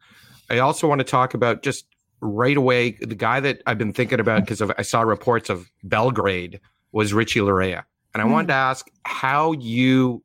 I 0.48 0.58
also 0.58 0.86
want 0.88 1.00
to 1.00 1.04
talk 1.04 1.34
about 1.34 1.62
just 1.62 1.86
right 2.20 2.56
away 2.56 2.92
the 3.00 3.14
guy 3.14 3.40
that 3.40 3.62
I've 3.66 3.78
been 3.78 3.92
thinking 3.92 4.20
about 4.20 4.42
because 4.42 4.62
I 4.62 4.82
saw 4.82 5.02
reports 5.02 5.50
of 5.50 5.68
Belgrade 5.84 6.60
was 6.92 7.12
Richie 7.12 7.40
Laryea, 7.40 7.82
and 8.14 8.22
I 8.22 8.24
wanted 8.26 8.48
to 8.48 8.54
ask 8.54 8.88
how 9.04 9.52
you 9.52 10.22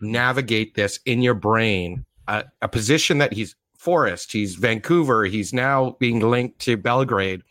navigate 0.00 0.74
this 0.74 1.00
in 1.06 1.22
your 1.22 1.34
brain. 1.34 2.04
Uh, 2.26 2.44
a 2.62 2.68
position 2.68 3.18
that 3.18 3.32
he's 3.32 3.54
Forest, 3.76 4.32
he's 4.32 4.54
Vancouver, 4.54 5.26
he's 5.26 5.52
now 5.52 5.96
being 6.00 6.20
linked 6.20 6.58
to 6.60 6.76
Belgrade. 6.76 7.42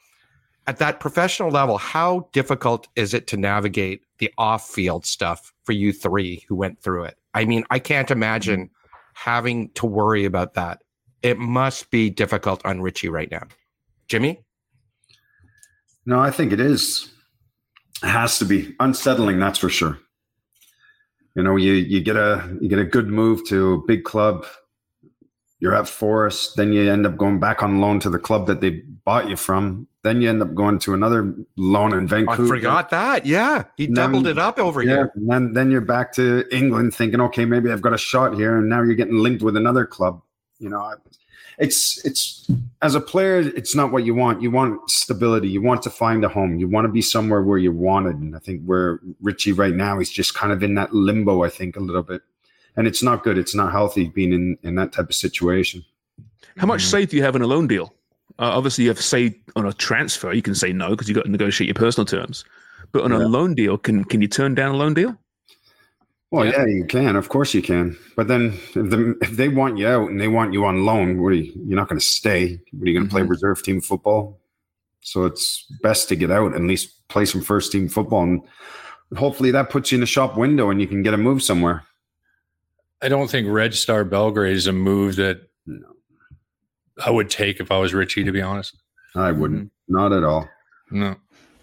At 0.66 0.78
that 0.78 1.00
professional 1.00 1.52
level, 1.52 1.78
how 1.78 2.30
difficult 2.32 2.88
is 2.96 3.14
it 3.14 3.28
to 3.28 3.38
navigate 3.38 4.02
the 4.18 4.34
off-field 4.38 5.06
stuff 5.06 5.54
for 5.64 5.74
you 5.74 5.94
three 5.94 6.44
who 6.48 6.56
went 6.56 6.82
through 6.82 7.04
it? 7.04 7.18
I 7.36 7.46
mean, 7.46 7.66
I 7.70 7.78
can't 7.78 8.10
imagine 8.10 8.72
having 9.14 9.70
to 9.72 9.86
worry 9.86 10.26
about 10.26 10.56
that. 10.56 10.82
It 11.22 11.38
must 11.38 11.92
be 11.92 12.10
difficult 12.10 12.66
on 12.66 12.82
Richie 12.82 13.10
right 13.10 13.30
now. 13.30 13.44
Jimmy? 14.08 14.44
No, 16.06 16.20
I 16.20 16.32
think 16.32 16.52
it 16.52 16.60
is. 16.60 17.12
It 18.02 18.08
has 18.08 18.40
to 18.40 18.46
be 18.46 18.76
unsettling. 18.80 19.40
That's 19.40 19.60
for 19.60 19.70
sure. 19.70 20.00
You 21.36 21.44
know, 21.44 21.56
you 21.56 21.74
you 21.74 22.02
get 22.02 22.16
a 22.16 22.58
you 22.60 22.70
get 22.70 22.80
a 22.80 22.86
good 22.86 23.08
move 23.08 23.46
to 23.48 23.74
a 23.74 23.88
big 23.88 24.04
club. 24.04 24.46
You're 25.64 25.74
at 25.76 25.88
Forest, 25.88 26.58
then 26.58 26.74
you 26.74 26.92
end 26.92 27.06
up 27.06 27.16
going 27.16 27.40
back 27.40 27.64
on 27.64 27.80
loan 27.80 27.98
to 28.02 28.10
the 28.10 28.20
club 28.20 28.48
that 28.48 28.60
they 28.60 28.72
bought 29.06 29.30
you 29.30 29.38
from. 29.38 29.88
Then 30.02 30.22
you 30.22 30.28
end 30.30 30.42
up 30.42 30.54
going 30.54 30.78
to 30.80 30.94
another 30.94 31.34
loan 31.56 31.94
in 31.94 32.06
Vancouver. 32.06 32.44
I 32.54 32.58
forgot 32.58 32.90
that. 32.90 33.26
Yeah. 33.26 33.64
He 33.78 33.86
And 33.86 33.96
then- 33.96 34.12
doubled 34.12 34.28
it 34.28 34.38
up 34.38 34.60
over 34.60 34.84
yeah, 34.84 34.90
here. 34.90 35.12
and 35.16 35.30
then 35.32 35.54
then 35.54 35.72
you're 35.72 35.80
back 35.80 36.12
to 36.16 36.44
England, 36.52 36.94
thinking, 36.94 37.22
okay, 37.22 37.46
maybe 37.46 37.72
I've 37.72 37.82
got 37.82 37.94
a 37.94 37.98
shot 37.98 38.34
here, 38.36 38.58
and 38.58 38.68
now 38.68 38.82
you're 38.84 38.96
getting 38.96 39.16
linked 39.16 39.42
with 39.42 39.56
another 39.56 39.86
club. 39.86 40.22
You 40.60 40.68
know, 40.68 40.96
it's 41.58 42.04
it's 42.04 42.52
as 42.82 42.94
a 42.96 43.00
player, 43.00 43.40
it's 43.40 43.74
not 43.74 43.94
what 43.94 44.04
you 44.06 44.14
want. 44.14 44.42
You 44.42 44.52
want 44.52 44.90
stability. 44.92 45.48
You 45.48 45.62
want 45.62 45.82
to 45.84 45.90
find 45.90 46.26
a 46.26 46.28
home. 46.28 46.60
You 46.60 46.68
want 46.68 46.84
to 46.86 46.92
be 46.92 47.02
somewhere 47.02 47.42
where 47.42 47.58
you're 47.58 47.72
wanted. 47.72 48.18
And 48.18 48.36
I 48.36 48.40
think 48.40 48.64
where 48.66 49.00
Richie 49.22 49.54
right 49.54 49.74
now, 49.74 49.98
he's 50.00 50.10
just 50.12 50.34
kind 50.36 50.52
of 50.52 50.62
in 50.62 50.74
that 50.76 50.94
limbo. 50.94 51.44
I 51.44 51.50
think 51.50 51.78
a 51.78 51.80
little 51.80 52.04
bit, 52.04 52.22
and 52.76 52.88
it's 52.88 53.04
not 53.04 53.24
good. 53.24 53.38
It's 53.38 53.56
not 53.56 53.72
healthy 53.72 54.08
being 54.08 54.34
in 54.34 54.58
in 54.64 54.76
that 54.76 54.92
type 54.92 55.10
of 55.10 55.16
situation. 55.16 55.84
How 56.58 56.68
much 56.68 56.84
say 56.84 57.06
do 57.06 57.18
you 57.18 57.24
have 57.24 57.36
in 57.36 57.42
a 57.42 57.48
loan 57.48 57.68
deal? 57.68 57.94
Uh, 58.40 58.52
obviously, 58.58 58.86
you 58.86 58.90
have 58.90 59.02
say 59.02 59.36
on 59.56 59.66
a 59.66 59.74
transfer. 59.74 60.34
You 60.34 60.42
can 60.42 60.56
say 60.56 60.74
no 60.74 60.92
because 60.92 61.08
you've 61.08 61.16
got 61.16 61.26
to 61.26 61.32
negotiate 61.32 61.68
your 61.68 61.76
personal 61.76 62.06
terms. 62.06 62.46
But 62.92 63.04
on 63.04 63.12
a 63.12 63.20
loan 63.20 63.56
deal, 63.56 63.78
can 63.78 64.04
can 64.04 64.22
you 64.22 64.28
turn 64.28 64.56
down 64.56 64.76
a 64.76 64.78
loan 64.78 64.94
deal? 64.94 65.18
Well, 66.32 66.48
yeah. 66.48 66.66
you 66.66 66.86
can. 66.86 67.16
Of 67.16 67.30
course, 67.30 67.54
you 67.54 67.62
can. 67.62 67.96
But 68.16 68.28
then, 68.28 68.54
if, 68.54 68.74
the, 68.74 69.16
if 69.22 69.32
they 69.32 69.50
want 69.50 69.78
you 69.78 69.88
out 69.88 70.10
and 70.10 70.20
they 70.20 70.28
want 70.28 70.52
you 70.52 70.66
on 70.66 70.84
loan, 70.84 71.22
what 71.22 71.28
are 71.30 71.36
you, 71.36 71.54
you're 71.68 71.76
not 71.76 71.90
going 71.90 72.00
to 72.00 72.06
stay. 72.06 72.60
What 72.72 72.88
are 72.88 72.90
you 72.90 72.98
going 72.98 73.08
to 73.08 73.12
play 73.12 73.22
reserve 73.22 73.62
team 73.62 73.82
football? 73.82 74.40
So 75.02 75.26
it's 75.26 75.66
best 75.84 76.10
to 76.10 76.16
get 76.16 76.32
out 76.32 76.48
and 76.48 76.56
at 76.56 76.62
least 76.62 77.08
play 77.08 77.26
some 77.26 77.42
first 77.42 77.72
team 77.72 77.88
football, 77.88 78.24
and 78.24 78.42
hopefully 79.16 79.52
that 79.52 79.70
puts 79.70 79.92
you 79.92 80.00
in 80.00 80.04
a 80.04 80.08
shop 80.08 80.36
window 80.36 80.72
and 80.72 80.82
you 80.82 80.88
can 80.88 81.04
get 81.04 81.14
a 81.14 81.18
move 81.18 81.44
somewhere. 81.44 81.84
I 83.04 83.10
don't 83.10 83.30
think 83.30 83.48
Red 83.50 83.74
Star 83.74 84.04
Belgrade 84.06 84.56
is 84.56 84.66
a 84.68 84.72
move 84.72 85.18
that 85.18 85.42
I 87.06 87.10
would 87.10 87.30
take 87.30 87.60
if 87.60 87.70
I 87.70 87.78
was 87.78 87.94
Richie, 87.94 88.24
to 88.24 88.32
be 88.32 88.42
honest. 88.42 88.78
I 89.16 89.32
wouldn't. 89.32 89.66
Mm-hmm. 89.66 89.94
Not 89.96 90.14
at 90.14 90.24
all. 90.24 90.48
No. 90.90 91.16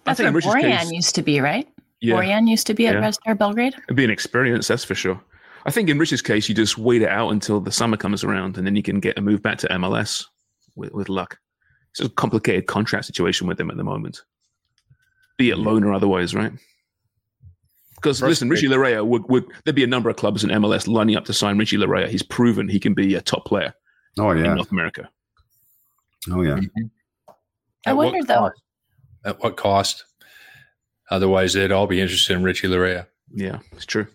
That's 0.05 0.19
think 0.19 0.29
in 0.29 0.35
where 0.35 0.39
Rich's 0.39 0.53
Borjan 0.55 0.79
case- 0.81 0.91
used 0.93 1.15
to 1.15 1.23
be, 1.23 1.41
right? 1.41 1.67
Yeah. 2.01 2.17
Borjan 2.17 2.49
used 2.49 2.67
to 2.67 2.75
be 2.75 2.87
at 2.87 2.95
Yeah. 2.95 3.01
Red 3.01 3.15
Star 3.15 3.35
Belgrade. 3.35 3.75
It'd 3.85 3.97
be 3.97 4.05
an 4.05 4.11
experience, 4.11 4.69
that's 4.69 4.85
for 4.85 4.95
sure. 4.95 5.21
I 5.67 5.71
think 5.71 5.89
in 5.89 5.99
Rich's 5.99 6.23
case, 6.23 6.49
you 6.49 6.55
just 6.55 6.79
wait 6.79 7.03
it 7.03 7.09
out 7.09 7.31
until 7.31 7.61
the 7.61 7.73
summer 7.73 7.97
comes 7.97 8.23
around, 8.25 8.57
and 8.57 8.67
then 8.67 8.77
you 8.77 8.83
can 8.83 9.01
get 9.01 9.19
a 9.19 9.21
move 9.21 9.43
back 9.43 9.59
to 9.59 9.69
MLS 9.69 10.25
with, 10.77 10.93
with 10.93 11.09
luck. 11.09 11.39
It's 11.91 12.01
a 12.01 12.09
complicated 12.09 12.67
contract 12.67 13.05
situation 13.07 13.47
with 13.47 13.59
him 13.61 13.71
at 13.71 13.77
the 13.77 13.85
moment, 13.85 14.23
be 15.37 15.51
it 15.51 15.59
loan 15.59 15.85
or 15.85 15.93
otherwise, 15.93 16.35
right? 16.35 16.53
Because 18.03 18.23
listen, 18.23 18.49
Richie 18.49 18.67
Laryea 18.69 19.05
would, 19.07 19.29
would 19.29 19.45
there'd 19.65 19.75
be 19.77 19.85
a 19.85 19.87
number 19.89 20.09
of 20.09 20.17
clubs 20.17 20.43
in 20.43 20.51
MLS 20.51 20.89
lining 20.89 21.17
up 21.17 21.25
to 21.27 21.33
sign 21.35 21.59
Richie 21.59 21.77
Laryea. 21.77 22.09
He's 22.09 22.23
proven 22.23 22.69
he 22.69 22.81
can 22.81 22.95
be 22.95 23.15
a 23.15 23.21
top 23.21 23.45
player 23.45 23.75
Oh 24.19 24.31
yeah. 24.33 24.47
in 24.51 24.55
North 24.57 24.71
America. 24.73 25.09
Oh 26.31 26.43
yeah. 26.43 26.59
I 27.87 27.91
At 27.91 27.97
what 27.97 28.13
wonder 28.13 28.25
though. 28.27 28.35
cost? 28.51 28.63
At 29.25 29.41
what 29.43 29.57
cost? 29.57 30.05
Otherwise, 31.11 31.53
they'd 31.55 31.73
all 31.73 31.87
be 31.87 32.01
interested 32.01 32.37
in 32.37 32.43
Richie 32.43 32.69
Laryea. 32.69 33.07
Yeah, 33.35 33.59
it's 33.73 33.85
true. 33.87 34.07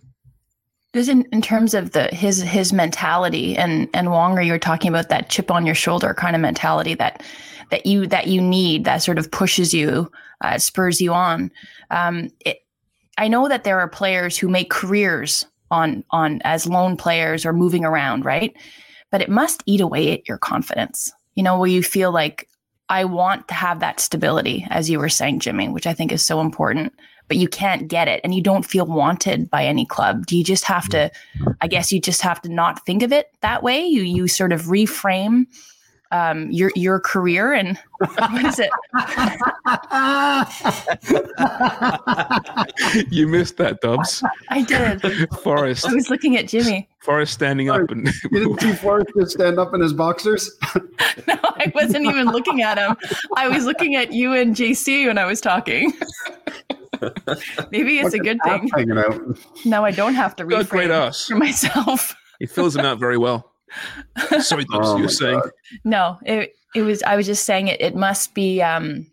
Just 0.94 1.10
in, 1.10 1.28
in 1.34 1.42
terms 1.42 1.74
of 1.74 1.92
the 1.92 2.06
his 2.08 2.42
his 2.42 2.72
mentality 2.72 3.58
and 3.58 3.90
and 3.94 4.12
Wonga, 4.12 4.44
you're 4.46 4.58
talking 4.58 4.90
about 4.90 5.10
that 5.10 5.30
chip 5.30 5.52
on 5.52 5.66
your 5.66 5.76
shoulder 5.76 6.14
kind 6.14 6.36
of 6.36 6.42
mentality 6.42 6.94
that 6.96 7.22
that 7.72 7.86
you 7.86 8.08
that 8.08 8.28
you 8.28 8.42
need 8.42 8.86
that 8.86 9.04
sort 9.04 9.18
of 9.20 9.30
pushes 9.30 9.74
you, 9.74 10.10
uh, 10.42 10.58
spurs 10.58 11.02
you 11.02 11.12
on. 11.14 11.52
Um, 11.92 12.30
it, 12.46 12.60
I 13.18 13.28
know 13.28 13.48
that 13.48 13.64
there 13.64 13.80
are 13.80 13.88
players 13.88 14.38
who 14.38 14.48
make 14.48 14.70
careers 14.70 15.46
on 15.72 16.04
on 16.12 16.42
as 16.44 16.68
lone 16.68 16.98
players 16.98 17.46
or 17.46 17.54
moving 17.54 17.86
around, 17.86 18.26
right? 18.26 18.56
But 19.12 19.22
it 19.22 19.30
must 19.30 19.64
eat 19.66 19.82
away 19.82 20.12
at 20.14 20.28
your 20.28 20.38
confidence. 20.38 21.12
You 21.36 21.44
know, 21.44 21.58
where 21.58 21.70
you 21.70 21.84
feel 21.84 22.12
like 22.12 22.48
I 22.90 23.06
want 23.06 23.48
to 23.48 23.54
have 23.54 23.80
that 23.80 24.00
stability, 24.00 24.66
as 24.70 24.90
you 24.90 25.00
were 25.00 25.10
saying, 25.10 25.40
Jimmy, 25.40 25.70
which 25.70 25.88
I 25.88 25.94
think 25.94 26.12
is 26.12 26.24
so 26.24 26.40
important. 26.40 26.94
But 27.28 27.38
you 27.38 27.48
can't 27.48 27.88
get 27.88 28.08
it, 28.08 28.22
and 28.24 28.36
you 28.36 28.42
don't 28.44 28.66
feel 28.66 28.86
wanted 28.86 29.50
by 29.50 29.66
any 29.66 29.84
club. 29.84 30.28
Do 30.28 30.38
you 30.38 30.44
just 30.44 30.64
have 30.66 30.88
to? 30.90 31.10
I 31.60 31.68
guess 31.68 31.92
you 31.92 32.00
just 32.00 32.22
have 32.22 32.40
to 32.44 32.50
not 32.50 32.86
think 32.86 33.02
of 33.02 33.12
it 33.12 33.32
that 33.42 33.64
way. 33.64 33.84
You 33.84 34.04
you 34.04 34.28
sort 34.28 34.54
of 34.54 34.64
reframe 34.64 35.48
um, 36.12 36.50
your 36.52 36.72
your 36.76 37.00
career 37.00 37.54
and 37.54 37.78
what 37.98 38.46
is 38.46 38.60
it? 38.60 38.70
you 43.12 43.28
missed 43.28 43.58
that, 43.58 43.82
Dubs. 43.82 44.24
I 44.50 44.62
did. 44.64 45.02
Forrest, 45.42 45.88
I 45.88 45.94
was 45.94 46.10
looking 46.10 46.38
at 46.38 46.48
Jimmy. 46.48 46.88
Forrest 47.00 47.34
standing 47.34 47.70
up 47.70 47.90
and 47.92 48.12
Didn't 48.32 48.60
see 48.62 48.74
Forrest 48.74 49.12
just 49.18 49.32
stand 49.32 49.60
up 49.60 49.74
in 49.74 49.82
his 49.82 49.94
boxers? 49.94 50.52
No, 51.28 51.36
I 51.42 51.72
wasn't 51.74 52.06
even 52.06 52.28
looking 52.28 52.62
at 52.62 52.78
him. 52.78 52.96
I 53.38 53.48
was 53.48 53.66
looking 53.66 53.96
at 53.96 54.12
you 54.12 54.34
and 54.34 54.56
JC 54.56 55.08
when 55.08 55.18
I 55.18 55.26
was 55.26 55.40
talking. 55.40 55.94
Maybe 57.72 58.00
it's 58.00 58.14
a 58.14 58.20
good 58.20 58.38
thing. 58.44 58.70
Hanging 58.76 58.98
out. 58.98 59.22
Now 59.64 59.86
I 59.86 59.92
don't 59.92 60.14
have 60.14 60.36
to 60.38 60.46
Got 60.46 60.62
a 60.62 60.64
great 60.66 60.90
for 61.16 61.36
myself. 61.36 62.16
he 62.40 62.46
fills 62.46 62.76
him 62.76 62.86
out 62.86 63.00
very 63.00 63.18
well. 63.18 63.55
Sorry, 64.42 64.66
Dubs, 64.66 64.88
Oh 64.90 64.98
you 64.98 65.04
were 65.04 65.10
saying. 65.10 65.40
God. 65.40 65.52
No, 65.84 66.20
it 66.26 66.54
it 66.76 66.82
was. 66.84 67.02
I 67.04 67.16
was 67.16 67.26
just 67.26 67.46
saying 67.46 67.68
it. 67.68 67.80
It 67.82 67.96
must 67.96 68.34
be. 68.34 68.62
um 68.62 69.08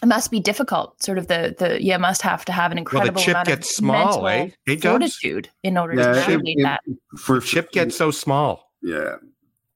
it 0.00 0.06
must 0.06 0.30
be 0.30 0.38
difficult. 0.38 1.02
Sort 1.02 1.18
of 1.18 1.26
the 1.26 1.54
the 1.58 1.82
you 1.82 1.98
must 1.98 2.22
have 2.22 2.44
to 2.44 2.52
have 2.52 2.70
an 2.70 2.76
Well, 2.76 2.82
incredible 2.82 3.18
the 3.20 3.24
chip 3.24 3.34
amount 3.34 3.48
gets 3.48 3.70
of 3.70 3.74
small, 3.74 4.04
mental 4.04 4.28
eh? 4.28 4.50
Hey, 4.66 4.76
Dubs? 4.76 4.82
fortitude 5.18 5.50
in 5.64 5.76
order 5.76 5.94
to 5.96 6.00
Yeah, 6.02 6.12
navigate 6.12 6.58
it- 6.58 6.62
that. 6.62 6.80
For 7.18 7.40
Chip 7.40 7.72
gets 7.72 7.96
so 7.96 8.10
small. 8.12 8.70
Yeah. 8.82 9.16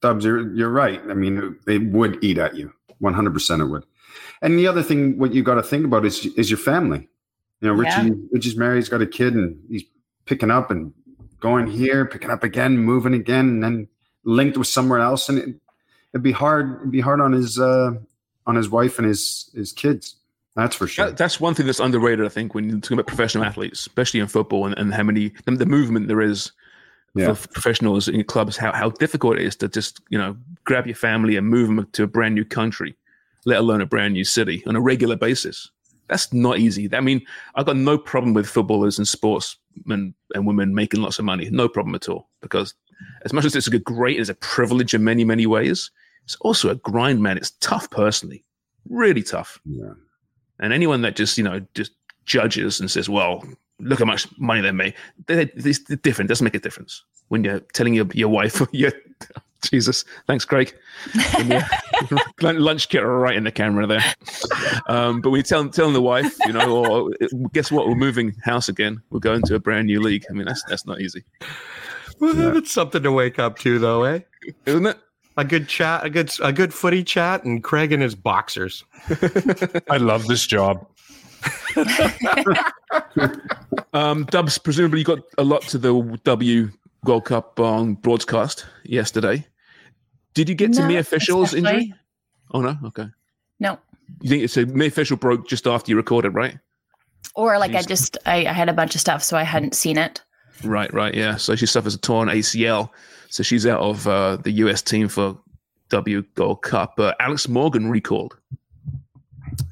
Dubs, 0.01 0.25
you're, 0.25 0.53
you're 0.55 0.69
right. 0.71 1.01
I 1.09 1.15
mean, 1.15 1.57
it 1.67 1.79
would 1.93 2.23
eat 2.25 2.39
at 2.39 2.57
you. 2.57 2.73
100% 3.01 3.61
it 3.61 3.65
would. 3.67 3.85
And 4.43 4.59
the 4.59 4.67
other 4.67 4.83
thing, 4.83 5.17
what 5.19 5.33
you 5.33 5.43
got 5.45 5.55
to 5.55 5.63
think 5.63 5.85
about 5.85 6.05
is, 6.05 6.27
is 6.37 6.51
your 6.51 6.59
family. 6.59 7.09
You 7.61 7.69
know, 7.69 7.75
Richie, 7.75 7.91
Yeah. 8.09 8.15
Richie's 8.33 8.57
married, 8.57 8.77
he's 8.79 8.89
got 8.89 9.01
a 9.03 9.07
kid, 9.07 9.35
and 9.35 9.57
he's 9.69 9.85
picking 10.25 10.51
up 10.51 10.71
and 10.73 10.93
going 11.39 11.69
here, 11.69 12.05
picking 12.05 12.31
up 12.31 12.43
again, 12.45 12.79
moving 12.79 13.15
again, 13.15 13.49
and 13.49 13.63
then 13.63 13.89
linked 14.25 14.57
with 14.57 14.67
somewhere 14.69 15.01
else. 15.01 15.29
And 15.29 15.39
it, 15.39 15.49
it'd 16.13 16.23
be 16.23 16.33
hard, 16.33 16.77
it'd 16.81 16.91
be 16.93 17.01
hard 17.01 17.21
on 17.21 17.33
his, 17.33 17.59
uh, 17.59 17.93
on 18.47 18.55
his 18.57 18.69
wife 18.69 18.99
and 18.99 19.07
his, 19.07 19.51
his 19.55 19.73
kids. 19.73 20.17
That's 20.55 20.77
for 20.77 20.87
sure. 20.87 21.07
That, 21.07 21.17
that's 21.17 21.41
one 21.41 21.55
thing 21.55 21.67
that's 21.67 21.81
underrated, 21.81 22.27
I 22.27 22.29
think, 22.29 22.55
when 22.55 22.69
you're 22.69 22.79
talking 22.81 22.97
about 22.99 23.07
professional 23.07 23.45
athletes, 23.45 23.81
especially 23.81 24.21
in 24.21 24.27
football, 24.27 24.67
and, 24.67 24.77
and 24.77 24.93
how 24.93 25.03
many 25.03 25.33
the, 25.47 25.53
the 25.53 25.65
movement 25.67 26.09
there 26.09 26.21
is 26.21 26.53
Yeah. 27.15 27.33
for 27.33 27.49
professionals 27.49 28.07
in 28.09 28.23
clubs. 28.25 28.59
How 28.59 28.71
how 28.73 28.91
difficult 28.91 29.39
it 29.39 29.45
is 29.47 29.57
to 29.57 29.69
just 29.69 30.01
you 30.11 30.19
know 30.19 30.37
grab 30.65 30.87
your 30.87 30.95
family 30.95 31.37
and 31.37 31.47
move 31.49 31.69
them 31.69 31.89
to 31.93 32.03
a 32.03 32.07
brand 32.07 32.35
new 32.35 32.45
country, 32.45 32.95
let 33.47 33.59
alone 33.61 33.81
a 33.81 33.87
brand 33.87 34.13
new 34.13 34.25
city 34.25 34.63
on 34.67 34.77
a 34.77 34.81
regular 34.81 35.17
basis. 35.17 35.71
That's 36.09 36.33
not 36.35 36.59
easy. 36.59 36.95
I 36.95 37.01
mean, 37.01 37.23
I've 37.55 37.65
got 37.65 37.77
no 37.77 37.97
problem 37.97 38.35
with 38.35 38.47
footballers 38.47 38.99
and 38.99 39.09
sportsmen 39.09 40.15
and 40.35 40.47
women 40.47 40.75
making 40.75 41.01
lots 41.01 41.19
of 41.19 41.25
money. 41.25 41.49
No 41.51 41.67
problem 41.69 41.95
at 41.95 42.11
all. 42.11 42.29
Because 42.43 42.75
as 43.25 43.33
much 43.33 43.45
as 43.45 43.55
it's 43.55 43.67
a 43.67 43.71
good, 43.71 43.85
great, 43.85 44.19
it's 44.19 44.29
a 44.29 44.35
privilege 44.35 44.95
in 44.95 45.05
many, 45.05 45.25
many 45.25 45.47
ways. 45.47 45.91
It's 46.25 46.37
also 46.37 46.71
a 46.71 46.77
grind, 46.77 47.23
man. 47.23 47.37
It's 47.37 47.53
tough 47.61 47.91
personally, 47.91 48.45
really 48.89 49.23
tough. 49.23 49.61
Yeah. 49.65 49.95
And 50.61 50.73
anyone 50.73 51.03
that 51.03 51.17
just, 51.17 51.37
you 51.37 51.45
know, 51.45 51.61
just 51.75 51.93
judges 52.25 52.81
and 52.81 52.91
says, 52.91 53.09
well, 53.09 53.45
look 53.81 53.99
how 53.99 54.05
much 54.05 54.27
money 54.39 54.61
they 54.61 54.71
make, 54.71 54.95
they, 55.27 55.47
they, 55.47 55.71
it's 55.71 55.81
different. 55.81 56.29
It 56.29 56.33
doesn't 56.33 56.45
make 56.45 56.55
a 56.55 56.61
difference 56.61 57.03
when 57.29 57.45
you're 57.45 57.61
telling 57.73 57.95
your, 57.95 58.07
your 58.13 58.29
wife, 58.29 58.61
your, 58.73 58.93
Jesus, 59.63 60.05
thanks, 60.27 60.45
Craig. 60.45 60.75
Uh, 61.35 61.63
lunch 62.43 62.89
kit 62.89 63.05
right 63.05 63.37
in 63.37 63.45
the 63.45 63.53
camera 63.53 63.87
there. 63.87 64.05
Um, 64.89 65.21
but 65.21 65.31
we 65.31 65.43
tell 65.43 65.69
telling 65.69 65.93
the 65.93 66.03
wife, 66.03 66.37
you 66.47 66.53
know, 66.53 66.85
or 66.85 67.11
guess 67.53 67.71
what? 67.71 67.87
We're 67.87 67.95
moving 67.95 68.35
house 68.43 68.69
again. 68.69 69.01
We're 69.11 69.21
going 69.21 69.43
to 69.43 69.55
a 69.55 69.61
brand 69.61 69.87
new 69.87 70.01
league. 70.01 70.25
I 70.29 70.33
mean, 70.33 70.47
that's 70.47 70.65
that's 70.65 70.85
not 70.85 71.01
easy, 71.01 71.25
Well, 72.23 72.57
It's 72.57 72.71
something 72.71 73.03
to 73.03 73.11
wake 73.11 73.39
up 73.41 73.59
to, 73.59 73.79
though, 73.81 74.05
eh? 74.05 74.21
isn't 74.65 74.87
it? 74.87 74.97
A 75.37 75.45
good 75.45 75.67
chat, 75.67 76.05
a 76.05 76.11
good 76.11 76.31
a 76.43 76.53
good 76.53 76.73
footy 76.73 77.03
chat, 77.03 77.43
and 77.45 77.65
Craig 77.65 77.91
in 77.91 78.01
his 78.01 78.15
boxers. 78.15 78.85
I 79.91 79.97
love 79.97 80.27
this 80.27 80.47
job. 80.47 80.87
Um, 83.95 84.25
Dubs, 84.25 84.57
presumably 84.57 85.01
you 85.01 85.05
got 85.05 85.19
a 85.37 85.45
lot 85.45 85.63
to 85.63 85.77
the 85.77 86.19
W 86.25 86.71
World 87.05 87.25
Cup 87.27 87.61
on 87.61 87.95
broadcast 87.95 88.65
yesterday. 88.85 89.45
Did 90.35 90.49
you 90.49 90.55
get 90.55 90.73
to 90.75 90.81
Not 90.81 90.89
Mia 90.89 91.05
Fishel's 91.05 91.53
especially. 91.53 91.79
injury? 91.79 91.95
Oh 92.53 92.61
no, 92.63 92.77
okay. 92.87 93.07
No. 93.61 93.79
You 94.23 94.31
think 94.31 94.43
it's 94.45 94.57
a 94.57 94.65
Mia 94.65 94.91
Fishel 94.91 95.19
broke 95.19 95.47
just 95.47 95.67
after 95.67 95.91
you 95.91 95.97
recorded, 95.97 96.31
right? 96.35 96.59
Or 97.35 97.59
like 97.59 97.75
I 97.75 97.83
just 97.83 98.17
I, 98.25 98.47
I 98.47 98.53
had 98.53 98.69
a 98.71 98.73
bunch 98.73 98.95
of 98.95 99.01
stuff, 99.03 99.23
so 99.23 99.37
I 99.37 99.43
hadn't 99.43 99.75
seen 99.75 99.99
it. 99.99 100.23
Right, 100.65 100.93
right, 100.93 101.15
yeah. 101.15 101.37
So 101.37 101.55
she 101.57 101.67
suffers 101.67 101.95
a 101.95 101.99
torn 101.99 102.29
ACL, 102.29 102.91
so 103.29 103.43
she's 103.43 103.67
out 103.67 103.81
of 103.81 104.07
uh, 104.07 104.37
the 104.37 104.51
US 104.53 104.83
team 104.83 105.09
for 105.09 105.37
W 105.89 106.23
Gold 106.35 106.63
Cup. 106.63 106.95
But 106.97 107.17
Alex 107.21 107.49
Morgan 107.49 107.91
recalled. 107.91 108.37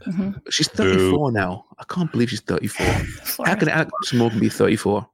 Mhm. 0.07 0.41
She's 0.51 0.69
34 0.69 1.33
now. 1.33 1.65
I 1.79 1.85
can't 1.85 2.11
believe 2.13 2.31
she's 2.31 2.41
34. 2.41 2.87
How 3.47 3.55
can 3.55 3.69
Alex 3.69 4.13
Morgan 4.13 4.41
be 4.41 4.49
34? 4.49 5.07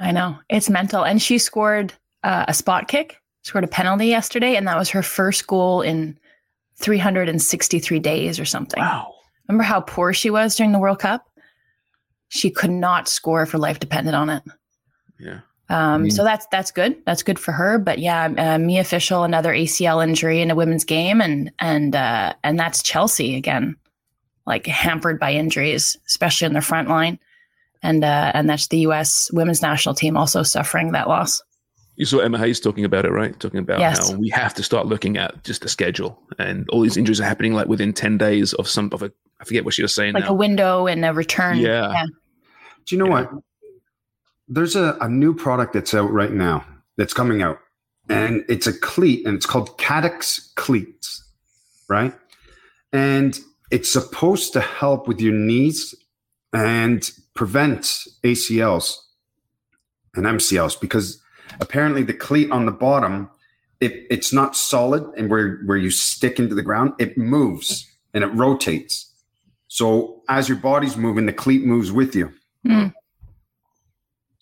I 0.00 0.10
know 0.10 0.38
it's 0.48 0.68
mental, 0.68 1.04
and 1.04 1.22
she 1.22 1.38
scored 1.38 1.92
uh, 2.24 2.44
a 2.48 2.54
spot 2.54 2.88
kick, 2.88 3.20
scored 3.42 3.64
a 3.64 3.68
penalty 3.68 4.06
yesterday, 4.06 4.56
and 4.56 4.66
that 4.66 4.76
was 4.76 4.90
her 4.90 5.02
first 5.02 5.46
goal 5.46 5.82
in 5.82 6.18
363 6.76 7.98
days 8.00 8.40
or 8.40 8.44
something. 8.44 8.80
Wow. 8.80 9.14
Remember 9.48 9.62
how 9.62 9.80
poor 9.80 10.12
she 10.12 10.30
was 10.30 10.56
during 10.56 10.72
the 10.72 10.78
World 10.78 10.98
Cup? 10.98 11.28
She 12.28 12.50
could 12.50 12.70
not 12.70 13.06
score 13.08 13.42
if 13.42 13.52
her 13.52 13.58
life 13.58 13.78
depended 13.78 14.14
on 14.14 14.30
it. 14.30 14.42
Yeah. 15.24 15.40
Um, 15.70 16.04
Mm. 16.04 16.12
So 16.12 16.22
that's 16.24 16.46
that's 16.52 16.70
good. 16.70 16.96
That's 17.06 17.22
good 17.22 17.38
for 17.38 17.52
her. 17.52 17.78
But 17.78 17.98
yeah, 17.98 18.26
uh, 18.36 18.58
Mia 18.58 18.84
Fishel, 18.84 19.24
another 19.24 19.52
ACL 19.52 20.06
injury 20.06 20.40
in 20.42 20.50
a 20.50 20.54
women's 20.54 20.84
game, 20.84 21.20
and 21.22 21.50
and 21.58 21.96
uh, 21.96 22.34
and 22.44 22.58
that's 22.60 22.82
Chelsea 22.82 23.34
again, 23.36 23.76
like 24.46 24.66
hampered 24.66 25.18
by 25.18 25.32
injuries, 25.32 25.96
especially 26.06 26.46
in 26.46 26.52
their 26.52 26.60
front 26.62 26.88
line, 26.90 27.18
and 27.82 28.04
uh, 28.04 28.32
and 28.34 28.48
that's 28.48 28.68
the 28.68 28.80
U.S. 28.80 29.30
women's 29.32 29.62
national 29.62 29.94
team 29.94 30.18
also 30.18 30.42
suffering 30.42 30.92
that 30.92 31.08
loss. 31.08 31.42
You 31.96 32.04
saw 32.04 32.18
Emma 32.18 32.38
Hayes 32.38 32.58
talking 32.60 32.84
about 32.84 33.04
it, 33.06 33.12
right? 33.12 33.38
Talking 33.40 33.60
about 33.60 33.78
Yes. 33.78 34.10
how 34.10 34.16
we 34.18 34.28
have 34.30 34.52
to 34.54 34.62
start 34.64 34.86
looking 34.86 35.16
at 35.16 35.44
just 35.44 35.62
the 35.62 35.68
schedule, 35.70 36.20
and 36.38 36.68
all 36.70 36.82
these 36.82 36.96
injuries 36.98 37.20
are 37.22 37.24
happening 37.24 37.54
like 37.54 37.68
within 37.68 37.94
ten 37.94 38.18
days 38.18 38.52
of 38.52 38.68
some 38.68 38.90
of 38.92 39.02
a. 39.02 39.10
I 39.40 39.44
forget 39.44 39.64
what 39.64 39.72
she 39.74 39.82
was 39.82 39.94
saying 39.94 40.12
Like 40.12 40.24
now. 40.24 40.30
a 40.30 40.34
window 40.34 40.86
and 40.86 41.04
a 41.06 41.14
return. 41.14 41.56
Yeah. 41.58 42.04
Do 42.86 42.94
you 42.96 43.02
know 43.02 43.10
what? 43.10 43.30
There's 44.48 44.76
a, 44.76 44.96
a 45.00 45.08
new 45.08 45.34
product 45.34 45.72
that's 45.72 45.94
out 45.94 46.10
right 46.12 46.32
now 46.32 46.64
that's 46.96 47.14
coming 47.14 47.42
out, 47.42 47.58
and 48.08 48.44
it's 48.48 48.66
a 48.66 48.78
cleat, 48.78 49.26
and 49.26 49.34
it's 49.34 49.46
called 49.46 49.78
Cadex 49.78 50.54
cleats, 50.54 51.24
right? 51.88 52.14
And 52.92 53.38
it's 53.70 53.92
supposed 53.92 54.52
to 54.52 54.60
help 54.60 55.08
with 55.08 55.20
your 55.20 55.32
knees 55.32 55.94
and 56.52 57.10
prevent 57.34 57.82
ACLs 58.22 58.98
and 60.14 60.26
MCLs 60.26 60.80
because 60.80 61.20
apparently 61.60 62.02
the 62.02 62.14
cleat 62.14 62.50
on 62.50 62.66
the 62.66 62.72
bottom 62.72 63.28
it, 63.80 64.06
it's 64.08 64.32
not 64.32 64.54
solid 64.56 65.04
and 65.16 65.28
where 65.28 65.56
where 65.66 65.76
you 65.76 65.90
stick 65.90 66.38
into 66.38 66.54
the 66.54 66.62
ground 66.62 66.92
it 66.98 67.18
moves 67.18 67.90
and 68.14 68.22
it 68.22 68.28
rotates 68.28 69.12
so 69.66 70.22
as 70.28 70.48
your 70.48 70.58
body's 70.58 70.96
moving 70.96 71.26
the 71.26 71.32
cleat 71.32 71.64
moves 71.64 71.90
with 71.90 72.14
you 72.14 72.32
Mm. 72.66 72.94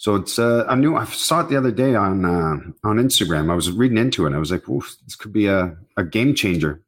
So 0.02 0.16
it's 0.16 0.36
uh, 0.36 0.64
I 0.68 0.74
knew 0.74 0.96
I 0.96 1.04
saw 1.04 1.42
it 1.42 1.48
the 1.48 1.56
other 1.56 1.70
day 1.70 1.94
on 1.94 2.24
uh, 2.24 2.56
on 2.82 2.96
Instagram. 2.96 3.52
I 3.52 3.54
was 3.54 3.70
reading 3.70 3.98
into 3.98 4.24
it. 4.24 4.30
And 4.30 4.34
I 4.34 4.40
was 4.40 4.50
like, 4.50 4.68
"Oof, 4.68 4.96
this 5.04 5.14
could 5.14 5.32
be 5.32 5.46
a, 5.46 5.76
a 5.96 6.02
game 6.02 6.34
changer." 6.34 6.82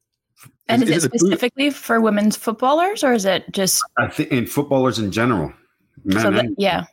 And 0.66 0.82
is, 0.82 0.90
Is 0.90 0.96
it 0.96 0.96
it 0.96 1.02
the 1.02 1.08
boot- 1.10 1.20
specifically 1.20 1.70
for 1.70 2.00
women's 2.00 2.36
footballers, 2.36 3.04
or 3.04 3.12
is 3.12 3.24
it 3.24 3.44
just 3.52 3.84
I 3.96 4.08
think 4.08 4.32
in 4.32 4.46
footballers 4.46 4.98
in 4.98 5.12
general, 5.12 5.52
men 6.04 6.22
so 6.22 6.30
that, 6.32 6.46
yeah 6.58 6.86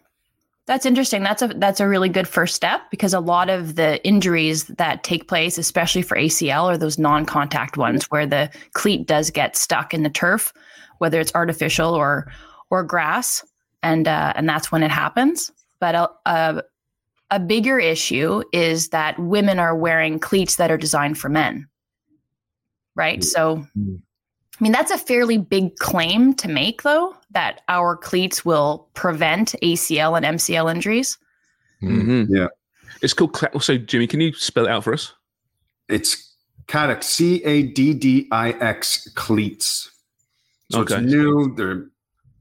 that's 0.67 0.85
interesting 0.85 1.23
that's 1.23 1.41
a 1.41 1.47
that's 1.47 1.79
a 1.79 1.87
really 1.87 2.07
good 2.07 2.27
first 2.27 2.53
step 2.53 2.81
because 2.91 3.15
a 3.15 3.19
lot 3.19 3.49
of 3.49 3.75
the 3.75 4.03
injuries 4.05 4.65
that 4.65 5.03
take 5.03 5.27
place 5.27 5.57
especially 5.57 6.03
for 6.03 6.15
acl 6.15 6.65
are 6.65 6.77
those 6.77 6.99
non-contact 6.99 7.77
ones 7.77 8.05
where 8.11 8.27
the 8.27 8.47
cleat 8.73 9.07
does 9.07 9.31
get 9.31 9.57
stuck 9.57 9.91
in 9.91 10.03
the 10.03 10.09
turf 10.09 10.53
whether 10.99 11.19
it's 11.19 11.33
artificial 11.33 11.95
or 11.95 12.31
or 12.69 12.83
grass 12.83 13.43
and 13.81 14.07
uh, 14.07 14.33
and 14.35 14.47
that's 14.47 14.71
when 14.71 14.83
it 14.83 14.91
happens 14.91 15.51
but 15.81 15.95
a, 15.95 16.09
a 16.25 16.63
a 17.31 17.39
bigger 17.39 17.79
issue 17.79 18.43
is 18.53 18.89
that 18.89 19.19
women 19.19 19.59
are 19.59 19.75
wearing 19.75 20.19
cleats 20.19 20.55
that 20.55 20.71
are 20.71 20.77
designed 20.77 21.17
for 21.17 21.27
men 21.27 21.67
right 22.95 23.19
mm. 23.19 23.25
so 23.25 23.67
mm. 23.77 24.01
I 24.61 24.63
mean, 24.63 24.73
that's 24.73 24.91
a 24.91 24.97
fairly 24.99 25.39
big 25.39 25.75
claim 25.77 26.35
to 26.35 26.47
make, 26.47 26.83
though, 26.83 27.15
that 27.31 27.61
our 27.67 27.97
cleats 27.97 28.45
will 28.45 28.87
prevent 28.93 29.55
ACL 29.63 30.15
and 30.15 30.37
MCL 30.37 30.69
injuries. 30.69 31.17
Mhm. 31.81 32.27
Yeah. 32.29 32.49
It's 33.01 33.15
called. 33.15 33.33
Cla- 33.33 33.59
so, 33.59 33.77
Jimmy, 33.79 34.05
can 34.05 34.21
you 34.21 34.33
spell 34.33 34.67
it 34.67 34.69
out 34.69 34.83
for 34.83 34.93
us? 34.93 35.13
It's 35.89 36.35
Caddix, 36.67 37.05
C 37.05 37.43
A 37.43 37.63
D 37.63 37.95
D 37.95 38.27
I 38.31 38.51
X 38.51 39.09
cleats. 39.15 39.89
So 40.69 40.81
Okay. 40.81 40.97
it's 40.97 41.11
new. 41.11 41.55
They're 41.55 41.87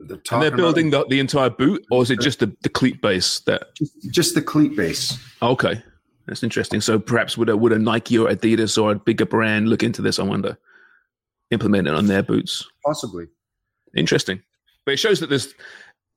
they're 0.00 0.20
And 0.32 0.42
they're 0.42 0.48
about 0.48 0.56
building 0.56 0.90
the, 0.90 1.04
the 1.08 1.20
entire 1.20 1.50
boot, 1.50 1.84
or 1.90 2.02
is 2.02 2.10
it 2.10 2.20
just 2.20 2.40
the, 2.40 2.54
the 2.62 2.68
cleat 2.68 3.00
base 3.02 3.40
that? 3.40 3.74
just 4.10 4.34
the 4.34 4.42
cleat 4.42 4.76
base. 4.76 5.18
Okay, 5.42 5.82
that's 6.26 6.42
interesting. 6.42 6.80
So 6.80 6.98
perhaps 6.98 7.36
would 7.36 7.48
a 7.48 7.56
would 7.56 7.72
a 7.72 7.78
Nike 7.78 8.18
or 8.18 8.28
Adidas 8.28 8.80
or 8.80 8.92
a 8.92 8.94
bigger 8.96 9.26
brand 9.26 9.68
look 9.68 9.82
into 9.82 10.02
this? 10.02 10.18
I 10.18 10.22
wonder, 10.22 10.58
implement 11.50 11.88
it 11.88 11.94
on 11.94 12.06
their 12.06 12.22
boots. 12.22 12.66
possibly. 12.84 13.26
Interesting, 13.96 14.40
but 14.84 14.92
it 14.92 14.98
shows 14.98 15.20
that 15.20 15.28
there's 15.28 15.52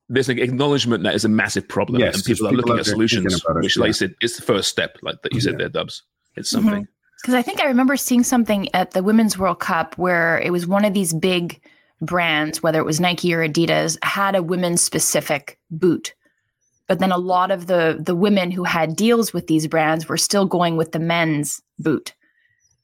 there's 0.08 0.28
an 0.28 0.38
acknowledgement 0.38 1.02
that 1.04 1.14
is 1.14 1.24
a 1.24 1.28
massive 1.28 1.66
problem, 1.66 2.00
Yes, 2.00 2.16
and 2.16 2.24
people 2.24 2.46
are 2.46 2.50
people 2.50 2.68
looking 2.68 2.78
at 2.78 2.86
solutions. 2.86 3.34
it, 3.34 3.42
which, 3.56 3.76
like 3.76 3.86
yeah. 3.86 3.88
you 3.88 3.92
said, 3.92 4.14
it's 4.20 4.36
the 4.36 4.42
first 4.42 4.68
step, 4.68 4.98
like 5.02 5.22
that 5.22 5.32
you 5.32 5.40
said 5.40 5.58
there, 5.58 5.68
Dubs. 5.68 6.02
It's 6.36 6.52
mm-hmm. 6.52 6.66
something. 6.66 6.88
Because 7.20 7.34
I 7.34 7.42
think 7.42 7.62
I 7.62 7.66
remember 7.66 7.96
seeing 7.96 8.22
something 8.22 8.68
at 8.74 8.90
the 8.90 9.02
Women's 9.02 9.38
World 9.38 9.58
Cup 9.58 9.96
where 9.96 10.38
it 10.40 10.50
was 10.50 10.66
one 10.66 10.84
of 10.84 10.92
these 10.92 11.14
big 11.14 11.60
brands, 12.00 12.62
whether 12.62 12.78
it 12.78 12.84
was 12.84 13.00
Nike 13.00 13.32
or 13.34 13.46
Adidas, 13.46 13.96
had 14.02 14.34
a 14.34 14.42
women's 14.42 14.82
specific 14.82 15.58
boot. 15.70 16.14
But 16.86 16.98
then 16.98 17.12
a 17.12 17.18
lot 17.18 17.50
of 17.50 17.66
the 17.66 17.98
the 17.98 18.14
women 18.14 18.50
who 18.50 18.64
had 18.64 18.94
deals 18.96 19.32
with 19.32 19.46
these 19.46 19.66
brands 19.66 20.08
were 20.08 20.18
still 20.18 20.44
going 20.46 20.76
with 20.76 20.92
the 20.92 20.98
men's 20.98 21.60
boot. 21.78 22.14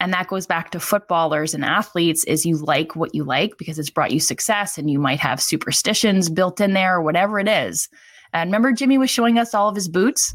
And 0.02 0.14
that 0.14 0.28
goes 0.28 0.46
back 0.46 0.70
to 0.70 0.80
footballers 0.80 1.52
and 1.52 1.62
athletes 1.62 2.24
is 2.24 2.46
you 2.46 2.56
like 2.56 2.96
what 2.96 3.14
you 3.14 3.22
like 3.22 3.58
because 3.58 3.78
it's 3.78 3.90
brought 3.90 4.12
you 4.12 4.20
success 4.20 4.78
and 4.78 4.90
you 4.90 4.98
might 4.98 5.20
have 5.20 5.42
superstitions 5.42 6.30
built 6.30 6.58
in 6.58 6.72
there 6.72 6.96
or 6.96 7.02
whatever 7.02 7.38
it 7.38 7.48
is. 7.48 7.90
And 8.32 8.48
remember 8.48 8.72
Jimmy 8.72 8.96
was 8.96 9.10
showing 9.10 9.38
us 9.38 9.52
all 9.52 9.68
of 9.68 9.74
his 9.74 9.88
boots 9.88 10.34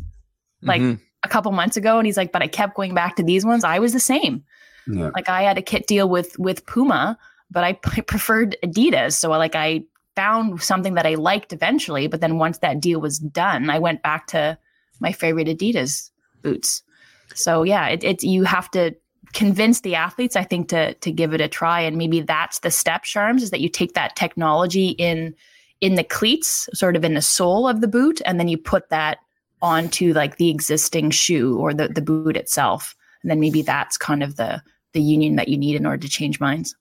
like 0.62 0.82
Mhm. 0.82 1.00
a 1.24 1.28
couple 1.28 1.52
months 1.52 1.78
ago 1.78 1.98
and 1.98 2.06
he's 2.06 2.18
like, 2.18 2.32
but 2.32 2.44
I 2.44 2.48
kept 2.48 2.76
going 2.76 2.94
back 2.94 3.16
to 3.16 3.24
these 3.24 3.44
ones. 3.44 3.64
I 3.64 3.80
was 3.80 3.94
the 3.94 4.00
same. 4.00 4.44
Yeah. 4.86 5.10
Like 5.16 5.28
I 5.30 5.42
had 5.42 5.58
a 5.58 5.64
kit 5.64 5.88
deal 5.88 6.08
with 6.08 6.38
with 6.38 6.68
Puma, 6.68 7.18
but 7.52 7.64
I, 7.64 7.70
I 7.98 8.02
preferred 8.02 8.58
Adidas. 8.64 9.14
So 9.14 9.30
like 9.30 9.56
I 9.56 9.84
found 10.16 10.62
something 10.62 10.94
that 10.94 11.06
I 11.06 11.16
liked 11.16 11.54
eventually, 11.54 12.08
but 12.08 12.22
then 12.22 12.38
once 12.38 12.60
that 12.60 12.80
deal 12.80 13.02
was 13.02 13.20
done, 13.20 13.70
I 13.70 13.80
went 13.80 14.02
back 14.02 14.28
to 14.28 14.58
my 15.00 15.12
favorite 15.12 15.48
Adidas 15.48 16.10
boots. 16.42 16.84
So 17.34 17.64
yeah, 17.64 17.88
it, 17.88 18.04
it 18.04 18.24
you 18.24 18.44
have 18.44 18.72
to 18.72 18.96
convince 19.34 19.82
the 19.82 19.96
athletes, 19.96 20.36
I 20.36 20.44
think, 20.44 20.70
to 20.70 20.94
to 20.94 21.12
give 21.12 21.34
it 21.34 21.42
a 21.42 21.48
try, 21.48 21.82
and 21.82 21.98
maybe 21.98 22.22
that's 22.22 22.60
the 22.60 22.72
step, 22.72 23.04
Sharms, 23.04 23.42
is 23.42 23.52
that 23.52 23.60
you 23.60 23.70
take 23.70 23.94
that 23.94 24.16
technology 24.16 24.90
in 24.90 25.36
in 25.82 25.96
the 25.96 26.04
cleats, 26.04 26.70
sort 26.74 26.96
of 26.96 27.04
in 27.04 27.14
the 27.14 27.22
sole 27.22 27.68
of 27.68 27.82
the 27.82 27.88
boot, 27.88 28.22
and 28.26 28.40
then 28.40 28.48
you 28.48 28.58
put 28.58 28.90
that 28.90 29.20
onto 29.62 30.14
like 30.14 30.38
the 30.38 30.50
existing 30.50 31.12
shoe 31.12 31.58
or 31.58 31.74
the 31.74 31.90
the 31.90 32.02
boot 32.02 32.38
itself, 32.38 32.96
and 33.22 33.30
then 33.30 33.40
maybe 33.40 33.62
that's 33.62 33.98
kind 33.98 34.24
of 34.24 34.38
the 34.38 34.62
the 34.94 35.02
union 35.02 35.36
that 35.36 35.50
you 35.50 35.58
need 35.58 35.76
in 35.76 35.86
order 35.86 36.02
to 36.02 36.10
change 36.10 36.40
minds. 36.40 36.76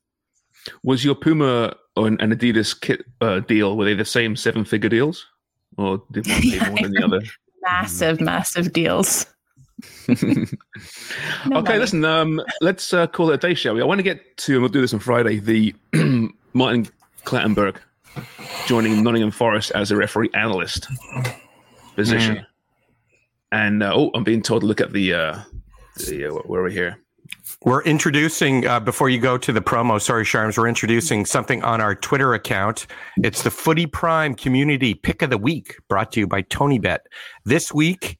Was 0.82 1.04
your 1.04 1.14
Puma 1.14 1.74
or 1.96 2.06
an, 2.06 2.20
an 2.20 2.34
Adidas 2.34 2.78
kit 2.78 3.04
uh, 3.20 3.40
deal 3.40 3.76
were 3.76 3.84
they 3.84 3.94
the 3.94 4.04
same 4.04 4.36
seven 4.36 4.64
figure 4.64 4.88
deals, 4.88 5.26
or 5.76 6.02
did 6.12 6.26
one 6.26 6.40
pay 6.40 6.58
more 6.70 6.78
than 6.82 6.92
the 6.92 7.04
other? 7.04 7.20
Massive, 7.62 8.20
massive 8.20 8.72
deals. 8.72 9.26
No 11.46 11.58
okay, 11.58 11.72
money. 11.72 11.78
listen. 11.78 12.04
Um, 12.04 12.42
let's 12.60 12.94
uh, 12.94 13.06
call 13.06 13.30
it 13.30 13.34
a 13.34 13.36
day, 13.36 13.54
shall 13.54 13.74
we? 13.74 13.82
I 13.82 13.84
want 13.84 13.98
to 13.98 14.02
get 14.02 14.36
to, 14.38 14.52
and 14.54 14.62
we'll 14.62 14.70
do 14.70 14.80
this 14.80 14.94
on 14.94 15.00
Friday. 15.00 15.38
The 15.38 15.74
Martin 16.54 16.88
Clattenburg 17.24 17.76
joining 18.66 19.02
Nottingham 19.02 19.30
Forest 19.30 19.72
as 19.74 19.90
a 19.90 19.96
referee 19.96 20.30
analyst 20.34 20.88
position, 21.96 22.46
and 23.52 23.82
uh, 23.82 23.92
oh, 23.94 24.10
I'm 24.14 24.24
being 24.24 24.42
told 24.42 24.62
to 24.62 24.66
look 24.66 24.80
at 24.80 24.92
the 24.92 25.12
uh, 25.12 25.40
the 26.06 26.26
uh, 26.26 26.32
where 26.46 26.62
are 26.62 26.64
we 26.64 26.72
here? 26.72 26.98
We're 27.64 27.82
introducing, 27.84 28.66
uh, 28.66 28.78
before 28.78 29.08
you 29.08 29.18
go 29.18 29.38
to 29.38 29.50
the 29.50 29.62
promo, 29.62 29.98
sorry, 29.98 30.24
Sharms, 30.24 30.58
we're 30.58 30.68
introducing 30.68 31.24
something 31.24 31.64
on 31.64 31.80
our 31.80 31.94
Twitter 31.94 32.34
account. 32.34 32.86
It's 33.22 33.42
the 33.42 33.50
Footy 33.50 33.86
Prime 33.86 34.34
Community 34.34 34.92
Pick 34.92 35.22
of 35.22 35.30
the 35.30 35.38
Week, 35.38 35.76
brought 35.88 36.12
to 36.12 36.20
you 36.20 36.26
by 36.26 36.42
TonyBet. 36.42 36.98
This 37.46 37.72
week, 37.72 38.18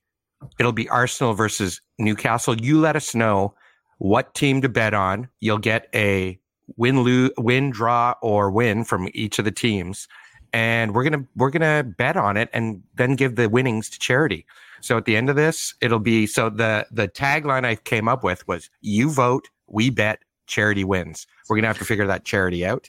it'll 0.58 0.72
be 0.72 0.88
Arsenal 0.88 1.34
versus 1.34 1.82
Newcastle. 1.98 2.56
You 2.58 2.80
let 2.80 2.96
us 2.96 3.14
know 3.14 3.54
what 3.98 4.34
team 4.34 4.62
to 4.62 4.70
bet 4.70 4.94
on. 4.94 5.28
You'll 5.40 5.58
get 5.58 5.88
a 5.94 6.40
win, 6.78 7.02
lose, 7.02 7.30
win, 7.36 7.68
draw, 7.68 8.14
or 8.22 8.50
win 8.50 8.82
from 8.82 9.10
each 9.12 9.38
of 9.38 9.44
the 9.44 9.52
teams. 9.52 10.08
And 10.54 10.94
we're 10.94 11.04
gonna 11.04 11.26
we're 11.36 11.50
gonna 11.50 11.84
bet 11.84 12.16
on 12.16 12.38
it 12.38 12.48
and 12.54 12.82
then 12.94 13.14
give 13.14 13.36
the 13.36 13.50
winnings 13.50 13.90
to 13.90 13.98
charity. 13.98 14.46
So 14.80 14.96
at 14.96 15.04
the 15.04 15.16
end 15.16 15.30
of 15.30 15.36
this, 15.36 15.74
it'll 15.80 15.98
be 15.98 16.26
so 16.26 16.50
the 16.50 16.86
the 16.90 17.08
tagline 17.08 17.64
I 17.64 17.76
came 17.76 18.08
up 18.08 18.24
with 18.24 18.46
was 18.48 18.70
you 18.80 19.10
vote, 19.10 19.48
we 19.66 19.90
bet, 19.90 20.20
charity 20.46 20.84
wins. 20.84 21.26
We're 21.48 21.56
gonna 21.56 21.68
have 21.68 21.78
to 21.78 21.84
figure 21.84 22.06
that 22.06 22.24
charity 22.24 22.64
out. 22.64 22.88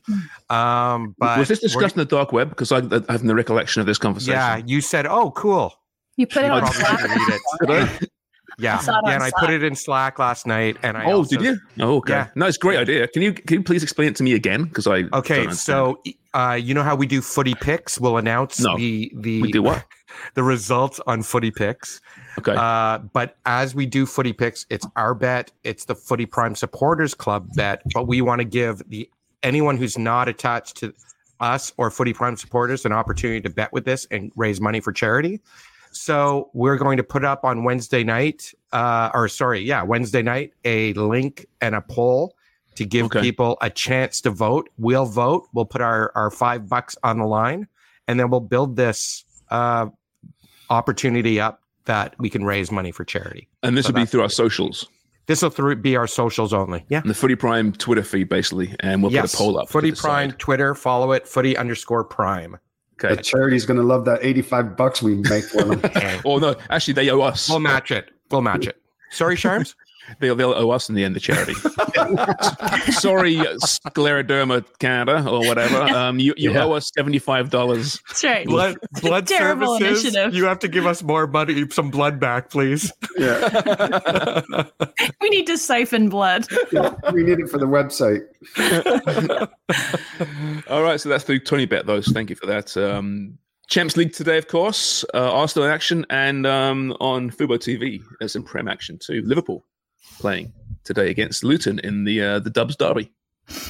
Um, 0.49 1.15
but 1.17 1.39
was 1.39 1.47
this 1.47 1.59
discussed 1.59 1.95
in 1.95 1.99
the 1.99 2.05
dark 2.05 2.31
web? 2.31 2.49
Because 2.49 2.71
I, 2.71 2.79
I 2.79 3.11
have 3.11 3.23
no 3.23 3.33
recollection 3.33 3.79
of 3.79 3.85
this 3.85 3.97
conversation. 3.97 4.33
Yeah, 4.33 4.61
you 4.65 4.81
said, 4.81 5.05
"Oh, 5.05 5.31
cool." 5.31 5.73
You 6.17 6.27
put 6.27 6.43
it 6.43 6.47
You 6.47 6.53
on 6.53 6.71
Slack. 6.71 6.99
it. 7.01 8.09
Yeah, 8.57 8.77
I 8.77 8.81
saw 8.81 8.99
it 8.99 9.01
yeah, 9.03 9.09
on 9.09 9.13
and 9.15 9.23
I 9.23 9.31
put 9.37 9.49
it 9.49 9.63
in 9.63 9.75
Slack 9.75 10.17
last 10.17 10.47
night, 10.47 10.77
and 10.81 10.95
I 10.95 11.11
oh, 11.11 11.17
also, 11.17 11.35
did 11.35 11.43
you? 11.43 11.59
Oh, 11.81 11.97
okay. 11.97 12.13
Yeah. 12.13 12.27
No, 12.35 12.45
it's 12.45 12.55
a 12.55 12.59
great 12.59 12.77
idea. 12.77 13.05
Can 13.07 13.21
you 13.21 13.33
can 13.33 13.57
you 13.57 13.63
please 13.63 13.83
explain 13.83 14.07
it 14.07 14.15
to 14.15 14.23
me 14.23 14.33
again? 14.33 14.63
Because 14.63 14.87
I 14.87 15.03
Okay, 15.11 15.49
so 15.51 16.01
uh, 16.33 16.57
you 16.61 16.73
know 16.73 16.83
how 16.83 16.95
we 16.95 17.05
do 17.05 17.21
footy 17.21 17.53
picks? 17.55 17.99
We'll 17.99 18.15
announce 18.15 18.61
No. 18.61 18.77
the 18.77 19.11
the 19.15 19.41
We 19.41 19.51
do 19.51 19.61
what? 19.61 19.83
The 20.33 20.43
results 20.43 20.99
on 21.07 21.23
footy 21.23 21.51
picks. 21.51 22.01
okay, 22.39 22.55
Uh, 22.57 22.99
but 23.13 23.37
as 23.45 23.73
we 23.75 23.85
do 23.85 24.05
footy 24.05 24.33
picks, 24.33 24.65
it's 24.69 24.85
our 24.95 25.13
bet. 25.13 25.51
It's 25.63 25.85
the 25.85 25.95
Footy 25.95 26.25
Prime 26.25 26.55
Supporters 26.55 27.13
Club 27.13 27.49
bet. 27.55 27.81
But 27.93 28.07
we 28.07 28.21
want 28.21 28.39
to 28.39 28.45
give 28.45 28.81
the 28.89 29.09
anyone 29.43 29.77
who's 29.77 29.97
not 29.97 30.27
attached 30.27 30.77
to 30.77 30.93
us 31.39 31.73
or 31.77 31.91
Footy 31.91 32.13
Prime 32.13 32.37
supporters 32.37 32.85
an 32.85 32.91
opportunity 32.93 33.41
to 33.41 33.49
bet 33.49 33.71
with 33.73 33.85
this 33.85 34.07
and 34.09 34.31
raise 34.35 34.61
money 34.61 34.79
for 34.79 34.91
charity. 34.93 35.41
So 35.91 36.49
we're 36.53 36.77
going 36.77 36.97
to 36.97 37.03
put 37.03 37.23
up 37.23 37.43
on 37.45 37.63
Wednesday 37.63 38.03
night, 38.03 38.53
uh, 38.73 39.09
or 39.13 39.27
sorry, 39.29 39.61
yeah, 39.61 39.81
Wednesday 39.83 40.21
night, 40.21 40.53
a 40.65 40.91
link 40.93 41.45
and 41.61 41.73
a 41.75 41.81
poll 41.81 42.35
to 42.75 42.85
give 42.85 43.05
Okay. 43.05 43.21
people 43.21 43.57
a 43.61 43.69
chance 43.69 44.19
to 44.21 44.29
vote. 44.29 44.69
We'll 44.77 45.05
vote. 45.05 45.47
We'll 45.53 45.65
put 45.65 45.79
our 45.81 46.11
our 46.15 46.29
five 46.31 46.67
bucks 46.67 46.97
on 47.03 47.17
the 47.19 47.25
line, 47.25 47.67
and 48.09 48.19
then 48.19 48.29
we'll 48.29 48.41
build 48.41 48.75
this 48.75 49.23
uh, 49.49 49.87
opportunity 50.69 51.39
up 51.39 51.61
that 51.85 52.15
we 52.19 52.29
can 52.29 52.43
raise 52.43 52.71
money 52.71 52.91
for 52.91 53.03
charity. 53.05 53.47
and 53.63 53.77
this 53.77 53.85
so 53.85 53.93
will 53.93 53.99
be 54.01 54.05
through 54.05 54.21
our 54.21 54.29
socials 54.29 54.87
This 55.27 55.41
will 55.41 55.49
through, 55.51 55.75
be 55.77 55.95
our 55.95 56.07
socials 56.07 56.53
only. 56.53 56.85
Yeah. 56.89 57.01
and 57.01 57.09
the 57.09 57.13
Footy 57.15 57.35
Prime 57.35 57.71
Twitter 57.73 58.03
feed, 58.03 58.29
basically, 58.29 58.75
and 58.79 59.01
we'll 59.03 59.11
put 59.11 59.33
a 59.33 59.37
poll 59.37 59.59
up. 59.59 59.69
Footy 59.69 59.91
decide. 59.91 60.01
Prime 60.01 60.31
Twitter, 60.33 60.73
follow 60.75 61.11
it. 61.11 61.27
Footy 61.27 61.55
underscore 61.57 62.03
Prime. 62.03 62.57
Okay. 63.03 63.15
The 63.15 63.21
charity's 63.21 63.65
going 63.65 63.77
to 63.77 63.83
love 63.85 64.05
that 64.05 64.23
85 64.23 64.77
bucks 64.77 65.01
we 65.01 65.15
make 65.15 65.43
for 65.45 65.63
them. 65.63 65.81
Oh 66.25 66.37
no, 66.37 66.55
actually, 66.69 66.93
they 66.93 67.09
owe 67.09 67.21
us. 67.21 67.49
We'll 67.49 67.59
match 67.59 67.91
it. 67.91 68.09
We'll 68.31 68.41
match 68.41 68.67
it. 68.67 68.81
Sorry, 69.11 69.35
Sharms. 69.35 69.75
They'll, 70.19 70.35
they'll 70.35 70.53
owe 70.53 70.69
us 70.69 70.87
in 70.89 70.95
the 70.95 71.03
end, 71.03 71.15
the 71.15 71.19
charity. 71.19 71.53
Sorry, 72.91 73.35
Scleroderma 73.35 74.63
Canada 74.79 75.27
or 75.29 75.39
whatever. 75.47 75.81
Um, 75.81 76.19
you 76.19 76.33
you 76.37 76.51
Yeah. 76.53 76.63
owe 76.65 76.73
us 76.73 76.91
seventy 76.95 77.19
five 77.19 77.49
dollars. 77.49 77.99
That's 78.07 78.23
right. 78.23 78.45
Blood, 78.47 78.77
blood 79.01 79.27
Terrible 79.27 79.79
services. 79.79 80.05
initiative. 80.15 80.35
You 80.35 80.45
have 80.45 80.59
to 80.59 80.67
give 80.67 80.85
us 80.85 81.01
more 81.03 81.25
money, 81.27 81.65
some 81.71 81.89
blood 81.89 82.19
back, 82.19 82.49
please. 82.49 82.91
yeah. 83.17 84.41
We 85.21 85.29
need 85.29 85.47
to 85.47 85.57
siphon 85.57 86.09
blood. 86.09 86.45
we 87.11 87.23
need 87.23 87.39
it 87.39 87.49
for 87.49 87.57
the 87.57 87.65
website. 87.65 88.21
All 90.69 90.83
right, 90.83 90.99
so 90.99 91.09
that's 91.09 91.23
through 91.23 91.39
TonyBet 91.41 91.85
those. 91.85 92.07
Thank 92.07 92.29
you 92.29 92.35
for 92.35 92.45
that. 92.45 92.75
Um, 92.77 93.37
Champs 93.67 93.97
League 93.97 94.13
today, 94.13 94.37
of 94.37 94.47
course. 94.47 95.03
Uh, 95.13 95.31
Arsenal 95.33 95.67
in 95.67 95.73
action, 95.73 96.05
and 96.09 96.45
um, 96.45 96.95
on 96.99 97.31
Fubo 97.31 97.57
TV, 97.57 98.01
there's 98.19 98.33
some 98.33 98.43
Prem 98.43 98.67
action 98.67 98.97
too. 98.99 99.21
Liverpool 99.25 99.65
playing 100.19 100.53
today 100.83 101.09
against 101.09 101.43
Luton 101.43 101.79
in 101.79 102.03
the 102.03 102.21
uh, 102.21 102.39
the 102.39 102.49
Dubs 102.49 102.75
Derby. 102.75 103.11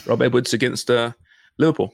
Rob 0.06 0.22
Edwards 0.22 0.54
against 0.54 0.89
uh, 0.89 1.12
Liverpool. 1.58 1.93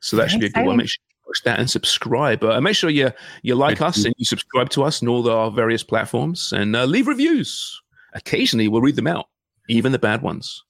So 0.00 0.16
that 0.16 0.30
should 0.30 0.40
be 0.40 0.46
a 0.46 0.50
good 0.50 0.66
one. 0.66 0.76
Make 0.76 0.88
sure 0.88 1.02
you 1.08 1.26
watch 1.26 1.42
that 1.44 1.58
and 1.58 1.68
subscribe. 1.68 2.44
Uh, 2.44 2.60
make 2.60 2.76
sure 2.76 2.90
you 2.90 3.10
you 3.42 3.54
like 3.54 3.80
us 3.80 4.04
and 4.04 4.14
you 4.16 4.24
subscribe 4.24 4.70
to 4.70 4.84
us 4.84 5.02
on 5.02 5.08
all 5.08 5.28
our 5.28 5.50
various 5.50 5.82
platforms 5.82 6.52
and 6.52 6.76
uh, 6.76 6.84
leave 6.84 7.06
reviews. 7.06 7.80
Occasionally, 8.14 8.68
we'll 8.68 8.82
read 8.82 8.96
them 8.96 9.06
out, 9.06 9.26
even 9.68 9.92
the 9.92 9.98
bad 9.98 10.22
ones. 10.22 10.64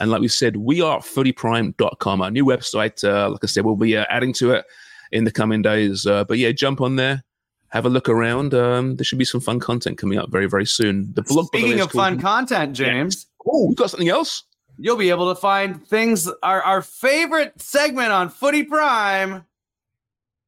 And 0.00 0.10
like 0.10 0.20
we 0.20 0.28
said, 0.28 0.56
we 0.56 0.80
are 0.80 1.00
footyprime.com, 1.00 2.22
our 2.22 2.30
new 2.30 2.44
website. 2.44 3.04
Uh, 3.04 3.30
like 3.30 3.44
I 3.44 3.46
said, 3.46 3.64
we'll 3.64 3.76
be 3.76 3.96
uh, 3.96 4.06
adding 4.08 4.32
to 4.34 4.52
it 4.52 4.64
in 5.12 5.24
the 5.24 5.30
coming 5.30 5.62
days. 5.62 6.06
Uh, 6.06 6.24
but 6.24 6.38
yeah, 6.38 6.52
jump 6.52 6.80
on 6.80 6.96
there, 6.96 7.22
have 7.74 7.84
a 7.84 7.90
look 7.90 8.08
around. 8.08 8.54
Um, 8.54 8.96
there 8.96 9.04
should 9.04 9.18
be 9.18 9.24
some 9.26 9.40
fun 9.40 9.60
content 9.60 9.98
coming 9.98 10.18
up 10.18 10.30
very, 10.30 10.46
very 10.46 10.64
soon. 10.66 11.12
The 11.14 11.22
blog, 11.22 11.50
by 11.52 11.58
the 11.58 11.64
way, 11.64 11.68
Speaking 11.70 11.78
is 11.80 11.84
of 11.86 11.92
fun 11.92 12.18
content, 12.20 12.74
James, 12.74 13.26
Oh, 13.46 13.66
we've 13.68 13.76
got 13.76 13.90
something 13.90 14.08
else? 14.08 14.44
you'll 14.78 14.96
be 14.96 15.10
able 15.10 15.32
to 15.32 15.40
find 15.40 15.86
things 15.86 16.28
our 16.42 16.60
our 16.62 16.82
favorite 16.82 17.60
segment 17.60 18.10
on 18.10 18.28
Footy 18.28 18.62
Prime. 18.64 19.44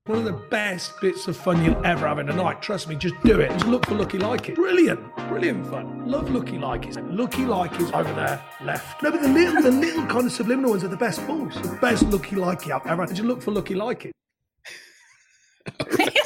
One 0.06 0.18
of 0.20 0.24
the 0.24 0.32
best 0.50 0.92
bits 1.00 1.26
of 1.26 1.36
fun 1.36 1.64
you'll 1.64 1.84
ever 1.84 2.06
have 2.06 2.20
in 2.20 2.28
a 2.28 2.32
night. 2.34 2.62
Trust 2.62 2.88
me, 2.88 2.94
just 2.94 3.14
do 3.24 3.40
it. 3.40 3.50
Just 3.50 3.66
look 3.66 3.84
for 3.86 3.96
Lucky 3.96 4.18
Like 4.18 4.48
It. 4.48 4.54
Brilliant, 4.54 5.00
brilliant 5.28 5.66
fun. 5.68 6.06
Love 6.08 6.30
Lucky 6.30 6.58
Like 6.58 6.86
It. 6.86 6.96
Lucky 7.12 7.44
Like 7.44 7.72
It's 7.80 7.90
over 7.92 8.12
there, 8.14 8.40
left. 8.62 9.02
No, 9.02 9.10
but 9.10 9.20
the 9.20 9.28
little, 9.28 9.60
the 9.62 9.70
little 9.72 10.06
kind 10.06 10.24
of 10.26 10.30
subliminal 10.32 10.70
ones 10.70 10.84
are 10.84 10.88
the 10.88 10.96
best 10.96 11.26
balls. 11.26 11.54
The 11.60 11.76
best 11.80 12.04
Lucky 12.04 12.36
Like 12.36 12.64
It 12.68 12.72
I've 12.72 12.86
ever. 12.86 13.02
had. 13.02 13.10
Just 13.16 13.22
look 13.22 13.42
for 13.42 13.50
Lucky 13.50 13.74
Like 13.74 14.04
It. 14.06 14.12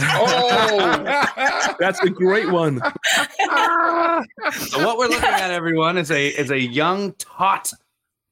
Oh, 0.03 1.75
that's 1.79 2.01
a 2.01 2.11
great 2.11 2.51
one. 2.51 2.81
So 4.53 4.85
what 4.85 4.99
we're 4.99 5.09
looking 5.09 5.25
at, 5.25 5.51
everyone, 5.51 5.99
is 5.99 6.11
a 6.11 6.29
is 6.29 6.51
a 6.51 6.59
young, 6.59 7.13
taut, 7.15 7.73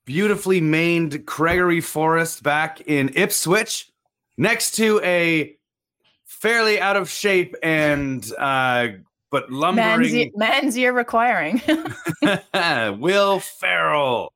beautifully 0.05 0.61
maned 0.61 1.25
Gregory 1.27 1.81
Forrest 1.81 2.43
back 2.43 2.81
in 2.83 3.11
Ipswich, 3.15 3.91
next 4.37 4.73
to 4.77 5.01
a 5.03 5.57
fairly 6.25 6.81
out 6.81 6.97
of 6.97 7.11
shape 7.11 7.55
and 7.63 8.31
uh, 8.39 8.89
but 9.31 9.51
Man's, 9.51 9.61
lumbering 9.61 10.15
ear- 10.15 10.31
man's 10.37 10.79
ear 10.79 10.93
requiring. 10.93 11.61
Will 12.99 13.41
Ferrell 13.41 14.33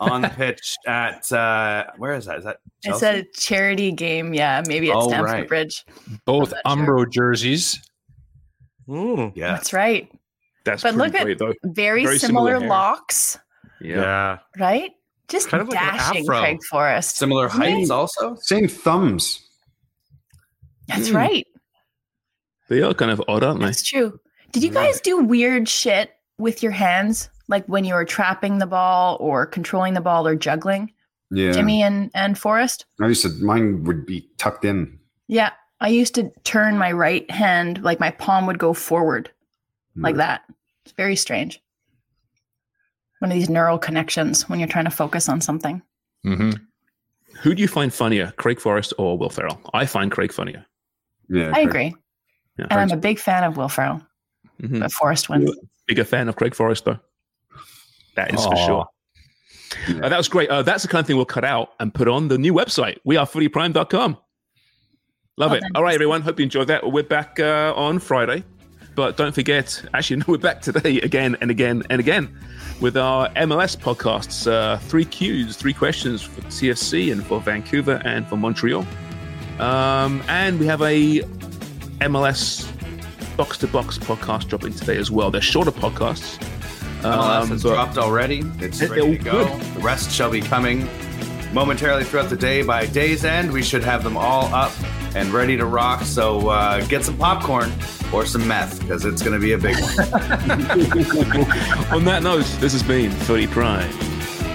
on 0.00 0.22
the 0.22 0.28
pitch 0.36 0.76
at 0.86 1.30
uh, 1.32 1.86
where 1.96 2.14
is 2.14 2.26
that? 2.26 2.38
Is 2.38 2.44
that 2.44 2.58
it's 2.84 3.02
a 3.02 3.24
charity 3.34 3.92
game. 3.92 4.32
Yeah, 4.34 4.62
maybe 4.66 4.90
at 4.90 4.96
Oh, 4.96 5.08
Stamford 5.08 5.30
right. 5.32 5.48
Bridge. 5.48 5.84
Both 6.24 6.52
not 6.64 6.76
sure. 6.78 6.86
Umbro 7.06 7.10
jerseys. 7.10 7.80
Mm, 8.88 9.32
yeah, 9.36 9.52
That's 9.52 9.72
right. 9.72 10.10
That's 10.64 10.82
But 10.82 10.94
pretty 10.94 11.06
look 11.12 11.14
at 11.20 11.24
great, 11.24 11.38
though. 11.38 11.54
Very, 11.64 12.04
Very 12.04 12.18
similar, 12.18 12.54
similar 12.54 12.68
locks, 12.68 13.38
Yeah. 13.80 14.38
right? 14.58 14.90
Just 15.28 15.48
Kind 15.48 15.62
of 15.62 15.70
dashing 15.70 16.24
afro. 16.24 16.40
Craig 16.40 16.58
Forrest. 16.68 17.16
similar 17.16 17.46
Isn't 17.46 17.62
it? 17.62 17.70
heights 17.72 17.90
also. 17.90 18.34
Same 18.40 18.66
thumbs. 18.68 19.46
That's 20.88 21.08
Hmm. 21.10 21.16
right. 21.16 21.46
They 22.68 22.82
are 22.82 22.92
kind 22.94 23.10
of 23.12 23.22
odd, 23.28 23.44
aren't 23.44 23.60
they? 23.60 23.66
That's 23.66 23.82
true. 23.88 24.18
Did 24.52 24.64
you 24.64 24.70
guys 24.70 25.00
do 25.00 25.18
weird 25.18 25.68
shit 25.68 26.10
with 26.38 26.62
your 26.62 26.72
hands? 26.72 27.30
Like 27.50 27.66
when 27.66 27.84
you 27.84 27.94
were 27.94 28.04
trapping 28.04 28.58
the 28.58 28.66
ball 28.66 29.16
or 29.20 29.44
controlling 29.44 29.94
the 29.94 30.00
ball 30.00 30.26
or 30.26 30.36
juggling? 30.36 30.92
Yeah. 31.32 31.50
Jimmy 31.52 31.82
and, 31.82 32.10
and 32.14 32.38
Forrest? 32.38 32.86
I 33.00 33.08
used 33.08 33.22
to, 33.22 33.28
mine 33.44 33.84
would 33.84 34.06
be 34.06 34.28
tucked 34.38 34.64
in. 34.64 34.98
Yeah. 35.26 35.50
I 35.80 35.88
used 35.88 36.14
to 36.14 36.30
turn 36.44 36.78
my 36.78 36.92
right 36.92 37.28
hand, 37.30 37.82
like 37.82 37.98
my 38.00 38.10
palm 38.10 38.46
would 38.46 38.58
go 38.58 38.72
forward 38.72 39.30
like 39.96 40.16
that. 40.16 40.42
It's 40.84 40.92
very 40.92 41.16
strange. 41.16 41.60
One 43.18 43.30
of 43.30 43.34
these 43.36 43.50
neural 43.50 43.78
connections 43.78 44.48
when 44.48 44.60
you're 44.60 44.68
trying 44.68 44.84
to 44.86 44.90
focus 44.90 45.28
on 45.28 45.40
something. 45.40 45.82
Mm-hmm. 46.24 46.50
Who 47.42 47.54
do 47.54 47.62
you 47.62 47.68
find 47.68 47.92
funnier, 47.92 48.32
Craig 48.36 48.60
Forrest 48.60 48.92
or 48.98 49.16
Will 49.18 49.30
Ferrell? 49.30 49.60
I 49.74 49.86
find 49.86 50.10
Craig 50.10 50.32
funnier. 50.32 50.66
Yeah. 51.28 51.50
I 51.54 51.60
agree. 51.60 51.94
Yeah, 52.58 52.66
And 52.70 52.80
I'm 52.80 52.90
a 52.90 52.96
big 52.96 53.18
fan 53.18 53.44
of 53.44 53.56
Will 53.56 53.68
Ferrell, 53.68 54.02
Mhm. 54.62 54.80
but 54.80 54.92
Forrest 54.92 55.28
wins. 55.28 55.50
Bigger 55.86 56.04
fan 56.04 56.28
of 56.28 56.36
Craig 56.36 56.54
Forrest, 56.54 56.84
though. 56.84 56.98
That 58.20 58.34
is 58.34 58.44
for 58.44 58.54
Aw. 58.54 58.66
sure. 58.66 58.86
Uh, 60.02 60.08
that 60.08 60.16
was 60.16 60.28
great. 60.28 60.50
Uh, 60.50 60.62
that's 60.62 60.82
the 60.82 60.88
kind 60.88 61.00
of 61.00 61.06
thing 61.06 61.16
we'll 61.16 61.24
cut 61.24 61.44
out 61.44 61.70
and 61.80 61.94
put 61.94 62.06
on 62.06 62.28
the 62.28 62.36
new 62.36 62.52
website. 62.52 62.98
We 63.04 63.16
are 63.16 63.26
footyprime.com. 63.26 64.18
Love 65.38 65.50
Well 65.52 65.54
it. 65.54 65.62
All 65.74 65.82
right, 65.82 65.94
everyone. 65.94 66.20
Hope 66.20 66.38
you 66.38 66.44
enjoyed 66.44 66.66
that. 66.68 66.90
We're 66.90 67.02
back 67.02 67.40
uh, 67.40 67.72
on 67.74 67.98
Friday. 67.98 68.44
But 68.94 69.16
don't 69.16 69.34
forget, 69.34 69.82
actually, 69.94 70.16
no, 70.18 70.24
we're 70.28 70.38
back 70.38 70.60
today 70.60 71.00
again 71.00 71.36
and 71.40 71.50
again 71.50 71.82
and 71.88 72.00
again 72.00 72.36
with 72.80 72.96
our 72.96 73.28
MLS 73.30 73.76
podcasts. 73.76 74.50
Uh, 74.50 74.76
three 74.78 75.04
Qs, 75.06 75.54
three 75.54 75.72
questions 75.72 76.20
for 76.20 76.42
TFC 76.42 77.10
and 77.12 77.24
for 77.24 77.40
Vancouver 77.40 78.02
and 78.04 78.26
for 78.26 78.36
Montreal. 78.36 78.84
Um, 79.58 80.22
and 80.28 80.58
we 80.60 80.66
have 80.66 80.82
a 80.82 81.20
MLS 82.00 82.66
box 83.36 83.56
to 83.58 83.66
box 83.66 83.98
podcast 83.98 84.48
dropping 84.48 84.74
today 84.74 84.96
as 84.96 85.10
well. 85.10 85.30
They're 85.30 85.40
shorter 85.40 85.70
podcasts, 85.70 86.38
MLS 87.04 87.42
Um, 87.42 87.48
has 87.48 87.62
but- 87.62 87.74
dropped 87.74 87.98
already. 87.98 88.44
It's 88.60 88.80
It- 88.80 88.90
ready 88.90 89.12
it- 89.12 89.18
to 89.18 89.24
go. 89.24 89.44
good. 89.46 89.60
The 89.76 89.80
rest 89.80 90.10
shall 90.10 90.30
be 90.30 90.40
coming 90.40 90.88
momentarily 91.52 92.04
throughout 92.04 92.30
the 92.30 92.36
day. 92.36 92.62
By 92.62 92.86
day's 92.86 93.24
end, 93.24 93.52
we 93.52 93.62
should 93.62 93.84
have 93.84 94.02
them 94.04 94.16
all 94.16 94.52
up 94.54 94.72
and 95.14 95.32
ready 95.32 95.56
to 95.56 95.66
rock. 95.66 96.02
So 96.04 96.48
uh, 96.48 96.84
get 96.86 97.04
some 97.04 97.16
popcorn 97.16 97.72
or 98.12 98.24
some 98.26 98.46
meth 98.46 98.80
because 98.80 99.04
it's 99.04 99.22
going 99.22 99.34
to 99.34 99.40
be 99.40 99.52
a 99.52 99.58
big 99.58 99.76
one. 99.80 99.90
On 101.92 102.04
that 102.04 102.20
note, 102.22 102.44
this 102.60 102.72
has 102.72 102.82
been 102.82 103.10
Footy 103.10 103.46
Prime. 103.48 103.90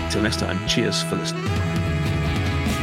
Till 0.10 0.22
next 0.22 0.40
time, 0.40 0.66
cheers 0.68 1.04
for 1.04 1.16
listening. 1.16 1.44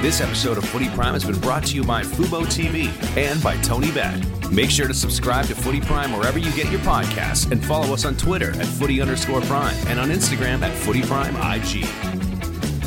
This 0.03 0.21
episode 0.21 0.59
of 0.59 0.65
Footy 0.65 0.89
Prime 0.89 1.13
has 1.13 1.25
been 1.25 1.39
brought 1.39 1.65
to 1.67 1.77
you 1.77 1.85
by 1.85 2.03
Fubo 2.03 2.43
TV 2.43 2.89
and 3.17 3.41
by 3.41 3.57
TonyBet. 3.59 4.51
Make 4.51 4.69
sure 4.69 4.89
to 4.89 4.95
subscribe 4.95 5.47
to 5.47 5.55
Footy 5.55 5.81
Prime 5.81 6.13
wherever 6.13 6.41
you 6.41 6.51
get 6.57 6.69
your 6.73 6.81
podcasts 6.81 7.49
and 7.53 7.65
follow 7.65 7.95
us 7.95 8.05
on 8.05 8.17
Twitter 8.17 8.51
at 8.51 8.67
footy 8.67 9.01
underscore 9.01 9.43
prime 9.43 9.77
and 9.87 10.01
on 10.01 10.09
Instagram 10.09 10.61
at 10.63 10.77
footy 10.77 11.03
prime 11.03 11.37
IG. 11.37 11.85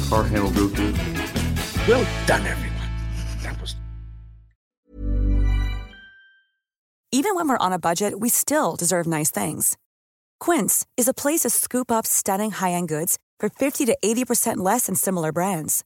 Car 0.10 0.26
handle 0.26 0.52
Goku. 0.52 0.92
Well 1.88 2.06
done, 2.28 2.46
everyone. 2.46 2.90
That 3.44 3.62
was 3.62 3.78
Even 7.14 7.36
when 7.36 7.48
we're 7.48 7.58
on 7.60 7.72
a 7.72 7.80
budget, 7.80 8.20
we 8.20 8.28
still 8.28 8.76
deserve 8.76 9.08
nice 9.08 9.32
things. 9.32 9.78
Quince 10.42 10.86
is 10.98 11.08
a 11.08 11.14
place 11.14 11.44
to 11.44 11.50
scoop 11.50 11.94
up 11.94 12.06
stunning 12.06 12.52
high-end 12.52 12.90
goods 12.90 13.18
for 13.40 13.48
50 13.48 13.86
to 13.86 13.98
80% 14.04 14.58
less 14.58 14.88
than 14.88 14.96
similar 14.96 15.32
brands. 15.32 15.86